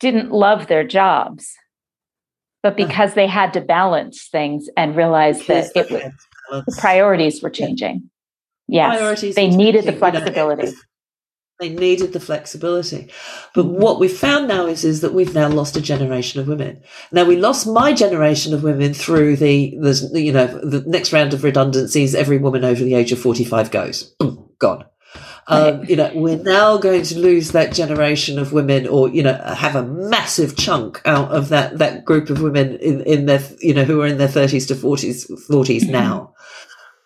didn't 0.00 0.30
love 0.32 0.66
their 0.66 0.84
jobs 0.86 1.54
but 2.62 2.76
because 2.76 3.14
they 3.14 3.26
had 3.26 3.54
to 3.54 3.60
balance 3.60 4.28
things 4.28 4.68
and 4.76 4.94
realize 4.94 5.46
that 5.46 5.70
it 5.74 5.90
was, 5.90 6.12
the 6.66 6.76
priorities 6.78 7.42
were 7.42 7.50
changing 7.50 8.10
yes 8.68 8.96
Priorities 8.96 9.34
they 9.34 9.48
needed 9.48 9.84
the 9.84 9.92
changing, 9.92 10.06
you 10.06 10.12
know, 10.12 10.20
flexibility 10.20 10.76
They 11.60 11.68
needed 11.68 12.14
the 12.14 12.20
flexibility. 12.20 13.10
But 13.54 13.66
Mhm. 13.66 13.72
what 13.84 14.00
we've 14.00 14.16
found 14.16 14.48
now 14.48 14.64
is, 14.64 14.82
is 14.82 15.02
that 15.02 15.12
we've 15.12 15.34
now 15.34 15.46
lost 15.48 15.76
a 15.76 15.82
generation 15.82 16.40
of 16.40 16.48
women. 16.48 16.80
Now 17.12 17.24
we 17.24 17.36
lost 17.36 17.66
my 17.66 17.92
generation 17.92 18.54
of 18.54 18.62
women 18.62 18.94
through 18.94 19.36
the, 19.36 19.76
the 19.78 20.22
you 20.22 20.32
know, 20.32 20.46
the 20.46 20.82
next 20.86 21.12
round 21.12 21.34
of 21.34 21.44
redundancies. 21.44 22.14
Every 22.14 22.38
woman 22.38 22.64
over 22.64 22.82
the 22.82 22.94
age 22.94 23.12
of 23.12 23.18
45 23.18 23.70
goes, 23.70 24.04
Boom, 24.18 24.48
gone. 24.58 24.86
Um, 25.50 25.84
you 25.84 25.96
know, 25.96 26.10
we're 26.14 26.36
now 26.42 26.78
going 26.78 27.02
to 27.02 27.18
lose 27.18 27.50
that 27.52 27.72
generation 27.74 28.38
of 28.38 28.52
women 28.52 28.86
or, 28.86 29.08
you 29.08 29.22
know, 29.22 29.34
have 29.34 29.74
a 29.74 29.82
massive 29.82 30.56
chunk 30.56 31.02
out 31.04 31.30
of 31.32 31.48
that, 31.48 31.78
that 31.78 32.04
group 32.04 32.30
of 32.30 32.40
women 32.40 32.76
in, 32.76 33.00
in 33.02 33.26
their, 33.26 33.42
you 33.60 33.74
know, 33.74 33.84
who 33.84 34.00
are 34.00 34.06
in 34.06 34.18
their 34.18 34.28
thirties 34.28 34.66
to 34.66 34.76
forties, 34.76 35.26
40s 35.26 35.82
Mhm. 35.82 35.90
now. 35.90 36.34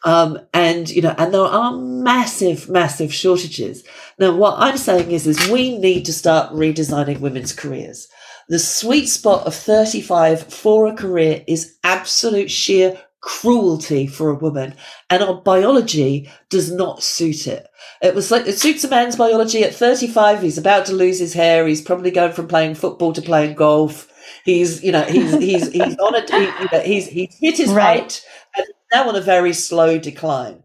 Um, 0.04 0.38
and, 0.52 0.90
you 0.90 1.00
know, 1.00 1.14
and 1.16 1.32
there 1.32 1.40
are 1.40 1.72
massive, 1.74 2.68
massive 2.68 3.12
shortages. 3.14 3.82
Now, 4.18 4.36
what 4.36 4.56
I'm 4.58 4.76
saying 4.76 5.10
is, 5.10 5.26
is 5.26 5.48
we 5.48 5.78
need 5.78 6.04
to 6.04 6.12
start 6.12 6.52
redesigning 6.52 7.20
women's 7.20 7.54
careers. 7.54 8.08
The 8.50 8.58
sweet 8.58 9.06
spot 9.06 9.46
of 9.46 9.54
35 9.54 10.52
for 10.52 10.88
a 10.88 10.92
career 10.94 11.42
is 11.48 11.76
absolute 11.82 12.50
sheer 12.50 12.98
cruelty 13.24 14.06
for 14.06 14.30
a 14.30 14.34
woman, 14.36 14.74
and 15.10 15.22
our 15.22 15.36
biology 15.36 16.30
does 16.50 16.70
not 16.72 17.02
suit 17.02 17.46
it. 17.46 17.66
It 18.02 18.14
was 18.14 18.30
like 18.30 18.46
it 18.46 18.58
suits 18.58 18.84
a 18.84 18.88
man's 18.88 19.16
biology 19.16 19.64
at 19.64 19.74
35. 19.74 20.42
He's 20.42 20.58
about 20.58 20.86
to 20.86 20.92
lose 20.94 21.20
his 21.20 21.34
hair. 21.34 21.66
He's 21.66 21.82
probably 21.82 22.10
going 22.10 22.32
from 22.34 22.48
playing 22.48 22.74
football 22.76 23.14
to 23.14 23.22
playing 23.22 23.54
golf. 23.56 24.10
He's, 24.44 24.84
you 24.84 24.92
know, 24.92 25.04
he's 25.04 25.32
he's 25.38 25.72
he's 25.72 25.96
on 25.98 26.16
a 26.16 26.20
he, 26.22 26.44
you 26.64 26.68
know, 26.72 26.80
he's 26.80 27.08
he's 27.08 27.36
hit 27.40 27.58
his 27.58 27.72
Right. 27.72 28.00
height 28.02 28.26
and 28.58 28.66
now 28.92 29.08
on 29.08 29.16
a 29.16 29.22
very 29.22 29.54
slow 29.54 29.98
decline. 29.98 30.63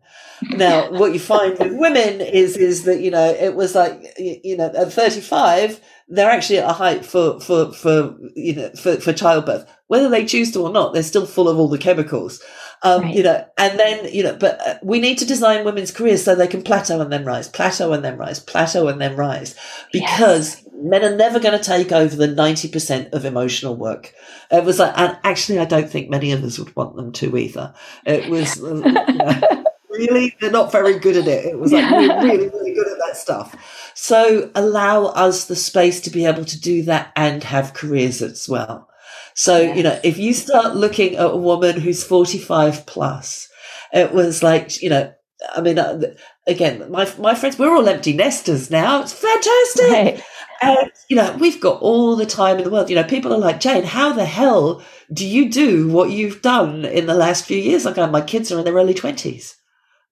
Now, 0.50 0.92
what 0.92 1.14
you 1.14 1.20
find 1.20 1.58
with 1.60 1.74
women 1.74 2.22
is 2.22 2.56
is 2.58 2.84
that 2.84 3.02
you 3.02 3.12
know 3.12 3.26
it 3.30 3.56
was 3.56 3.76
like 3.76 4.02
you 4.18 4.58
know 4.58 4.72
at 4.76 4.94
35 4.94 5.82
they're 6.12 6.30
actually 6.32 6.58
at 6.60 6.70
a 6.70 6.74
height 6.74 7.06
for 7.06 7.40
for 7.40 7.72
for 7.74 8.16
you 8.36 8.56
know 8.56 8.70
for, 8.72 8.98
for 9.00 9.14
childbirth. 9.14 9.70
Whether 9.88 10.10
they 10.10 10.26
choose 10.26 10.52
to 10.52 10.62
or 10.62 10.72
not 10.72 10.94
they're 10.94 11.04
still 11.04 11.26
full 11.26 11.50
of 11.50 11.58
all 11.58 11.68
the 11.70 11.78
chemicals. 11.78 12.42
Um, 12.82 13.02
Right. 13.02 13.16
you 13.16 13.24
know 13.24 13.46
and 13.58 13.78
then 13.78 14.08
you 14.14 14.24
know 14.24 14.38
but 14.38 14.66
uh, 14.66 14.76
we 14.82 15.02
need 15.02 15.18
to 15.18 15.26
design 15.26 15.66
women's 15.66 15.92
careers 15.92 16.24
so 16.24 16.34
they 16.34 16.48
can 16.48 16.62
plateau 16.62 17.02
and 17.02 17.12
then 17.12 17.26
rise 17.26 17.50
plateau 17.50 17.92
and 17.92 18.06
then 18.06 18.18
rise 18.18 18.40
plateau 18.40 18.88
and 18.88 19.02
then 19.02 19.18
rise. 19.18 19.54
Because 19.92 20.64
men 20.82 21.04
are 21.04 21.16
never 21.16 21.40
going 21.42 21.58
to 21.58 21.64
take 21.64 21.92
over 21.92 22.16
the 22.16 22.28
90% 22.30 23.12
of 23.12 23.26
emotional 23.26 23.76
work. 23.76 24.14
It 24.50 24.64
was 24.64 24.80
like 24.80 24.94
and 24.98 25.18
actually 25.26 25.60
i 25.60 25.66
don't 25.66 25.90
think 25.90 26.10
many 26.10 26.32
of 26.32 26.42
us 26.46 26.58
would 26.58 26.74
want 26.76 26.96
them 26.96 27.12
to 27.14 27.38
either. 27.38 27.74
It 28.06 28.30
was 28.30 28.64
uh, 28.64 28.76
you 28.76 28.82
know, 29.18 29.59
really 30.00 30.36
they're 30.40 30.52
not 30.52 30.72
very 30.72 30.98
good 31.00 31.18
at 31.18 31.28
it. 31.28 31.46
It 31.46 31.60
was 31.60 31.72
like 31.72 31.92
we're 31.92 32.22
really 32.24 32.50
really 32.50 32.74
good 32.74 32.88
at 32.88 32.98
that 33.06 33.18
stuff. 33.18 33.92
So 33.96 34.50
allow 34.56 35.06
us 35.06 35.46
the 35.46 35.56
space 35.56 36.02
to 36.02 36.10
be 36.10 36.26
able 36.26 36.46
to 36.46 36.60
do 36.60 36.84
that 36.84 37.12
and 37.16 37.44
have 37.44 37.74
careers 37.74 38.22
as 38.22 38.48
well. 38.48 38.90
So 39.36 39.60
you 39.60 39.84
know 39.84 40.00
if 40.04 40.18
you 40.18 40.34
start 40.34 40.76
looking 40.76 41.16
at 41.16 41.32
a 41.32 41.38
woman 41.38 41.80
who's 41.80 42.04
45 42.04 42.86
plus 42.86 43.48
it 43.94 44.12
was 44.14 44.44
like 44.44 44.82
you 44.82 44.90
know 44.90 45.12
i 45.56 45.62
mean 45.62 45.80
uh, 45.80 46.00
again 46.48 46.92
my 46.92 47.12
my 47.18 47.34
friends 47.34 47.58
we're 47.58 47.76
all 47.76 47.88
empty 47.88 48.14
nesters 48.14 48.70
now. 48.70 49.02
It's 49.02 49.14
fantastic. 49.14 49.90
Right. 49.90 50.24
And 50.62 50.92
you 51.10 51.16
know 51.16 51.36
we've 51.40 51.62
got 51.62 51.82
all 51.82 52.16
the 52.16 52.26
time 52.26 52.58
in 52.58 52.66
the 52.66 52.70
world. 52.70 52.90
You 52.90 52.96
know 52.98 53.04
people 53.04 53.34
are 53.34 53.38
like 53.38 53.60
jane 53.60 53.84
how 53.84 54.12
the 54.14 54.26
hell 54.26 54.84
do 55.12 55.26
you 55.26 55.50
do 55.50 55.88
what 55.88 56.12
you've 56.12 56.42
done 56.42 56.86
in 56.86 57.06
the 57.08 57.16
last 57.16 57.46
few 57.46 57.58
years? 57.58 57.86
Like 57.86 57.96
my 58.12 58.22
kids 58.22 58.52
are 58.52 58.60
in 58.60 58.66
their 58.66 58.74
early 58.76 58.94
20s 58.94 59.56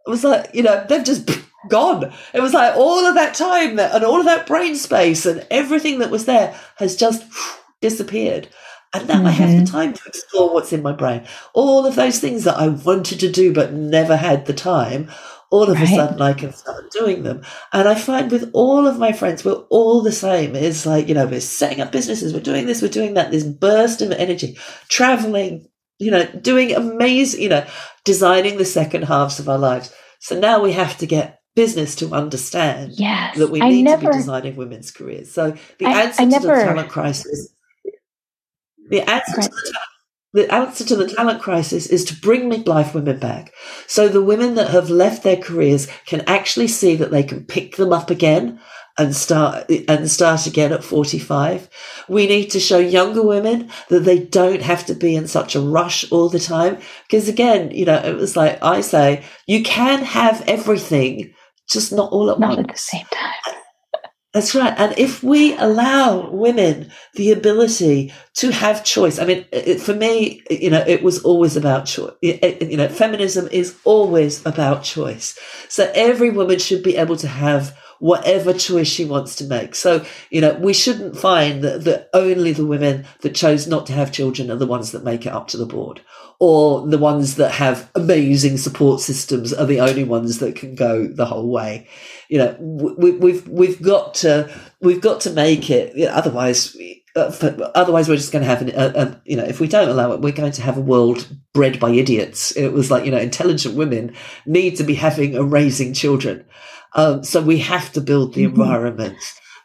it 0.07 0.09
was 0.09 0.23
like 0.23 0.49
you 0.53 0.63
know 0.63 0.85
they've 0.87 1.03
just 1.03 1.29
gone. 1.69 2.13
It 2.33 2.41
was 2.41 2.53
like 2.53 2.75
all 2.75 3.05
of 3.05 3.15
that 3.15 3.35
time 3.35 3.79
and 3.79 4.03
all 4.03 4.19
of 4.19 4.25
that 4.25 4.47
brain 4.47 4.75
space 4.75 5.25
and 5.25 5.45
everything 5.51 5.99
that 5.99 6.11
was 6.11 6.25
there 6.25 6.57
has 6.77 6.95
just 6.95 7.25
disappeared. 7.81 8.47
And 8.93 9.07
now 9.07 9.25
i 9.25 9.31
have 9.31 9.49
the 9.49 9.55
mm-hmm. 9.57 9.65
time 9.65 9.93
to 9.93 10.01
explore 10.07 10.53
what's 10.53 10.71
in 10.71 10.81
my 10.81 10.93
brain. 10.93 11.27
All 11.53 11.85
of 11.85 11.95
those 11.95 12.19
things 12.19 12.45
that 12.45 12.57
i 12.57 12.67
wanted 12.67 13.19
to 13.19 13.31
do 13.31 13.53
but 13.53 13.73
never 13.73 14.15
had 14.15 14.45
the 14.45 14.53
time 14.53 15.11
all 15.49 15.69
of 15.69 15.81
a 15.81 15.87
sudden 15.87 16.21
i 16.21 16.33
can 16.33 16.53
start 16.53 16.89
doing 16.91 17.23
them. 17.23 17.43
And 17.73 17.87
i 17.87 17.95
find 17.95 18.31
with 18.31 18.49
all 18.53 18.87
of 18.87 18.97
my 18.97 19.11
friends 19.11 19.43
we're 19.43 19.53
all 19.69 20.01
the 20.01 20.13
same. 20.13 20.55
It's 20.55 20.85
like 20.85 21.09
you 21.09 21.15
know 21.15 21.25
we're 21.25 21.41
setting 21.41 21.81
up 21.81 21.91
businesses 21.91 22.33
we're 22.33 22.39
doing 22.39 22.65
this 22.65 22.81
we're 22.81 22.87
doing 22.87 23.15
that. 23.15 23.31
This 23.31 23.43
burst 23.43 24.01
of 24.01 24.11
energy. 24.11 24.57
Traveling 24.87 25.67
you 25.99 26.11
know 26.11 26.25
doing 26.25 26.73
amazing 26.73 27.41
you 27.41 27.49
know 27.49 27.65
designing 28.11 28.55
the 28.57 28.71
second 28.79 29.03
halves 29.11 29.37
of 29.41 29.47
our 29.51 29.61
lives 29.69 29.87
so 30.27 30.33
now 30.39 30.57
we 30.65 30.71
have 30.81 30.95
to 30.97 31.05
get 31.15 31.25
business 31.61 31.91
to 32.01 32.05
understand 32.21 32.91
yes 32.93 33.37
that 33.39 33.49
we 33.53 33.59
need 33.59 33.83
never 33.91 34.05
to 34.05 34.11
be 34.11 34.17
designing 34.21 34.55
women's 34.55 34.91
careers. 34.97 35.27
So 35.37 35.43
the 35.79 35.85
I- 35.87 36.01
answer 36.03 36.21
I 36.21 36.25
to 36.25 36.31
never- 36.35 36.55
the 36.59 36.63
talent 36.69 36.89
crisis, 36.97 37.39
the 38.93 39.01
answer 39.15 39.37
Right. 39.37 39.43
to 39.43 39.49
the, 39.49 39.71
ta- 39.73 39.89
the 40.37 40.53
answer 40.53 40.83
to 40.85 40.95
the 41.01 41.07
talent 41.17 41.41
crisis 41.41 41.87
is 41.87 42.03
to 42.05 42.15
bring 42.27 42.43
midlife 42.49 42.93
women 42.93 43.17
back. 43.19 43.45
So 43.87 44.07
the 44.07 44.21
women 44.31 44.53
that 44.55 44.69
have 44.69 44.89
left 45.03 45.23
their 45.23 45.37
careers 45.47 45.87
can 46.05 46.21
actually 46.37 46.67
see 46.67 46.95
that 46.97 47.11
they 47.11 47.23
can 47.23 47.43
pick 47.45 47.75
them 47.77 47.91
up 47.91 48.09
again 48.11 48.59
and 48.97 49.15
start 49.15 49.69
and 49.87 50.09
start 50.09 50.47
again 50.47 50.73
at 50.73 50.83
45 50.83 51.69
we 52.07 52.27
need 52.27 52.49
to 52.51 52.59
show 52.59 52.79
younger 52.79 53.21
women 53.21 53.69
that 53.89 54.01
they 54.01 54.19
don't 54.19 54.61
have 54.61 54.85
to 54.87 54.93
be 54.93 55.15
in 55.15 55.27
such 55.27 55.55
a 55.55 55.59
rush 55.59 56.11
all 56.11 56.29
the 56.29 56.39
time 56.39 56.77
because 57.07 57.27
again 57.27 57.71
you 57.71 57.85
know 57.85 57.97
it 57.97 58.15
was 58.15 58.35
like 58.35 58.61
i 58.63 58.81
say 58.81 59.23
you 59.45 59.63
can 59.63 60.03
have 60.03 60.43
everything 60.47 61.33
just 61.69 61.91
not 61.91 62.11
all 62.11 62.31
at 62.31 62.39
not 62.39 62.57
once 62.57 62.59
at 62.59 62.67
the 62.67 62.77
same 62.77 63.05
time 63.11 63.55
that's 64.37 64.53
right. 64.53 64.73
And 64.77 64.93
if 64.99 65.23
we 65.23 65.57
allow 65.57 66.29
women 66.29 66.91
the 67.15 67.31
ability 67.31 68.13
to 68.35 68.51
have 68.51 68.83
choice, 68.83 69.17
I 69.17 69.25
mean, 69.25 69.45
it, 69.51 69.81
for 69.81 69.95
me, 69.95 70.43
you 70.51 70.69
know, 70.69 70.83
it 70.85 71.01
was 71.01 71.23
always 71.23 71.57
about 71.57 71.87
choice. 71.87 72.11
You 72.21 72.77
know, 72.77 72.87
feminism 72.87 73.47
is 73.51 73.75
always 73.83 74.45
about 74.45 74.83
choice. 74.83 75.39
So 75.69 75.91
every 75.95 76.29
woman 76.29 76.59
should 76.59 76.83
be 76.83 76.97
able 76.97 77.15
to 77.17 77.27
have 77.27 77.75
whatever 77.99 78.53
choice 78.53 78.87
she 78.87 79.05
wants 79.05 79.35
to 79.37 79.45
make. 79.45 79.75
So, 79.75 80.05
you 80.29 80.41
know, 80.41 80.53
we 80.55 80.73
shouldn't 80.73 81.17
find 81.17 81.63
that, 81.63 81.83
that 81.85 82.09
only 82.13 82.53
the 82.53 82.65
women 82.65 83.05
that 83.21 83.35
chose 83.35 83.67
not 83.67 83.85
to 83.87 83.93
have 83.93 84.11
children 84.11 84.51
are 84.51 84.55
the 84.55 84.67
ones 84.67 84.91
that 84.91 85.03
make 85.03 85.25
it 85.25 85.33
up 85.33 85.47
to 85.49 85.57
the 85.57 85.65
board 85.65 86.01
or 86.39 86.87
the 86.87 86.97
ones 86.97 87.35
that 87.35 87.51
have 87.51 87.89
amazing 87.95 88.57
support 88.57 89.01
systems 89.01 89.53
are 89.53 89.65
the 89.65 89.79
only 89.79 90.03
ones 90.03 90.37
that 90.37 90.55
can 90.55 90.75
go 90.75 91.07
the 91.07 91.25
whole 91.25 91.49
way. 91.49 91.87
You 92.29 92.37
know, 92.37 92.55
we, 92.59 93.11
we've 93.11 93.47
we've 93.47 93.81
got 93.81 94.13
to 94.15 94.49
we've 94.81 95.01
got 95.01 95.21
to 95.21 95.31
make 95.31 95.69
it. 95.69 95.95
You 95.95 96.05
know, 96.05 96.11
otherwise, 96.11 96.77
uh, 97.15 97.31
otherwise 97.73 98.07
we're 98.07 98.17
just 98.17 98.31
going 98.31 98.43
to 98.43 98.49
have 98.49 98.61
an. 98.61 99.21
You 99.25 99.37
know, 99.37 99.45
if 99.45 99.59
we 99.59 99.67
don't 99.67 99.89
allow 99.89 100.11
it, 100.11 100.21
we're 100.21 100.31
going 100.31 100.51
to 100.51 100.61
have 100.61 100.77
a 100.77 100.81
world 100.81 101.27
bred 101.53 101.79
by 101.79 101.89
idiots. 101.89 102.51
It 102.51 102.69
was 102.69 102.91
like 102.91 103.05
you 103.05 103.11
know, 103.11 103.17
intelligent 103.17 103.75
women 103.75 104.15
need 104.45 104.75
to 104.77 104.83
be 104.83 104.93
having 104.93 105.35
and 105.35 105.51
raising 105.51 105.93
children. 105.93 106.45
Um, 106.93 107.23
so 107.23 107.41
we 107.41 107.59
have 107.59 107.91
to 107.93 108.01
build 108.01 108.33
the 108.33 108.43
Mhm. 108.43 108.49
environment 108.49 109.17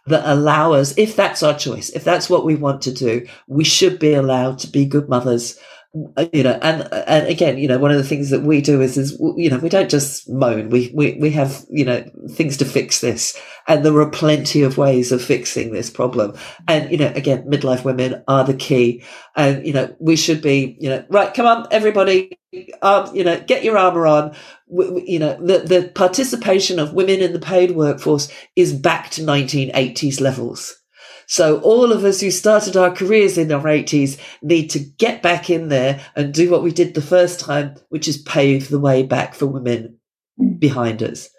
that 0.06 0.22
allow 0.24 0.72
us, 0.72 0.94
if 0.96 1.14
that's 1.14 1.42
our 1.42 1.54
choice, 1.56 1.88
if 1.90 2.02
that's 2.04 2.28
what 2.28 2.44
we 2.44 2.54
want 2.56 2.82
to 2.82 2.92
do, 2.92 3.24
we 3.46 3.64
should 3.64 3.98
be 3.98 4.14
allowed 4.14 4.58
to 4.58 4.66
be 4.66 4.84
good 4.84 5.08
mothers 5.08 5.56
you 6.32 6.42
know, 6.42 6.58
and 6.62 6.88
and 6.92 7.26
again, 7.26 7.58
you 7.58 7.68
know, 7.68 7.78
one 7.78 7.90
of 7.90 7.98
the 7.98 8.04
things 8.04 8.30
that 8.30 8.42
we 8.42 8.62
do 8.62 8.80
is 8.80 8.96
is 8.96 9.18
you 9.36 9.50
know 9.50 9.58
we 9.58 9.68
don't 9.68 9.90
just 9.90 10.28
moan. 10.28 10.70
We 10.70 10.90
we 10.94 11.18
we 11.20 11.30
have 11.32 11.66
you 11.68 11.84
know 11.84 12.02
things 12.30 12.56
to 12.58 12.64
fix 12.64 13.02
this, 13.02 13.38
and 13.68 13.84
there 13.84 13.98
are 14.00 14.08
plenty 14.08 14.62
of 14.62 14.78
ways 14.78 15.12
of 15.12 15.22
fixing 15.22 15.72
this 15.72 15.90
problem. 15.90 16.34
And 16.66 16.90
you 16.90 16.96
know, 16.96 17.12
again, 17.14 17.44
midlife 17.46 17.84
women 17.84 18.24
are 18.26 18.42
the 18.44 18.54
key, 18.54 19.04
and 19.36 19.66
you 19.66 19.74
know 19.74 19.94
we 20.00 20.16
should 20.16 20.40
be 20.40 20.78
you 20.80 20.88
know 20.88 21.04
right. 21.10 21.34
Come 21.34 21.44
on, 21.44 21.66
everybody, 21.70 22.38
um, 22.80 23.14
you 23.14 23.24
know, 23.24 23.38
get 23.40 23.62
your 23.62 23.76
armor 23.76 24.06
on. 24.06 24.34
you 24.68 25.18
know, 25.18 25.34
the 25.44 25.58
the 25.58 25.92
participation 25.94 26.78
of 26.78 26.94
women 26.94 27.20
in 27.20 27.34
the 27.34 27.38
paid 27.38 27.72
workforce 27.72 28.32
is 28.56 28.72
back 28.72 29.10
to 29.10 29.22
1980s 29.22 30.22
levels. 30.22 30.81
So 31.32 31.60
all 31.60 31.92
of 31.92 32.04
us 32.04 32.20
who 32.20 32.30
started 32.30 32.76
our 32.76 32.90
careers 32.90 33.38
in 33.38 33.50
our 33.52 33.62
80s 33.62 34.20
need 34.42 34.68
to 34.68 34.78
get 34.78 35.22
back 35.22 35.48
in 35.48 35.68
there 35.68 36.04
and 36.14 36.34
do 36.34 36.50
what 36.50 36.62
we 36.62 36.72
did 36.72 36.92
the 36.92 37.00
first 37.00 37.40
time, 37.40 37.76
which 37.88 38.06
is 38.06 38.18
pave 38.18 38.68
the 38.68 38.78
way 38.78 39.02
back 39.02 39.32
for 39.34 39.46
women 39.46 39.98
mm. 40.38 40.60
behind 40.60 41.02
us. 41.02 41.30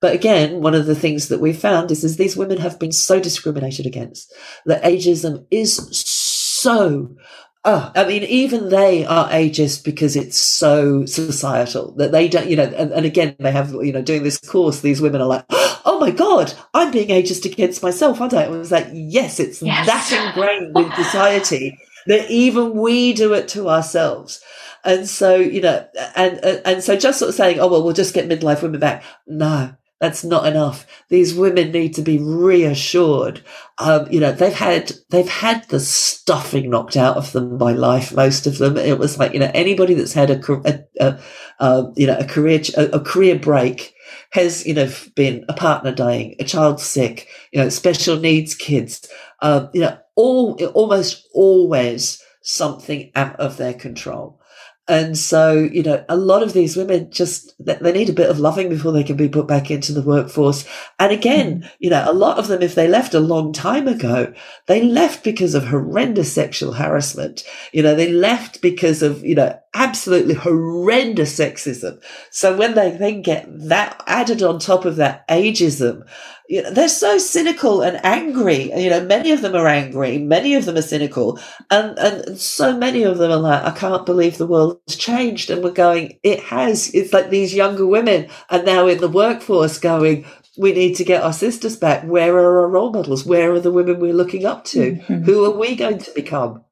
But 0.00 0.14
again, 0.14 0.62
one 0.62 0.74
of 0.74 0.86
the 0.86 0.94
things 0.94 1.28
that 1.28 1.38
we 1.38 1.52
found 1.52 1.90
is, 1.90 2.02
is 2.02 2.16
these 2.16 2.34
women 2.34 2.56
have 2.60 2.78
been 2.78 2.92
so 2.92 3.20
discriminated 3.20 3.84
against 3.84 4.32
that 4.64 4.82
ageism 4.82 5.44
is 5.50 5.76
so 5.92 7.14
Oh, 7.62 7.92
I 7.94 8.06
mean, 8.06 8.22
even 8.22 8.70
they 8.70 9.04
are 9.04 9.28
ageist 9.28 9.84
because 9.84 10.16
it's 10.16 10.40
so 10.40 11.04
societal 11.04 11.94
that 11.96 12.10
they 12.10 12.26
don't, 12.26 12.48
you 12.48 12.56
know, 12.56 12.64
and, 12.64 12.90
and, 12.90 13.04
again, 13.04 13.36
they 13.38 13.52
have, 13.52 13.72
you 13.72 13.92
know, 13.92 14.00
doing 14.00 14.22
this 14.22 14.38
course, 14.38 14.80
these 14.80 15.02
women 15.02 15.20
are 15.20 15.26
like, 15.26 15.44
oh 15.84 16.00
my 16.00 16.10
God, 16.10 16.52
I'm 16.74 16.90
being 16.90 17.08
ageist 17.08 17.44
against 17.44 17.82
myself, 17.82 18.20
aren't 18.20 18.34
I? 18.34 18.44
It 18.44 18.50
was 18.50 18.72
like, 18.72 18.88
yes, 18.92 19.40
it's 19.40 19.62
yes. 19.62 19.86
that 19.86 20.34
ingrained 20.34 20.76
in 20.76 20.92
society 21.04 21.78
that 22.06 22.30
even 22.30 22.76
we 22.76 23.12
do 23.12 23.34
it 23.34 23.48
to 23.48 23.68
ourselves. 23.68 24.42
And 24.84 25.06
so, 25.08 25.36
you 25.36 25.60
know, 25.60 25.86
and, 26.16 26.42
and, 26.42 26.62
and 26.64 26.82
so 26.82 26.96
just 26.96 27.18
sort 27.18 27.28
of 27.28 27.34
saying, 27.34 27.60
oh, 27.60 27.68
well, 27.68 27.84
we'll 27.84 27.92
just 27.92 28.14
get 28.14 28.28
midlife 28.28 28.62
women 28.62 28.80
back. 28.80 29.04
No, 29.26 29.74
that's 30.00 30.24
not 30.24 30.46
enough. 30.46 30.86
These 31.10 31.34
women 31.34 31.72
need 31.72 31.94
to 31.96 32.02
be 32.02 32.18
reassured. 32.18 33.42
Um, 33.78 34.10
you 34.10 34.20
know, 34.20 34.32
they've 34.32 34.54
had, 34.54 34.92
they've 35.10 35.28
had 35.28 35.68
the 35.68 35.80
stuffing 35.80 36.70
knocked 36.70 36.96
out 36.96 37.18
of 37.18 37.32
them 37.32 37.58
by 37.58 37.72
life. 37.72 38.14
Most 38.14 38.46
of 38.46 38.56
them. 38.56 38.78
It 38.78 38.98
was 38.98 39.18
like, 39.18 39.34
you 39.34 39.38
know, 39.38 39.50
anybody 39.52 39.92
that's 39.92 40.14
had 40.14 40.30
a, 40.30 40.52
a, 40.64 40.80
a, 40.98 41.20
a 41.58 41.92
you 41.96 42.06
know, 42.06 42.16
a 42.16 42.24
career, 42.24 42.62
a, 42.78 42.84
a 42.84 43.00
career 43.00 43.38
break 43.38 43.94
has, 44.30 44.66
you 44.66 44.74
know, 44.74 44.90
been 45.16 45.44
a 45.48 45.52
partner 45.52 45.92
dying, 45.92 46.36
a 46.38 46.44
child 46.44 46.80
sick, 46.80 47.28
you 47.52 47.60
know, 47.60 47.68
special 47.68 48.18
needs 48.18 48.54
kids, 48.54 49.08
um, 49.40 49.68
you 49.72 49.80
know, 49.80 49.98
all, 50.16 50.62
almost 50.72 51.28
always 51.34 52.22
something 52.42 53.10
out 53.14 53.36
of 53.36 53.56
their 53.56 53.74
control. 53.74 54.39
And 54.88 55.16
so, 55.16 55.54
you 55.54 55.84
know, 55.84 56.04
a 56.08 56.16
lot 56.16 56.42
of 56.42 56.52
these 56.52 56.76
women 56.76 57.12
just, 57.12 57.54
they 57.64 57.92
need 57.92 58.08
a 58.08 58.14
bit 58.14 58.28
of 58.28 58.40
loving 58.40 58.68
before 58.68 58.90
they 58.90 59.04
can 59.04 59.16
be 59.16 59.28
put 59.28 59.46
back 59.46 59.70
into 59.70 59.92
the 59.92 60.02
workforce. 60.02 60.66
And 60.98 61.12
again, 61.12 61.62
mm. 61.62 61.70
you 61.78 61.90
know, 61.90 62.04
a 62.08 62.12
lot 62.12 62.38
of 62.38 62.48
them, 62.48 62.60
if 62.60 62.74
they 62.74 62.88
left 62.88 63.14
a 63.14 63.20
long 63.20 63.52
time 63.52 63.86
ago, 63.86 64.32
they 64.66 64.82
left 64.82 65.22
because 65.22 65.54
of 65.54 65.66
horrendous 65.66 66.32
sexual 66.32 66.72
harassment. 66.72 67.44
You 67.72 67.84
know, 67.84 67.94
they 67.94 68.10
left 68.10 68.62
because 68.62 69.00
of, 69.02 69.24
you 69.24 69.36
know, 69.36 69.56
absolutely 69.74 70.34
horrendous 70.34 71.38
sexism. 71.38 72.02
So 72.30 72.56
when 72.56 72.74
they 72.74 72.90
then 72.90 73.22
get 73.22 73.46
that 73.68 74.02
added 74.08 74.42
on 74.42 74.58
top 74.58 74.84
of 74.84 74.96
that 74.96 75.28
ageism, 75.28 76.04
you 76.50 76.62
know, 76.62 76.70
they're 76.72 76.88
so 76.88 77.16
cynical 77.16 77.80
and 77.80 78.04
angry. 78.04 78.72
You 78.74 78.90
know, 78.90 79.04
many 79.04 79.30
of 79.30 79.40
them 79.40 79.54
are 79.54 79.68
angry, 79.68 80.18
many 80.18 80.56
of 80.56 80.64
them 80.64 80.76
are 80.76 80.82
cynical, 80.82 81.38
and 81.70 81.96
and 81.96 82.40
so 82.40 82.76
many 82.76 83.04
of 83.04 83.18
them 83.18 83.30
are 83.30 83.36
like, 83.36 83.62
I 83.62 83.70
can't 83.70 84.04
believe 84.04 84.36
the 84.36 84.48
world 84.48 84.80
has 84.88 84.96
changed. 84.96 85.50
And 85.50 85.62
we're 85.62 85.70
going, 85.70 86.18
it 86.24 86.40
has. 86.40 86.92
It's 86.92 87.12
like 87.12 87.30
these 87.30 87.54
younger 87.54 87.86
women 87.86 88.28
are 88.50 88.64
now 88.64 88.88
in 88.88 88.98
the 88.98 89.08
workforce 89.08 89.78
going, 89.78 90.26
we 90.58 90.72
need 90.72 90.96
to 90.96 91.04
get 91.04 91.22
our 91.22 91.32
sisters 91.32 91.76
back. 91.76 92.02
Where 92.02 92.34
are 92.34 92.62
our 92.62 92.68
role 92.68 92.90
models? 92.90 93.24
Where 93.24 93.52
are 93.52 93.60
the 93.60 93.70
women 93.70 94.00
we're 94.00 94.12
looking 94.12 94.44
up 94.44 94.64
to? 94.66 94.96
Mm-hmm. 94.96 95.22
Who 95.22 95.44
are 95.44 95.56
we 95.56 95.76
going 95.76 95.98
to 95.98 96.10
become? 96.16 96.64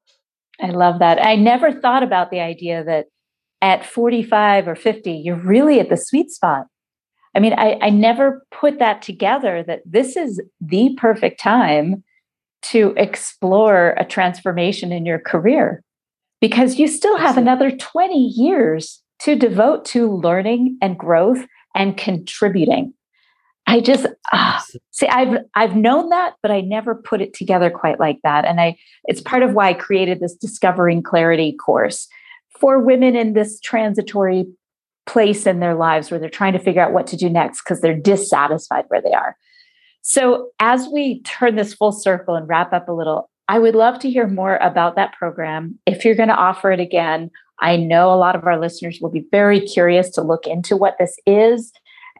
I 0.61 0.71
love 0.71 0.99
that. 0.99 1.23
I 1.23 1.37
never 1.37 1.71
thought 1.71 2.03
about 2.03 2.31
the 2.31 2.41
idea 2.41 2.83
that 2.83 3.05
at 3.61 3.85
45 3.85 4.67
or 4.67 4.75
50, 4.75 5.09
you're 5.13 5.37
really 5.37 5.79
at 5.79 5.87
the 5.87 5.95
sweet 5.95 6.31
spot. 6.31 6.65
I 7.35 7.39
mean, 7.39 7.53
I, 7.53 7.77
I 7.81 7.89
never 7.89 8.45
put 8.51 8.79
that 8.79 9.01
together 9.01 9.63
that 9.63 9.81
this 9.85 10.15
is 10.15 10.41
the 10.61 10.95
perfect 10.97 11.39
time 11.39 12.03
to 12.61 12.93
explore 12.97 13.95
a 13.97 14.05
transformation 14.05 14.91
in 14.91 15.05
your 15.05 15.19
career 15.19 15.83
because 16.41 16.79
you 16.79 16.87
still 16.87 17.17
have 17.17 17.37
another 17.37 17.71
20 17.71 18.15
years 18.15 19.01
to 19.19 19.35
devote 19.35 19.85
to 19.85 20.11
learning 20.11 20.77
and 20.81 20.97
growth 20.97 21.45
and 21.75 21.97
contributing. 21.97 22.93
I 23.67 23.81
just 23.81 24.07
uh, 24.33 24.59
see 24.89 25.07
I've 25.07 25.37
I've 25.53 25.75
known 25.75 26.09
that, 26.09 26.33
but 26.41 26.51
I 26.51 26.61
never 26.61 26.95
put 26.95 27.21
it 27.21 27.33
together 27.33 27.69
quite 27.69 27.99
like 27.99 28.17
that. 28.23 28.45
And 28.45 28.59
I 28.59 28.77
it's 29.03 29.21
part 29.21 29.43
of 29.43 29.53
why 29.53 29.69
I 29.69 29.73
created 29.73 30.19
this 30.19 30.35
discovering 30.35 31.03
clarity 31.03 31.55
course 31.55 32.07
for 32.59 32.79
women 32.79 33.15
in 33.15 33.33
this 33.33 33.59
transitory 33.59 34.45
place 35.09 35.47
in 35.47 35.59
their 35.59 35.73
lives 35.73 36.11
where 36.11 36.19
they're 36.19 36.29
trying 36.29 36.53
to 36.53 36.59
figure 36.59 36.81
out 36.81 36.93
what 36.93 37.07
to 37.07 37.17
do 37.17 37.29
next 37.29 37.63
because 37.63 37.81
they're 37.81 37.97
dissatisfied 37.97 38.85
where 38.89 39.01
they 39.01 39.11
are. 39.11 39.35
So 40.01 40.51
as 40.59 40.87
we 40.87 41.21
turn 41.23 41.55
this 41.55 41.73
full 41.73 41.91
circle 41.91 42.35
and 42.35 42.47
wrap 42.47 42.73
up 42.73 42.87
a 42.87 42.93
little, 42.93 43.29
I 43.47 43.57
would 43.57 43.75
love 43.75 43.99
to 43.99 44.09
hear 44.09 44.27
more 44.27 44.57
about 44.57 44.95
that 44.95 45.13
program. 45.13 45.79
If 45.87 46.05
you're 46.05 46.15
going 46.15 46.29
to 46.29 46.35
offer 46.35 46.71
it 46.71 46.79
again, 46.79 47.31
I 47.59 47.75
know 47.75 48.13
a 48.13 48.15
lot 48.15 48.35
of 48.35 48.45
our 48.45 48.59
listeners 48.59 48.99
will 49.01 49.09
be 49.09 49.25
very 49.31 49.59
curious 49.59 50.11
to 50.11 50.21
look 50.21 50.45
into 50.45 50.77
what 50.77 50.95
this 50.99 51.17
is 51.25 51.71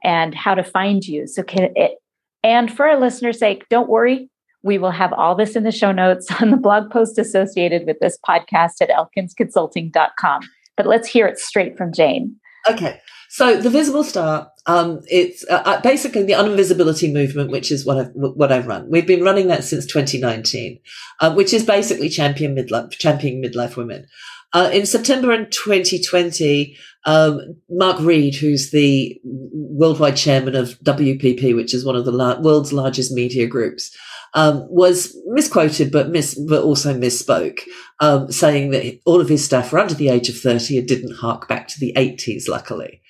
and 0.04 0.34
how 0.34 0.56
to 0.56 0.64
find 0.64 1.06
you. 1.06 1.28
So 1.28 1.44
can 1.44 1.72
it 1.76 2.00
and 2.44 2.76
for 2.76 2.88
our 2.88 3.00
listeners' 3.00 3.40
sake, 3.40 3.66
don't 3.70 3.90
worry. 3.90 4.30
We 4.64 4.78
will 4.78 4.92
have 4.92 5.14
all 5.14 5.36
this 5.36 5.56
in 5.56 5.64
the 5.64 5.72
show 5.72 5.92
notes 5.92 6.28
on 6.42 6.52
the 6.52 6.58
blog 6.58 6.90
post 6.90 7.18
associated 7.18 7.86
with 7.86 8.00
this 8.00 8.18
podcast 8.28 8.82
at 8.82 8.90
elkinsconsulting.com. 8.90 10.42
But 10.76 10.88
let's 10.88 11.08
hear 11.08 11.28
it 11.28 11.38
straight 11.38 11.78
from 11.78 11.94
Jane. 11.94 12.36
Okay. 12.68 13.00
So 13.32 13.62
the 13.62 13.70
Visible 13.70 14.04
Start, 14.04 14.50
um, 14.66 15.02
it's 15.06 15.46
uh, 15.48 15.62
uh 15.64 15.82
basically 15.82 16.24
the 16.24 16.34
uninvisibility 16.34 17.14
movement, 17.14 17.52
which 17.52 17.72
is 17.72 17.86
what 17.86 17.98
I've 18.00 18.12
what 18.14 18.52
I've 18.52 18.66
run. 18.66 18.90
We've 18.90 19.06
been 19.06 19.24
running 19.24 19.48
that 19.48 19.64
since 19.64 19.86
2019, 19.86 20.80
uh, 21.20 21.34
which 21.36 21.54
is 21.54 21.64
basically 21.64 22.10
champion 22.10 22.56
midlife, 22.56 22.92
championing 22.92 23.44
midlife 23.44 23.78
women. 23.78 24.08
Uh, 24.52 24.72
in 24.74 24.88
September 24.88 25.32
in 25.32 25.48
2020, 25.52 26.76
um, 27.06 27.56
Mark 27.70 28.00
Read, 28.00 28.34
who's 28.34 28.72
the 28.72 29.22
worldwide 29.24 30.18
chairman 30.18 30.56
of 30.56 30.80
WPP, 30.80 31.56
which 31.56 31.74
is 31.74 31.86
one 31.86 31.96
of 31.96 32.06
the 32.06 32.12
la- 32.12 32.40
world's 32.40 32.74
largest 32.74 33.12
media 33.12 33.46
groups, 33.46 33.96
um, 34.34 34.66
was 34.70 35.16
misquoted, 35.28 35.92
but 35.92 36.10
mis- 36.10 36.40
but 36.48 36.64
also 36.64 36.94
misspoke, 36.94 37.62
um, 38.00 38.32
saying 38.32 38.72
that 38.72 39.00
all 39.06 39.22
of 39.22 39.30
his 39.30 39.44
staff 39.44 39.72
were 39.72 39.80
under 39.80 39.94
the 39.94 40.10
age 40.10 40.30
of 40.30 40.38
30 40.38 40.78
and 40.78 40.88
didn't 40.88 41.16
hark 41.16 41.48
back 41.48 41.68
to 41.70 41.80
the 41.80 41.94
80s, 41.96 42.48
luckily. 42.48 43.02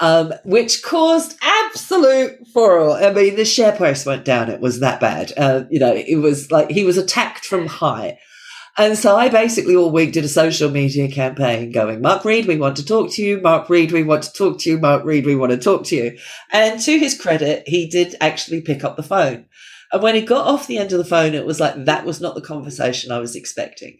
Um, 0.00 0.32
which 0.44 0.82
caused 0.82 1.36
absolute 1.42 2.38
furore. 2.54 2.96
I 2.96 3.12
mean, 3.12 3.36
the 3.36 3.44
share 3.44 3.72
price 3.72 4.06
went 4.06 4.24
down. 4.24 4.48
It 4.48 4.60
was 4.60 4.80
that 4.80 4.98
bad. 4.98 5.32
Uh, 5.36 5.64
you 5.70 5.78
know, 5.78 5.94
it 5.94 6.16
was 6.16 6.50
like 6.50 6.70
he 6.70 6.84
was 6.84 6.96
attacked 6.96 7.44
from 7.44 7.66
high. 7.66 8.18
And 8.78 8.96
so 8.96 9.16
I 9.16 9.28
basically 9.28 9.76
all 9.76 9.90
week 9.90 10.12
did 10.12 10.24
a 10.24 10.28
social 10.28 10.70
media 10.70 11.10
campaign 11.10 11.70
going, 11.70 12.00
Mark 12.00 12.24
Read, 12.24 12.46
we 12.46 12.56
want 12.56 12.76
to 12.76 12.84
talk 12.84 13.10
to 13.12 13.22
you. 13.22 13.38
Mark 13.40 13.68
Read, 13.68 13.92
we 13.92 14.02
want 14.02 14.22
to 14.22 14.32
talk 14.32 14.58
to 14.60 14.70
you. 14.70 14.78
Mark 14.78 15.04
Read, 15.04 15.26
we 15.26 15.36
want 15.36 15.52
to 15.52 15.58
talk 15.58 15.84
to 15.86 15.96
you. 15.96 16.18
And 16.50 16.80
to 16.80 16.98
his 16.98 17.20
credit, 17.20 17.64
he 17.66 17.86
did 17.86 18.14
actually 18.22 18.62
pick 18.62 18.82
up 18.82 18.96
the 18.96 19.02
phone. 19.02 19.46
And 19.92 20.02
when 20.02 20.14
he 20.14 20.22
got 20.22 20.46
off 20.46 20.66
the 20.66 20.78
end 20.78 20.92
of 20.92 20.98
the 20.98 21.04
phone, 21.04 21.34
it 21.34 21.46
was 21.46 21.58
like, 21.60 21.84
that 21.84 22.04
was 22.04 22.20
not 22.20 22.34
the 22.34 22.40
conversation 22.40 23.10
I 23.10 23.18
was 23.18 23.34
expecting. 23.34 23.98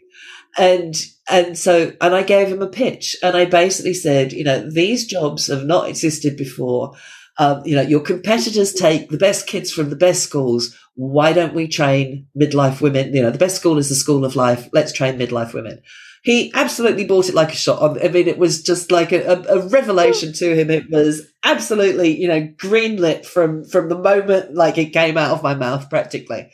And, 0.58 0.94
and 1.28 1.56
so, 1.56 1.92
and 2.00 2.14
I 2.14 2.22
gave 2.22 2.48
him 2.48 2.62
a 2.62 2.68
pitch 2.68 3.16
and 3.22 3.36
I 3.36 3.44
basically 3.44 3.94
said, 3.94 4.32
you 4.32 4.44
know, 4.44 4.68
these 4.68 5.06
jobs 5.06 5.46
have 5.46 5.64
not 5.64 5.88
existed 5.88 6.36
before. 6.36 6.94
Um, 7.38 7.62
you 7.64 7.74
know, 7.74 7.82
your 7.82 8.00
competitors 8.00 8.72
take 8.72 9.08
the 9.08 9.16
best 9.16 9.46
kids 9.46 9.72
from 9.72 9.90
the 9.90 9.96
best 9.96 10.22
schools. 10.22 10.76
Why 10.94 11.32
don't 11.32 11.54
we 11.54 11.68
train 11.68 12.26
midlife 12.38 12.80
women? 12.80 13.14
You 13.14 13.22
know, 13.22 13.30
the 13.30 13.38
best 13.38 13.56
school 13.56 13.78
is 13.78 13.88
the 13.88 13.94
school 13.94 14.24
of 14.24 14.36
life. 14.36 14.68
Let's 14.72 14.92
train 14.92 15.18
midlife 15.18 15.54
women. 15.54 15.80
He 16.22 16.52
absolutely 16.54 17.06
bought 17.06 17.28
it 17.28 17.34
like 17.34 17.52
a 17.52 17.56
shot. 17.56 18.04
I 18.04 18.08
mean, 18.08 18.28
it 18.28 18.38
was 18.38 18.62
just 18.62 18.90
like 18.90 19.10
a, 19.10 19.42
a, 19.48 19.66
revelation 19.68 20.34
to 20.34 20.54
him. 20.54 20.70
It 20.70 20.90
was 20.90 21.26
absolutely, 21.44 22.20
you 22.20 22.28
know, 22.28 22.42
greenlit 22.42 23.24
from, 23.24 23.64
from 23.64 23.88
the 23.88 23.98
moment 23.98 24.54
like 24.54 24.76
it 24.76 24.92
came 24.92 25.16
out 25.16 25.30
of 25.30 25.42
my 25.42 25.54
mouth 25.54 25.88
practically. 25.88 26.50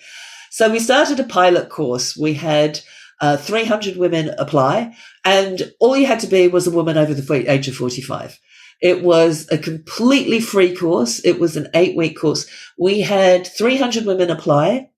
So 0.50 0.70
we 0.70 0.78
started 0.78 1.18
a 1.18 1.24
pilot 1.24 1.68
course. 1.68 2.16
We 2.16 2.34
had 2.34 2.78
uh, 3.20 3.36
300 3.36 3.96
women 3.96 4.30
apply 4.38 4.94
and 5.24 5.72
all 5.80 5.96
you 5.96 6.06
had 6.06 6.20
to 6.20 6.28
be 6.28 6.46
was 6.46 6.66
a 6.66 6.70
woman 6.70 6.96
over 6.96 7.12
the 7.12 7.50
age 7.50 7.66
of 7.66 7.74
45. 7.74 8.38
It 8.80 9.02
was 9.02 9.48
a 9.50 9.58
completely 9.58 10.40
free 10.40 10.76
course. 10.76 11.24
It 11.24 11.40
was 11.40 11.56
an 11.56 11.68
eight 11.74 11.96
week 11.96 12.18
course. 12.18 12.46
We 12.78 13.00
had 13.00 13.46
300 13.46 14.04
women 14.04 14.30
apply 14.30 14.90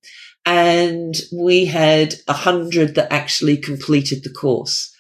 and 0.49 1.15
we 1.31 1.67
had 1.67 2.15
a 2.27 2.33
100 2.33 2.95
that 2.95 3.13
actually 3.13 3.59
completed 3.59 4.25
the 4.25 4.31
course. 4.31 4.91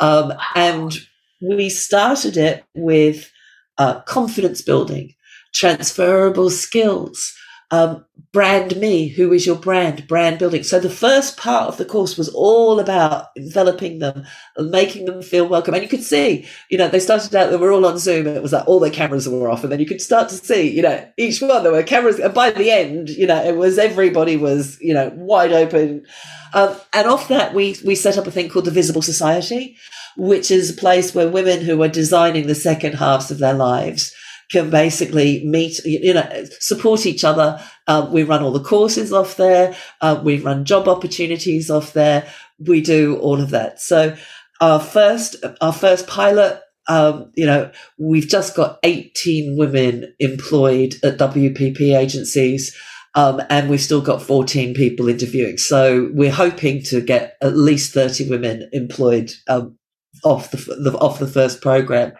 Um, 0.00 0.30
wow. 0.30 0.38
And 0.56 0.96
we 1.42 1.68
started 1.68 2.38
it 2.38 2.64
with 2.74 3.30
uh, 3.76 4.00
confidence 4.00 4.62
building, 4.62 5.14
transferable 5.52 6.48
skills, 6.48 7.34
um, 7.70 8.04
brand 8.32 8.76
me. 8.76 9.08
Who 9.08 9.32
is 9.32 9.46
your 9.46 9.56
brand? 9.56 10.06
Brand 10.06 10.38
building. 10.38 10.62
So 10.64 10.80
the 10.80 10.90
first 10.90 11.36
part 11.36 11.68
of 11.68 11.76
the 11.76 11.84
course 11.84 12.18
was 12.18 12.28
all 12.28 12.80
about 12.80 13.28
enveloping 13.36 14.00
them, 14.00 14.24
making 14.58 15.06
them 15.06 15.22
feel 15.22 15.46
welcome. 15.46 15.74
And 15.74 15.82
you 15.82 15.88
could 15.88 16.02
see, 16.02 16.46
you 16.68 16.76
know, 16.76 16.88
they 16.88 17.00
started 17.00 17.34
out, 17.34 17.50
they 17.50 17.56
were 17.56 17.72
all 17.72 17.86
on 17.86 17.98
Zoom 17.98 18.26
and 18.26 18.36
it 18.36 18.42
was 18.42 18.52
like 18.52 18.66
all 18.66 18.80
their 18.80 18.90
cameras 18.90 19.28
were 19.28 19.50
off. 19.50 19.62
And 19.62 19.72
then 19.72 19.80
you 19.80 19.86
could 19.86 20.00
start 20.00 20.28
to 20.30 20.34
see, 20.34 20.68
you 20.68 20.82
know, 20.82 21.08
each 21.16 21.40
one, 21.40 21.62
there 21.62 21.72
were 21.72 21.82
cameras. 21.82 22.18
And 22.18 22.34
by 22.34 22.50
the 22.50 22.70
end, 22.70 23.08
you 23.08 23.26
know, 23.26 23.42
it 23.42 23.56
was 23.56 23.78
everybody 23.78 24.36
was, 24.36 24.78
you 24.80 24.92
know, 24.92 25.12
wide 25.14 25.52
open. 25.52 26.04
Um, 26.52 26.76
and 26.92 27.08
off 27.08 27.28
that, 27.28 27.54
we, 27.54 27.76
we 27.84 27.94
set 27.94 28.18
up 28.18 28.26
a 28.26 28.30
thing 28.30 28.48
called 28.48 28.64
the 28.64 28.70
Visible 28.70 29.02
Society, 29.02 29.76
which 30.16 30.50
is 30.50 30.70
a 30.70 30.80
place 30.80 31.14
where 31.14 31.28
women 31.28 31.60
who 31.60 31.82
are 31.82 31.88
designing 31.88 32.46
the 32.46 32.54
second 32.54 32.94
halves 32.94 33.30
of 33.30 33.38
their 33.38 33.54
lives 33.54 34.14
can 34.54 34.70
basically 34.70 35.44
meet, 35.44 35.84
you 35.84 36.14
know, 36.14 36.44
support 36.60 37.06
each 37.06 37.24
other. 37.24 37.60
Um, 37.88 38.12
we 38.12 38.22
run 38.22 38.42
all 38.44 38.52
the 38.52 38.62
courses 38.62 39.12
off 39.12 39.36
there. 39.36 39.76
Uh, 40.00 40.20
we 40.22 40.38
run 40.38 40.64
job 40.64 40.86
opportunities 40.86 41.70
off 41.70 41.92
there. 41.92 42.32
We 42.60 42.80
do 42.80 43.16
all 43.16 43.40
of 43.40 43.50
that. 43.50 43.80
So 43.80 44.16
our 44.60 44.78
first, 44.78 45.44
our 45.60 45.72
first 45.72 46.06
pilot, 46.06 46.62
um, 46.86 47.32
you 47.34 47.46
know, 47.46 47.72
we've 47.98 48.28
just 48.28 48.54
got 48.54 48.78
18 48.84 49.56
women 49.58 50.14
employed 50.20 50.94
at 51.02 51.18
WPP 51.18 51.96
agencies. 51.98 52.74
Um, 53.16 53.42
and 53.50 53.68
we've 53.68 53.80
still 53.80 54.00
got 54.00 54.22
14 54.22 54.74
people 54.74 55.08
interviewing. 55.08 55.58
So 55.58 56.10
we're 56.12 56.32
hoping 56.32 56.82
to 56.84 57.00
get 57.00 57.36
at 57.42 57.56
least 57.56 57.92
30 57.92 58.28
women 58.28 58.68
employed 58.72 59.32
um, 59.48 59.78
off 60.24 60.50
the, 60.52 60.56
the, 60.56 60.96
off 60.98 61.18
the 61.18 61.26
first 61.26 61.60
program. 61.60 62.12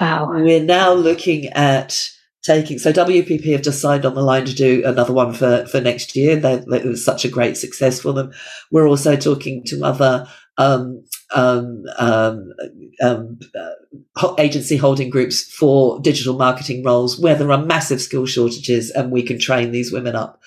Wow. 0.00 0.28
We're 0.30 0.62
now 0.62 0.92
looking 0.92 1.46
at 1.48 2.10
taking, 2.42 2.78
so 2.78 2.92
WPP 2.92 3.52
have 3.52 3.62
just 3.62 3.80
signed 3.80 4.06
on 4.06 4.14
the 4.14 4.22
line 4.22 4.44
to 4.44 4.54
do 4.54 4.82
another 4.84 5.12
one 5.12 5.32
for, 5.32 5.66
for 5.66 5.80
next 5.80 6.14
year. 6.14 6.36
They, 6.36 6.54
it 6.54 6.84
was 6.84 7.04
such 7.04 7.24
a 7.24 7.28
great 7.28 7.56
success 7.56 8.00
for 8.00 8.12
them. 8.12 8.32
We're 8.70 8.88
also 8.88 9.16
talking 9.16 9.64
to 9.64 9.84
other, 9.84 10.28
um, 10.56 11.04
um, 11.34 11.84
um, 11.98 12.52
um, 13.02 13.38
uh, 13.54 14.34
agency 14.38 14.76
holding 14.76 15.10
groups 15.10 15.42
for 15.52 16.00
digital 16.00 16.34
marketing 16.34 16.84
roles 16.84 17.18
where 17.18 17.34
there 17.34 17.52
are 17.52 17.64
massive 17.64 18.00
skill 18.00 18.26
shortages 18.26 18.90
and 18.90 19.10
we 19.10 19.22
can 19.22 19.38
train 19.38 19.72
these 19.72 19.92
women 19.92 20.16
up. 20.16 20.40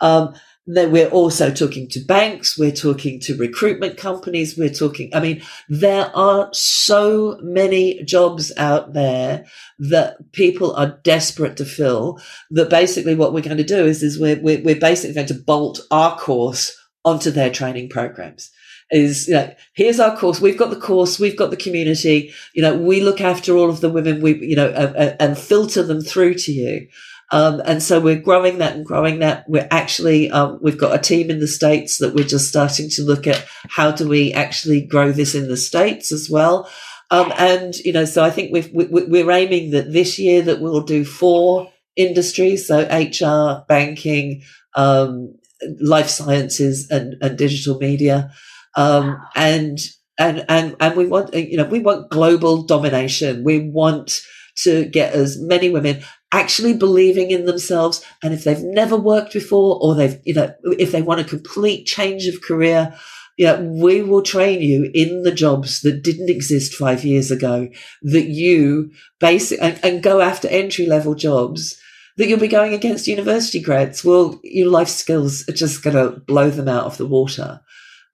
Um, 0.00 0.34
then 0.68 0.92
we're 0.92 1.08
also 1.08 1.50
talking 1.50 1.88
to 1.88 2.00
banks. 2.00 2.58
We're 2.58 2.72
talking 2.72 3.20
to 3.20 3.36
recruitment 3.36 3.96
companies. 3.96 4.56
We're 4.56 4.68
talking, 4.68 5.10
I 5.14 5.20
mean, 5.20 5.42
there 5.70 6.14
are 6.14 6.50
so 6.52 7.38
many 7.42 8.04
jobs 8.04 8.52
out 8.58 8.92
there 8.92 9.46
that 9.78 10.32
people 10.32 10.76
are 10.76 10.98
desperate 11.02 11.56
to 11.56 11.64
fill 11.64 12.20
that 12.50 12.68
basically 12.68 13.14
what 13.14 13.32
we're 13.32 13.40
going 13.40 13.56
to 13.56 13.64
do 13.64 13.86
is, 13.86 14.02
is 14.02 14.20
we're, 14.20 14.40
we're, 14.42 14.62
we're 14.62 14.78
basically 14.78 15.14
going 15.14 15.26
to 15.28 15.34
bolt 15.34 15.80
our 15.90 16.18
course 16.18 16.76
onto 17.02 17.30
their 17.30 17.50
training 17.50 17.88
programs 17.88 18.50
is 18.90 19.28
you 19.28 19.34
know 19.34 19.54
here's 19.74 20.00
our 20.00 20.16
course 20.16 20.40
we've 20.40 20.56
got 20.56 20.70
the 20.70 20.80
course 20.80 21.18
we've 21.18 21.36
got 21.36 21.50
the 21.50 21.56
community 21.56 22.32
you 22.54 22.62
know 22.62 22.74
we 22.76 23.02
look 23.02 23.20
after 23.20 23.54
all 23.54 23.68
of 23.68 23.80
the 23.80 23.88
women 23.90 24.22
we 24.22 24.34
you 24.38 24.56
know 24.56 24.68
uh, 24.68 24.92
uh, 24.96 25.16
and 25.20 25.36
filter 25.36 25.82
them 25.82 26.00
through 26.00 26.32
to 26.32 26.52
you 26.52 26.88
um, 27.30 27.60
and 27.64 27.82
so 27.82 28.00
we're 28.00 28.20
growing 28.20 28.58
that 28.58 28.74
and 28.74 28.86
growing 28.86 29.18
that. 29.18 29.44
We're 29.48 29.68
actually, 29.70 30.30
um, 30.30 30.58
we've 30.62 30.78
got 30.78 30.94
a 30.94 31.02
team 31.02 31.30
in 31.30 31.40
the 31.40 31.46
States 31.46 31.98
that 31.98 32.14
we're 32.14 32.26
just 32.26 32.48
starting 32.48 32.88
to 32.90 33.02
look 33.02 33.26
at 33.26 33.44
how 33.68 33.90
do 33.90 34.08
we 34.08 34.32
actually 34.32 34.80
grow 34.80 35.12
this 35.12 35.34
in 35.34 35.48
the 35.48 35.56
States 35.56 36.10
as 36.10 36.30
well. 36.30 36.70
Um, 37.10 37.32
and, 37.38 37.76
you 37.78 37.92
know, 37.92 38.06
so 38.06 38.24
I 38.24 38.30
think 38.30 38.52
we've, 38.52 38.70
we, 38.72 38.86
we're 38.86 39.30
aiming 39.30 39.70
that 39.72 39.92
this 39.92 40.18
year 40.18 40.42
that 40.42 40.60
we'll 40.60 40.82
do 40.82 41.04
four 41.04 41.70
industries. 41.96 42.66
So 42.66 42.80
HR, 42.88 43.64
banking, 43.66 44.42
um, 44.74 45.34
life 45.80 46.08
sciences 46.08 46.90
and, 46.90 47.16
and 47.20 47.36
digital 47.36 47.78
media. 47.78 48.30
Um, 48.74 49.20
and, 49.34 49.78
and, 50.18 50.46
and, 50.48 50.76
and 50.80 50.96
we 50.96 51.06
want, 51.06 51.34
you 51.34 51.58
know, 51.58 51.64
we 51.64 51.80
want 51.80 52.10
global 52.10 52.62
domination. 52.62 53.44
We 53.44 53.68
want, 53.68 54.22
to 54.62 54.84
get 54.86 55.12
as 55.12 55.40
many 55.40 55.70
women 55.70 56.02
actually 56.32 56.74
believing 56.74 57.30
in 57.30 57.46
themselves. 57.46 58.04
And 58.22 58.34
if 58.34 58.44
they've 58.44 58.62
never 58.62 58.96
worked 58.96 59.32
before 59.32 59.78
or 59.80 59.94
they've, 59.94 60.20
you 60.24 60.34
know, 60.34 60.52
if 60.78 60.92
they 60.92 61.02
want 61.02 61.20
a 61.20 61.24
complete 61.24 61.86
change 61.86 62.26
of 62.26 62.42
career, 62.42 62.94
you 63.36 63.46
know, 63.46 63.62
we 63.62 64.02
will 64.02 64.22
train 64.22 64.60
you 64.60 64.90
in 64.94 65.22
the 65.22 65.32
jobs 65.32 65.80
that 65.82 66.02
didn't 66.02 66.28
exist 66.28 66.74
five 66.74 67.04
years 67.04 67.30
ago 67.30 67.68
that 68.02 68.26
you 68.26 68.90
basic 69.20 69.62
and, 69.62 69.78
and 69.84 70.02
go 70.02 70.20
after 70.20 70.48
entry 70.48 70.86
level 70.86 71.14
jobs 71.14 71.80
that 72.16 72.28
you'll 72.28 72.40
be 72.40 72.48
going 72.48 72.74
against 72.74 73.06
university 73.06 73.60
grads. 73.60 74.04
Well, 74.04 74.40
your 74.42 74.68
life 74.68 74.88
skills 74.88 75.48
are 75.48 75.52
just 75.52 75.84
going 75.84 75.94
to 75.94 76.18
blow 76.20 76.50
them 76.50 76.68
out 76.68 76.84
of 76.84 76.98
the 76.98 77.06
water. 77.06 77.60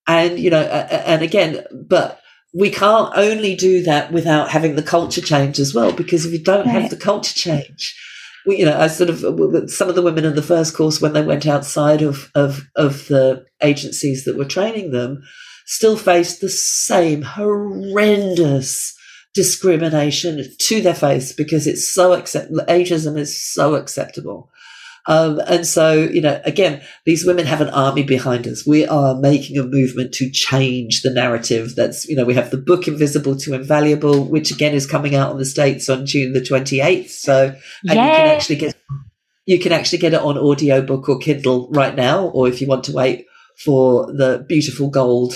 And, 0.07 0.39
you 0.39 0.51
know, 0.51 0.61
and 0.61 1.23
again, 1.23 1.65
but 1.73 2.21
we 2.53 2.71
can't 2.71 3.17
only 3.17 3.57
do 3.57 3.83
that 3.85 4.13
without 4.13 4.51
having 4.51 4.77
the 4.77 4.83
culture 4.83 5.23
change 5.23 5.59
as 5.59 5.75
well, 5.75 5.91
because 5.91 6.27
if 6.27 6.33
you 6.33 6.39
don't 6.39 6.67
right. 6.67 6.83
have 6.83 6.91
the 6.91 6.97
culture 6.97 7.35
change, 7.35 7.99
we, 8.47 8.59
you 8.59 8.65
know, 8.65 8.79
I 8.79 8.89
sort 8.89 9.11
of 9.11 9.25
uh, 9.25 9.67
some 9.67 9.89
of 9.89 9.95
the 9.95 10.03
women 10.03 10.25
in 10.25 10.35
the 10.35 10.43
first 10.43 10.75
course 10.75 11.01
when 11.01 11.13
they 11.13 11.23
went 11.23 11.47
outside 11.47 12.03
of 12.03 12.31
of 12.35 12.63
of 12.77 13.09
the 13.09 13.45
agencies 13.63 14.25
that 14.25 14.37
were 14.37 14.45
training 14.45 14.91
them, 14.91 15.23
still 15.67 15.97
faced 15.97 16.41
the 16.41 16.49
same 16.49 17.23
horrendous 17.23 18.95
discrimination 19.35 20.45
to 20.59 20.81
their 20.81 20.95
face 20.95 21.33
because 21.33 21.67
it's 21.67 21.89
so 21.89 22.13
accept 22.13 22.53
ageism 22.53 23.19
is 23.19 23.41
so 23.43 23.75
acceptable. 23.75 24.51
Um, 25.07 25.41
and 25.47 25.67
so, 25.67 25.93
you 25.93 26.21
know, 26.21 26.41
again, 26.45 26.83
these 27.05 27.27
women 27.27 27.47
have 27.47 27.61
an 27.61 27.69
army 27.69 28.03
behind 28.03 28.47
us. 28.47 28.67
We 28.67 28.87
are 28.87 29.15
making 29.15 29.59
a 29.59 29.63
movement 29.63 30.15
to 30.15 30.31
change 30.31 31.03
the 31.03 31.11
narrative. 31.11 31.75
That's, 31.77 32.09
you 32.09 32.17
know, 32.17 32.25
we 32.25 32.35
have 32.35 32.51
the 32.51 32.57
book 32.57 32.89
Invisible 32.89 33.37
to 33.37 33.55
Invaluable, 33.55 34.25
which 34.25 34.51
again 34.51 34.75
is 34.75 34.87
coming 34.87 35.15
out 35.15 35.31
on 35.31 35.39
the 35.39 35.45
States 35.45 35.89
on 35.89 36.07
June 36.07 36.33
the 36.33 36.41
28th. 36.41 37.11
So, 37.11 37.47
and 37.47 37.57
Yay. 37.83 37.95
you 37.95 37.97
can 37.97 38.29
actually 38.29 38.57
get, 38.57 38.75
you 39.47 39.59
can 39.59 39.73
actually 39.73 39.99
get 39.99 40.15
it 40.15 40.21
on 40.21 40.39
audiobook 40.39 41.09
or 41.09 41.19
Kindle 41.19 41.69
right 41.73 41.95
now, 41.95 42.29
or 42.29 42.49
if 42.49 42.61
you 42.61 42.67
want 42.67 42.85
to 42.85 42.93
wait 42.93 43.27
for 43.63 44.07
the 44.07 44.45
beautiful 44.49 44.89
gold, 44.89 45.35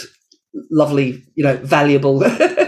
lovely, 0.70 1.22
you 1.34 1.44
know, 1.44 1.56
valuable 1.56 2.20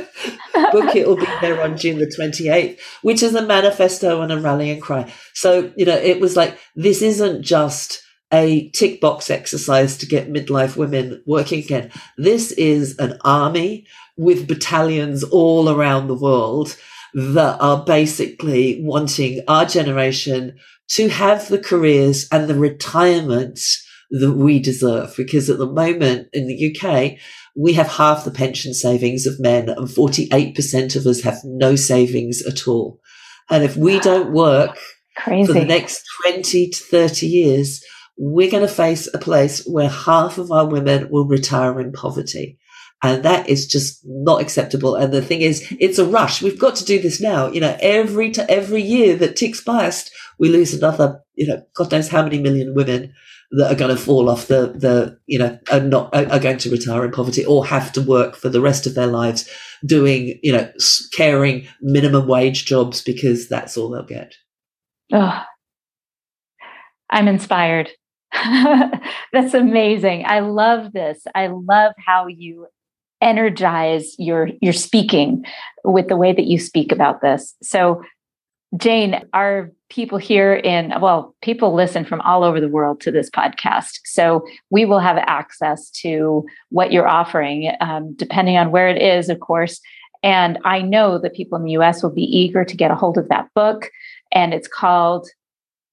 book. 0.73 0.95
It 0.95 1.07
will 1.07 1.17
be 1.17 1.27
there 1.41 1.63
on 1.63 1.77
June 1.77 1.99
the 1.99 2.07
28th, 2.07 2.79
which 3.03 3.23
is 3.23 3.35
a 3.35 3.47
manifesto 3.47 4.23
and 4.23 4.33
a 4.33 4.41
rallying 4.41 4.81
cry. 4.81 5.13
So, 5.35 5.73
you 5.77 5.85
know, 5.85 5.97
it 5.97 6.21
was 6.21 6.37
like, 6.37 6.59
this 6.75 7.03
isn't 7.03 7.43
just 7.43 8.03
a 8.33 8.71
tick 8.71 9.01
box 9.01 9.29
exercise 9.31 9.97
to 9.99 10.07
get 10.07 10.33
midlife 10.33 10.77
women 10.77 11.23
working 11.27 11.59
again. 11.59 11.91
This 12.17 12.53
is 12.53 12.97
an 12.99 13.19
army 13.25 13.87
with 14.17 14.47
battalions 14.47 15.25
all 15.25 15.69
around 15.69 16.07
the 16.07 16.15
world 16.15 16.77
that 17.15 17.61
are 17.61 17.85
basically 17.85 18.81
wanting 18.83 19.43
our 19.49 19.65
generation 19.65 20.57
to 20.91 21.09
have 21.09 21.49
the 21.49 21.59
careers 21.59 22.29
and 22.31 22.49
the 22.49 22.55
retirements 22.55 23.87
that 24.11 24.33
we 24.33 24.59
deserve. 24.59 25.15
Because 25.17 25.51
at 25.51 25.59
the 25.59 25.67
moment 25.67 26.29
in 26.33 26.47
the 26.47 26.77
UK, 26.77 27.19
we 27.57 27.73
have 27.75 27.89
half 27.89 28.25
the 28.25 28.31
pension 28.31 28.75
savings 28.75 29.27
of 29.27 29.41
men 29.41 29.69
and 29.69 29.89
48% 29.89 30.97
of 30.97 31.07
us 31.07 31.23
have 31.23 31.41
no 31.45 31.77
savings 31.77 32.43
at 32.47 32.69
all. 32.69 33.01
And 33.51 33.65
if 33.65 33.77
we 33.77 33.99
don't 34.01 34.33
work 34.33 34.79
Crazy. 35.17 35.47
for 35.47 35.59
the 35.59 35.65
next 35.65 36.05
20 36.25 36.69
to 36.69 36.85
30 36.85 37.27
years, 37.27 37.85
we're 38.17 38.51
going 38.51 38.67
to 38.67 38.73
face 38.73 39.09
a 39.13 39.19
place 39.19 39.67
where 39.67 39.89
half 39.89 40.39
of 40.39 40.53
our 40.53 40.67
women 40.67 41.09
will 41.11 41.27
retire 41.27 41.81
in 41.81 41.93
poverty. 41.93 42.59
And 43.03 43.23
that 43.23 43.49
is 43.49 43.67
just 43.67 44.01
not 44.05 44.43
acceptable. 44.43 44.95
And 44.95 45.13
the 45.13 45.23
thing 45.23 45.41
is, 45.41 45.67
it's 45.81 45.99
a 45.99 46.05
rush. 46.05 46.43
We've 46.43 46.59
got 46.59 46.77
to 46.77 46.85
do 46.85 47.01
this 47.01 47.19
now. 47.19 47.49
You 47.49 47.63
know, 47.63 47.77
every, 47.81 48.31
to 48.33 48.49
every 48.51 48.83
year 48.83 49.17
that 49.17 49.37
ticks 49.37 49.63
past, 49.63 50.11
we 50.39 50.51
lose 50.51 50.75
another, 50.75 51.23
you 51.35 51.47
know, 51.47 51.63
God 51.75 51.91
knows 51.91 52.09
how 52.09 52.23
many 52.23 52.39
million 52.39 52.75
women 52.75 53.15
that 53.53 53.73
are 53.73 53.77
going 53.77 53.95
to 53.95 54.01
fall 54.01 54.29
off 54.29 54.47
the 54.47 54.73
the 54.77 55.19
you 55.27 55.39
know 55.39 55.59
are 55.73 55.81
not 55.81 56.15
are 56.15 56.39
going 56.39 56.59
to 56.59 56.71
retire 56.71 57.05
in 57.05 57.11
poverty 57.11 57.45
or 57.45 57.67
have 57.67 57.93
to 57.93 58.01
work 58.01 58.37
for 58.37 58.49
the 58.49 58.61
rest 58.61 58.87
of 58.87 58.95
their 58.95 59.07
lives 59.07 59.49
doing 59.85 60.39
you 60.43 60.53
know 60.53 60.71
caring 61.17 61.67
minimum 61.81 62.27
wage 62.27 62.65
jobs 62.65 63.03
because 63.03 63.49
that's 63.49 63.77
all 63.77 63.91
they'll 63.91 64.05
get. 64.05 64.35
Oh, 65.13 65.43
I'm 67.11 67.29
inspired. 67.29 67.91
that's 69.33 69.55
amazing. 69.55 70.25
I 70.27 70.41
love 70.41 70.93
this. 70.93 71.23
I 71.35 71.49
love 71.49 71.93
how 71.99 72.29
you 72.29 72.69
energize 73.21 74.15
your 74.19 74.49
your 74.61 74.73
speaking 74.73 75.45
with 75.85 76.09
the 76.09 76.17
way 76.17 76.33
that 76.33 76.47
you 76.47 76.59
speak 76.59 76.93
about 76.93 77.21
this. 77.21 77.55
So 77.63 78.03
Jane, 78.77 79.25
our 79.33 79.73
people 79.89 80.19
here 80.19 80.55
in, 80.55 80.93
well, 81.01 81.35
people 81.43 81.75
listen 81.75 82.05
from 82.05 82.21
all 82.21 82.45
over 82.45 82.61
the 82.61 82.69
world 82.69 83.01
to 83.01 83.11
this 83.11 83.29
podcast. 83.29 84.01
So 84.05 84.47
we 84.71 84.85
will 84.85 85.01
have 85.01 85.17
access 85.19 85.91
to 86.03 86.47
what 86.69 86.93
you're 86.93 87.09
offering, 87.09 87.73
um, 87.81 88.15
depending 88.15 88.57
on 88.57 88.71
where 88.71 88.89
it 88.89 89.03
is, 89.03 89.29
of 89.29 89.41
course. 89.41 89.81
And 90.23 90.59
I 90.65 90.83
know 90.83 91.19
that 91.19 91.35
people 91.35 91.59
in 91.59 91.65
the 91.65 91.73
US 91.73 92.03
will 92.03 92.11
be 92.11 92.23
eager 92.23 92.65
to 92.65 92.77
get 92.77 92.91
a 92.91 92.95
hold 92.95 93.19
of 93.19 93.29
that 93.29 93.49
book. 93.55 93.91
And 94.33 94.55
it's 94.55 94.69
called 94.69 95.29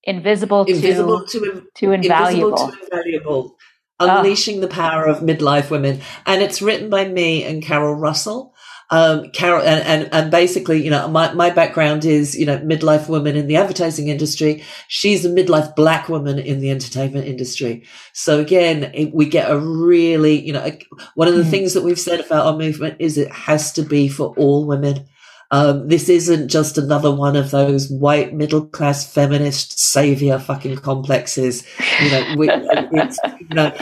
Invisible, 0.03 0.65
Invisible 0.65 1.25
to, 1.25 1.39
to, 1.39 1.67
to 1.75 1.91
Invaluable. 1.93 2.51
Invisible 2.51 2.77
to 2.77 2.95
Invaluable. 2.95 3.57
Unleashing 3.99 4.59
oh. 4.59 4.61
the 4.61 4.67
Power 4.67 5.05
of 5.05 5.21
Midlife 5.21 5.71
Women. 5.71 6.01
And 6.27 6.43
it's 6.43 6.61
written 6.61 6.89
by 6.89 7.07
me 7.07 7.43
and 7.43 7.63
Carol 7.63 7.95
Russell. 7.95 8.53
Um, 8.89 9.31
Carol, 9.31 9.63
and, 9.63 9.83
and, 9.85 10.13
and 10.13 10.31
basically, 10.31 10.81
you 10.81 10.89
know, 10.89 11.09
my, 11.09 11.33
my 11.33 11.49
background 11.49 12.05
is, 12.05 12.37
you 12.39 12.45
know, 12.45 12.57
midlife 12.59 13.09
woman 13.09 13.35
in 13.35 13.47
the 13.47 13.57
advertising 13.57 14.07
industry. 14.07 14.63
She's 14.87 15.25
a 15.25 15.29
midlife 15.29 15.75
black 15.75 16.07
woman 16.07 16.39
in 16.39 16.61
the 16.61 16.71
entertainment 16.71 17.27
industry. 17.27 17.83
So 18.13 18.39
again, 18.39 18.89
it, 18.93 19.13
we 19.13 19.25
get 19.25 19.51
a 19.51 19.59
really, 19.59 20.39
you 20.39 20.53
know, 20.53 20.71
one 21.15 21.27
of 21.27 21.35
the 21.35 21.43
mm. 21.43 21.49
things 21.49 21.73
that 21.73 21.83
we've 21.83 21.99
said 21.99 22.21
about 22.21 22.45
our 22.45 22.57
movement 22.57 22.95
is 22.99 23.17
it 23.17 23.29
has 23.29 23.73
to 23.73 23.81
be 23.81 24.07
for 24.07 24.33
all 24.37 24.65
women. 24.65 25.05
Um, 25.51 25.89
this 25.89 26.07
isn't 26.07 26.47
just 26.47 26.77
another 26.77 27.13
one 27.13 27.35
of 27.35 27.51
those 27.51 27.89
white 27.89 28.33
middle 28.33 28.67
class 28.67 29.11
feminist 29.13 29.79
savior 29.79 30.39
fucking 30.39 30.77
complexes. 30.77 31.65
You 32.01 32.11
know, 32.11 32.35
we, 32.37 32.49
it's, 32.49 33.19
you 33.39 33.55
know, 33.55 33.73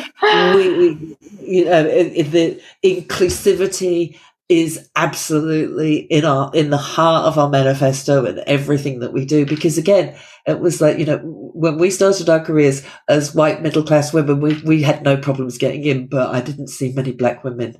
we, 0.55 0.77
we 0.77 1.17
you 1.41 1.65
know, 1.65 1.83
the 1.83 2.61
inclusivity 2.83 4.17
is 4.47 4.89
absolutely 4.95 5.97
in 5.97 6.23
our 6.23 6.51
in 6.53 6.69
the 6.69 6.77
heart 6.77 7.25
of 7.25 7.37
our 7.37 7.49
manifesto 7.49 8.25
and 8.25 8.39
everything 8.39 8.99
that 8.99 9.13
we 9.13 9.25
do. 9.25 9.45
Because 9.45 9.77
again 9.77 10.15
it 10.45 10.59
was 10.59 10.81
like 10.81 10.97
you 10.97 11.05
know 11.05 11.17
when 11.23 11.77
we 11.77 11.89
started 11.89 12.29
our 12.29 12.39
careers 12.39 12.83
as 13.07 13.33
white 13.33 13.61
middle 13.61 13.83
class 13.83 14.13
women 14.13 14.39
we, 14.39 14.61
we 14.61 14.81
had 14.81 15.03
no 15.03 15.17
problems 15.17 15.57
getting 15.57 15.83
in 15.83 16.07
but 16.07 16.33
i 16.33 16.41
didn't 16.41 16.67
see 16.67 16.93
many 16.93 17.11
black 17.11 17.43
women 17.43 17.75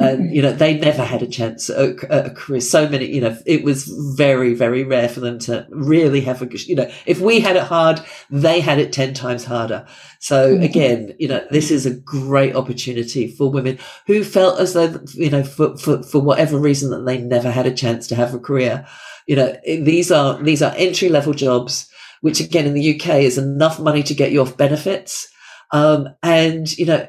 and 0.00 0.18
mm-hmm. 0.20 0.34
you 0.34 0.42
know 0.42 0.52
they 0.52 0.78
never 0.78 1.04
had 1.04 1.22
a 1.22 1.26
chance 1.26 1.68
at 1.70 2.02
a, 2.10 2.30
career 2.30 2.60
so 2.60 2.88
many 2.88 3.06
you 3.06 3.20
know 3.20 3.36
it 3.46 3.62
was 3.62 3.84
very 4.16 4.54
very 4.54 4.82
rare 4.82 5.08
for 5.08 5.20
them 5.20 5.38
to 5.38 5.66
really 5.70 6.20
have 6.22 6.42
a 6.42 6.48
you 6.60 6.74
know 6.74 6.90
if 7.06 7.20
we 7.20 7.38
had 7.38 7.56
it 7.56 7.62
hard 7.62 8.00
they 8.30 8.60
had 8.60 8.78
it 8.78 8.92
10 8.92 9.14
times 9.14 9.44
harder 9.44 9.86
so 10.18 10.54
mm-hmm. 10.54 10.62
again 10.62 11.14
you 11.18 11.28
know 11.28 11.44
this 11.50 11.70
is 11.70 11.86
a 11.86 11.94
great 11.94 12.56
opportunity 12.56 13.28
for 13.28 13.50
women 13.50 13.78
who 14.06 14.24
felt 14.24 14.58
as 14.58 14.72
though 14.72 15.00
you 15.14 15.30
know 15.30 15.44
for 15.44 15.76
for, 15.76 16.02
for 16.02 16.20
whatever 16.20 16.58
reason 16.58 16.90
that 16.90 17.04
they 17.04 17.18
never 17.18 17.50
had 17.50 17.66
a 17.66 17.74
chance 17.74 18.06
to 18.06 18.14
have 18.14 18.34
a 18.34 18.38
career 18.38 18.86
you 19.26 19.36
know 19.36 19.54
these 19.64 20.10
are 20.10 20.42
these 20.42 20.62
are 20.62 20.74
entry 20.76 21.08
level 21.08 21.34
jobs 21.34 21.88
which 22.22 22.40
again 22.40 22.66
in 22.66 22.74
the 22.74 22.94
uk 22.94 23.06
is 23.08 23.38
enough 23.38 23.78
money 23.78 24.02
to 24.02 24.14
get 24.14 24.32
you 24.32 24.40
off 24.40 24.56
benefits 24.56 25.28
um, 25.72 26.08
and 26.22 26.76
you 26.78 26.86
know 26.86 27.06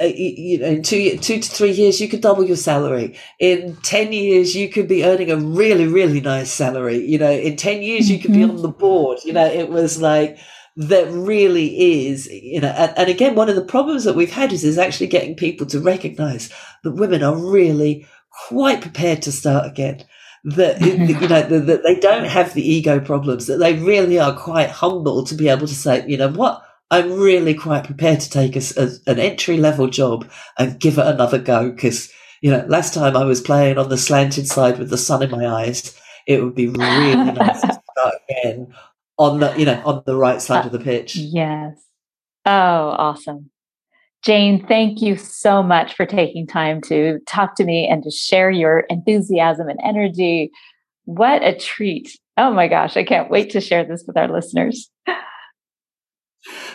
you 0.00 0.58
know, 0.58 0.66
in 0.66 0.82
two, 0.82 1.16
two 1.18 1.40
to 1.40 1.48
three 1.48 1.70
years, 1.70 2.00
you 2.00 2.08
could 2.08 2.20
double 2.20 2.44
your 2.44 2.56
salary. 2.56 3.16
In 3.38 3.76
10 3.76 4.12
years, 4.12 4.54
you 4.54 4.68
could 4.68 4.88
be 4.88 5.04
earning 5.04 5.30
a 5.30 5.36
really, 5.36 5.86
really 5.86 6.20
nice 6.20 6.50
salary. 6.50 7.04
You 7.04 7.18
know, 7.18 7.30
in 7.30 7.56
10 7.56 7.82
years, 7.82 8.10
you 8.10 8.18
could 8.18 8.32
be 8.32 8.38
mm-hmm. 8.38 8.56
on 8.56 8.62
the 8.62 8.68
board. 8.68 9.18
You 9.24 9.32
know, 9.32 9.46
it 9.46 9.68
was 9.68 10.00
like, 10.00 10.38
that 10.76 11.08
really 11.12 12.08
is, 12.08 12.26
you 12.26 12.60
know, 12.60 12.74
and, 12.76 12.92
and 12.98 13.08
again, 13.08 13.36
one 13.36 13.48
of 13.48 13.54
the 13.54 13.64
problems 13.64 14.02
that 14.04 14.16
we've 14.16 14.32
had 14.32 14.52
is, 14.52 14.64
is 14.64 14.76
actually 14.76 15.06
getting 15.06 15.36
people 15.36 15.66
to 15.68 15.78
recognize 15.78 16.50
that 16.82 16.92
women 16.92 17.22
are 17.22 17.36
really 17.36 18.08
quite 18.48 18.80
prepared 18.80 19.22
to 19.22 19.30
start 19.30 19.66
again 19.66 20.04
that 20.44 20.80
you 20.82 21.28
know 21.28 21.42
that 21.42 21.82
they 21.82 21.98
don't 22.00 22.26
have 22.26 22.52
the 22.54 22.68
ego 22.68 23.00
problems 23.00 23.46
that 23.46 23.58
they 23.58 23.74
really 23.74 24.18
are 24.18 24.36
quite 24.36 24.68
humble 24.68 25.24
to 25.24 25.34
be 25.34 25.48
able 25.48 25.66
to 25.66 25.74
say 25.74 26.04
you 26.06 26.16
know 26.16 26.30
what 26.30 26.62
I'm 26.94 27.12
really 27.12 27.54
quite 27.54 27.82
prepared 27.82 28.20
to 28.20 28.30
take 28.30 28.54
a, 28.54 28.62
a, 28.76 28.88
an 29.10 29.18
entry 29.18 29.56
level 29.56 29.88
job 29.88 30.30
and 30.56 30.78
give 30.78 30.96
it 30.96 31.06
another 31.06 31.40
go 31.40 31.72
because, 31.72 32.08
you 32.40 32.52
know, 32.52 32.64
last 32.68 32.94
time 32.94 33.16
I 33.16 33.24
was 33.24 33.40
playing 33.40 33.78
on 33.78 33.88
the 33.88 33.98
slanted 33.98 34.46
side 34.46 34.78
with 34.78 34.90
the 34.90 34.96
sun 34.98 35.20
in 35.24 35.32
my 35.32 35.44
eyes, 35.44 35.98
it 36.28 36.40
would 36.40 36.54
be 36.54 36.68
really 36.68 37.14
nice 37.32 37.62
to 37.62 37.80
start 37.90 38.14
again 38.30 38.72
on 39.18 39.40
the, 39.40 39.52
you 39.58 39.64
know, 39.64 39.82
on 39.84 40.04
the 40.06 40.14
right 40.14 40.40
side 40.40 40.62
uh, 40.62 40.66
of 40.66 40.72
the 40.72 40.78
pitch. 40.78 41.16
Yes. 41.16 41.82
Oh, 42.46 42.50
awesome. 42.96 43.50
Jane, 44.24 44.64
thank 44.64 45.02
you 45.02 45.16
so 45.16 45.64
much 45.64 45.94
for 45.96 46.06
taking 46.06 46.46
time 46.46 46.80
to 46.82 47.18
talk 47.26 47.56
to 47.56 47.64
me 47.64 47.88
and 47.88 48.04
to 48.04 48.10
share 48.12 48.52
your 48.52 48.84
enthusiasm 48.88 49.68
and 49.68 49.80
energy. 49.82 50.52
What 51.06 51.42
a 51.42 51.58
treat. 51.58 52.16
Oh 52.36 52.52
my 52.52 52.68
gosh, 52.68 52.96
I 52.96 53.02
can't 53.02 53.30
wait 53.30 53.50
to 53.50 53.60
share 53.60 53.84
this 53.84 54.04
with 54.06 54.16
our 54.16 54.28
listeners. 54.28 54.92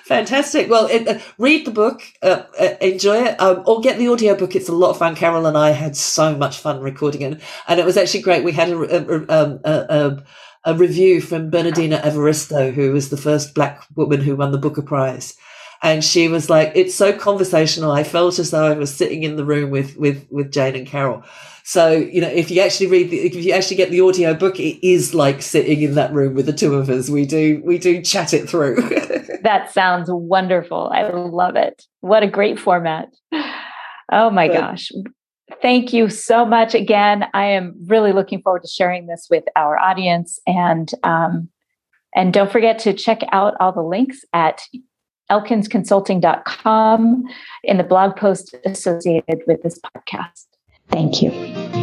Fantastic. 0.09 0.71
Well, 0.71 0.87
it, 0.87 1.07
uh, 1.07 1.19
read 1.37 1.65
the 1.67 1.71
book, 1.71 2.01
uh, 2.23 2.41
uh, 2.59 2.73
enjoy 2.81 3.25
it, 3.25 3.39
um, 3.39 3.61
or 3.67 3.79
get 3.79 3.99
the 3.99 4.07
audio 4.07 4.35
book. 4.35 4.55
It's 4.55 4.67
a 4.67 4.73
lot 4.73 4.89
of 4.89 4.97
fun. 4.97 5.15
Carol 5.15 5.45
and 5.45 5.55
I 5.55 5.69
had 5.69 5.95
so 5.95 6.35
much 6.35 6.57
fun 6.57 6.81
recording 6.81 7.21
it, 7.21 7.39
and 7.67 7.79
it 7.79 7.85
was 7.85 7.95
actually 7.95 8.23
great. 8.23 8.43
We 8.43 8.53
had 8.53 8.69
a, 8.69 9.31
um, 9.31 9.59
a, 9.63 9.71
a, 9.71 10.23
a 10.63 10.73
review 10.73 11.21
from 11.21 11.51
Bernardine 11.51 11.91
Evaristo, 11.91 12.73
who 12.73 12.91
was 12.91 13.11
the 13.11 13.17
first 13.17 13.53
Black 13.53 13.83
woman 13.93 14.21
who 14.21 14.35
won 14.35 14.51
the 14.51 14.57
Booker 14.57 14.81
Prize. 14.81 15.37
And 15.83 16.03
she 16.03 16.27
was 16.27 16.49
like, 16.49 16.71
"It's 16.73 16.95
so 16.95 17.13
conversational. 17.13 17.91
I 17.91 18.03
felt 18.03 18.39
as 18.39 18.49
though 18.49 18.65
I 18.65 18.73
was 18.73 18.91
sitting 18.91 19.21
in 19.21 19.35
the 19.35 19.45
room 19.45 19.69
with 19.69 19.95
with 19.95 20.25
with 20.31 20.51
Jane 20.51 20.75
and 20.75 20.87
Carol." 20.87 21.23
So, 21.69 21.91
you 21.91 22.19
know, 22.19 22.27
if 22.27 22.49
you 22.49 22.61
actually 22.61 22.87
read 22.87 23.11
the, 23.11 23.19
if 23.19 23.35
you 23.35 23.53
actually 23.53 23.77
get 23.77 23.91
the 23.91 24.01
audio 24.01 24.33
book, 24.33 24.59
it 24.59 24.83
is 24.83 25.13
like 25.13 25.43
sitting 25.43 25.83
in 25.83 25.93
that 25.93 26.11
room 26.11 26.33
with 26.33 26.47
the 26.47 26.51
two 26.51 26.73
of 26.73 26.89
us. 26.89 27.11
We 27.11 27.27
do, 27.27 27.61
we 27.63 27.77
do 27.77 28.01
chat 28.01 28.33
it 28.33 28.49
through. 28.49 28.77
that 29.43 29.71
sounds 29.71 30.09
wonderful. 30.11 30.89
I 30.93 31.03
love 31.09 31.55
it. 31.55 31.85
What 32.01 32.23
a 32.23 32.27
great 32.27 32.59
format. 32.59 33.09
Oh 34.11 34.29
my 34.29 34.47
gosh. 34.47 34.91
Thank 35.61 35.93
you 35.93 36.09
so 36.09 36.45
much 36.45 36.73
again. 36.73 37.25
I 37.33 37.45
am 37.45 37.75
really 37.85 38.11
looking 38.11 38.41
forward 38.41 38.63
to 38.63 38.67
sharing 38.67 39.07
this 39.07 39.27
with 39.29 39.43
our 39.55 39.77
audience 39.77 40.39
and, 40.47 40.91
um, 41.03 41.49
and 42.15 42.33
don't 42.33 42.51
forget 42.51 42.79
to 42.79 42.93
check 42.93 43.21
out 43.31 43.55
all 43.59 43.71
the 43.71 43.81
links 43.81 44.23
at 44.33 44.61
elkinsconsulting.com 45.29 47.23
in 47.63 47.77
the 47.77 47.83
blog 47.83 48.15
post 48.15 48.55
associated 48.65 49.41
with 49.45 49.61
this 49.61 49.79
podcast. 49.79 50.47
Thank 50.89 51.21
you. 51.21 51.78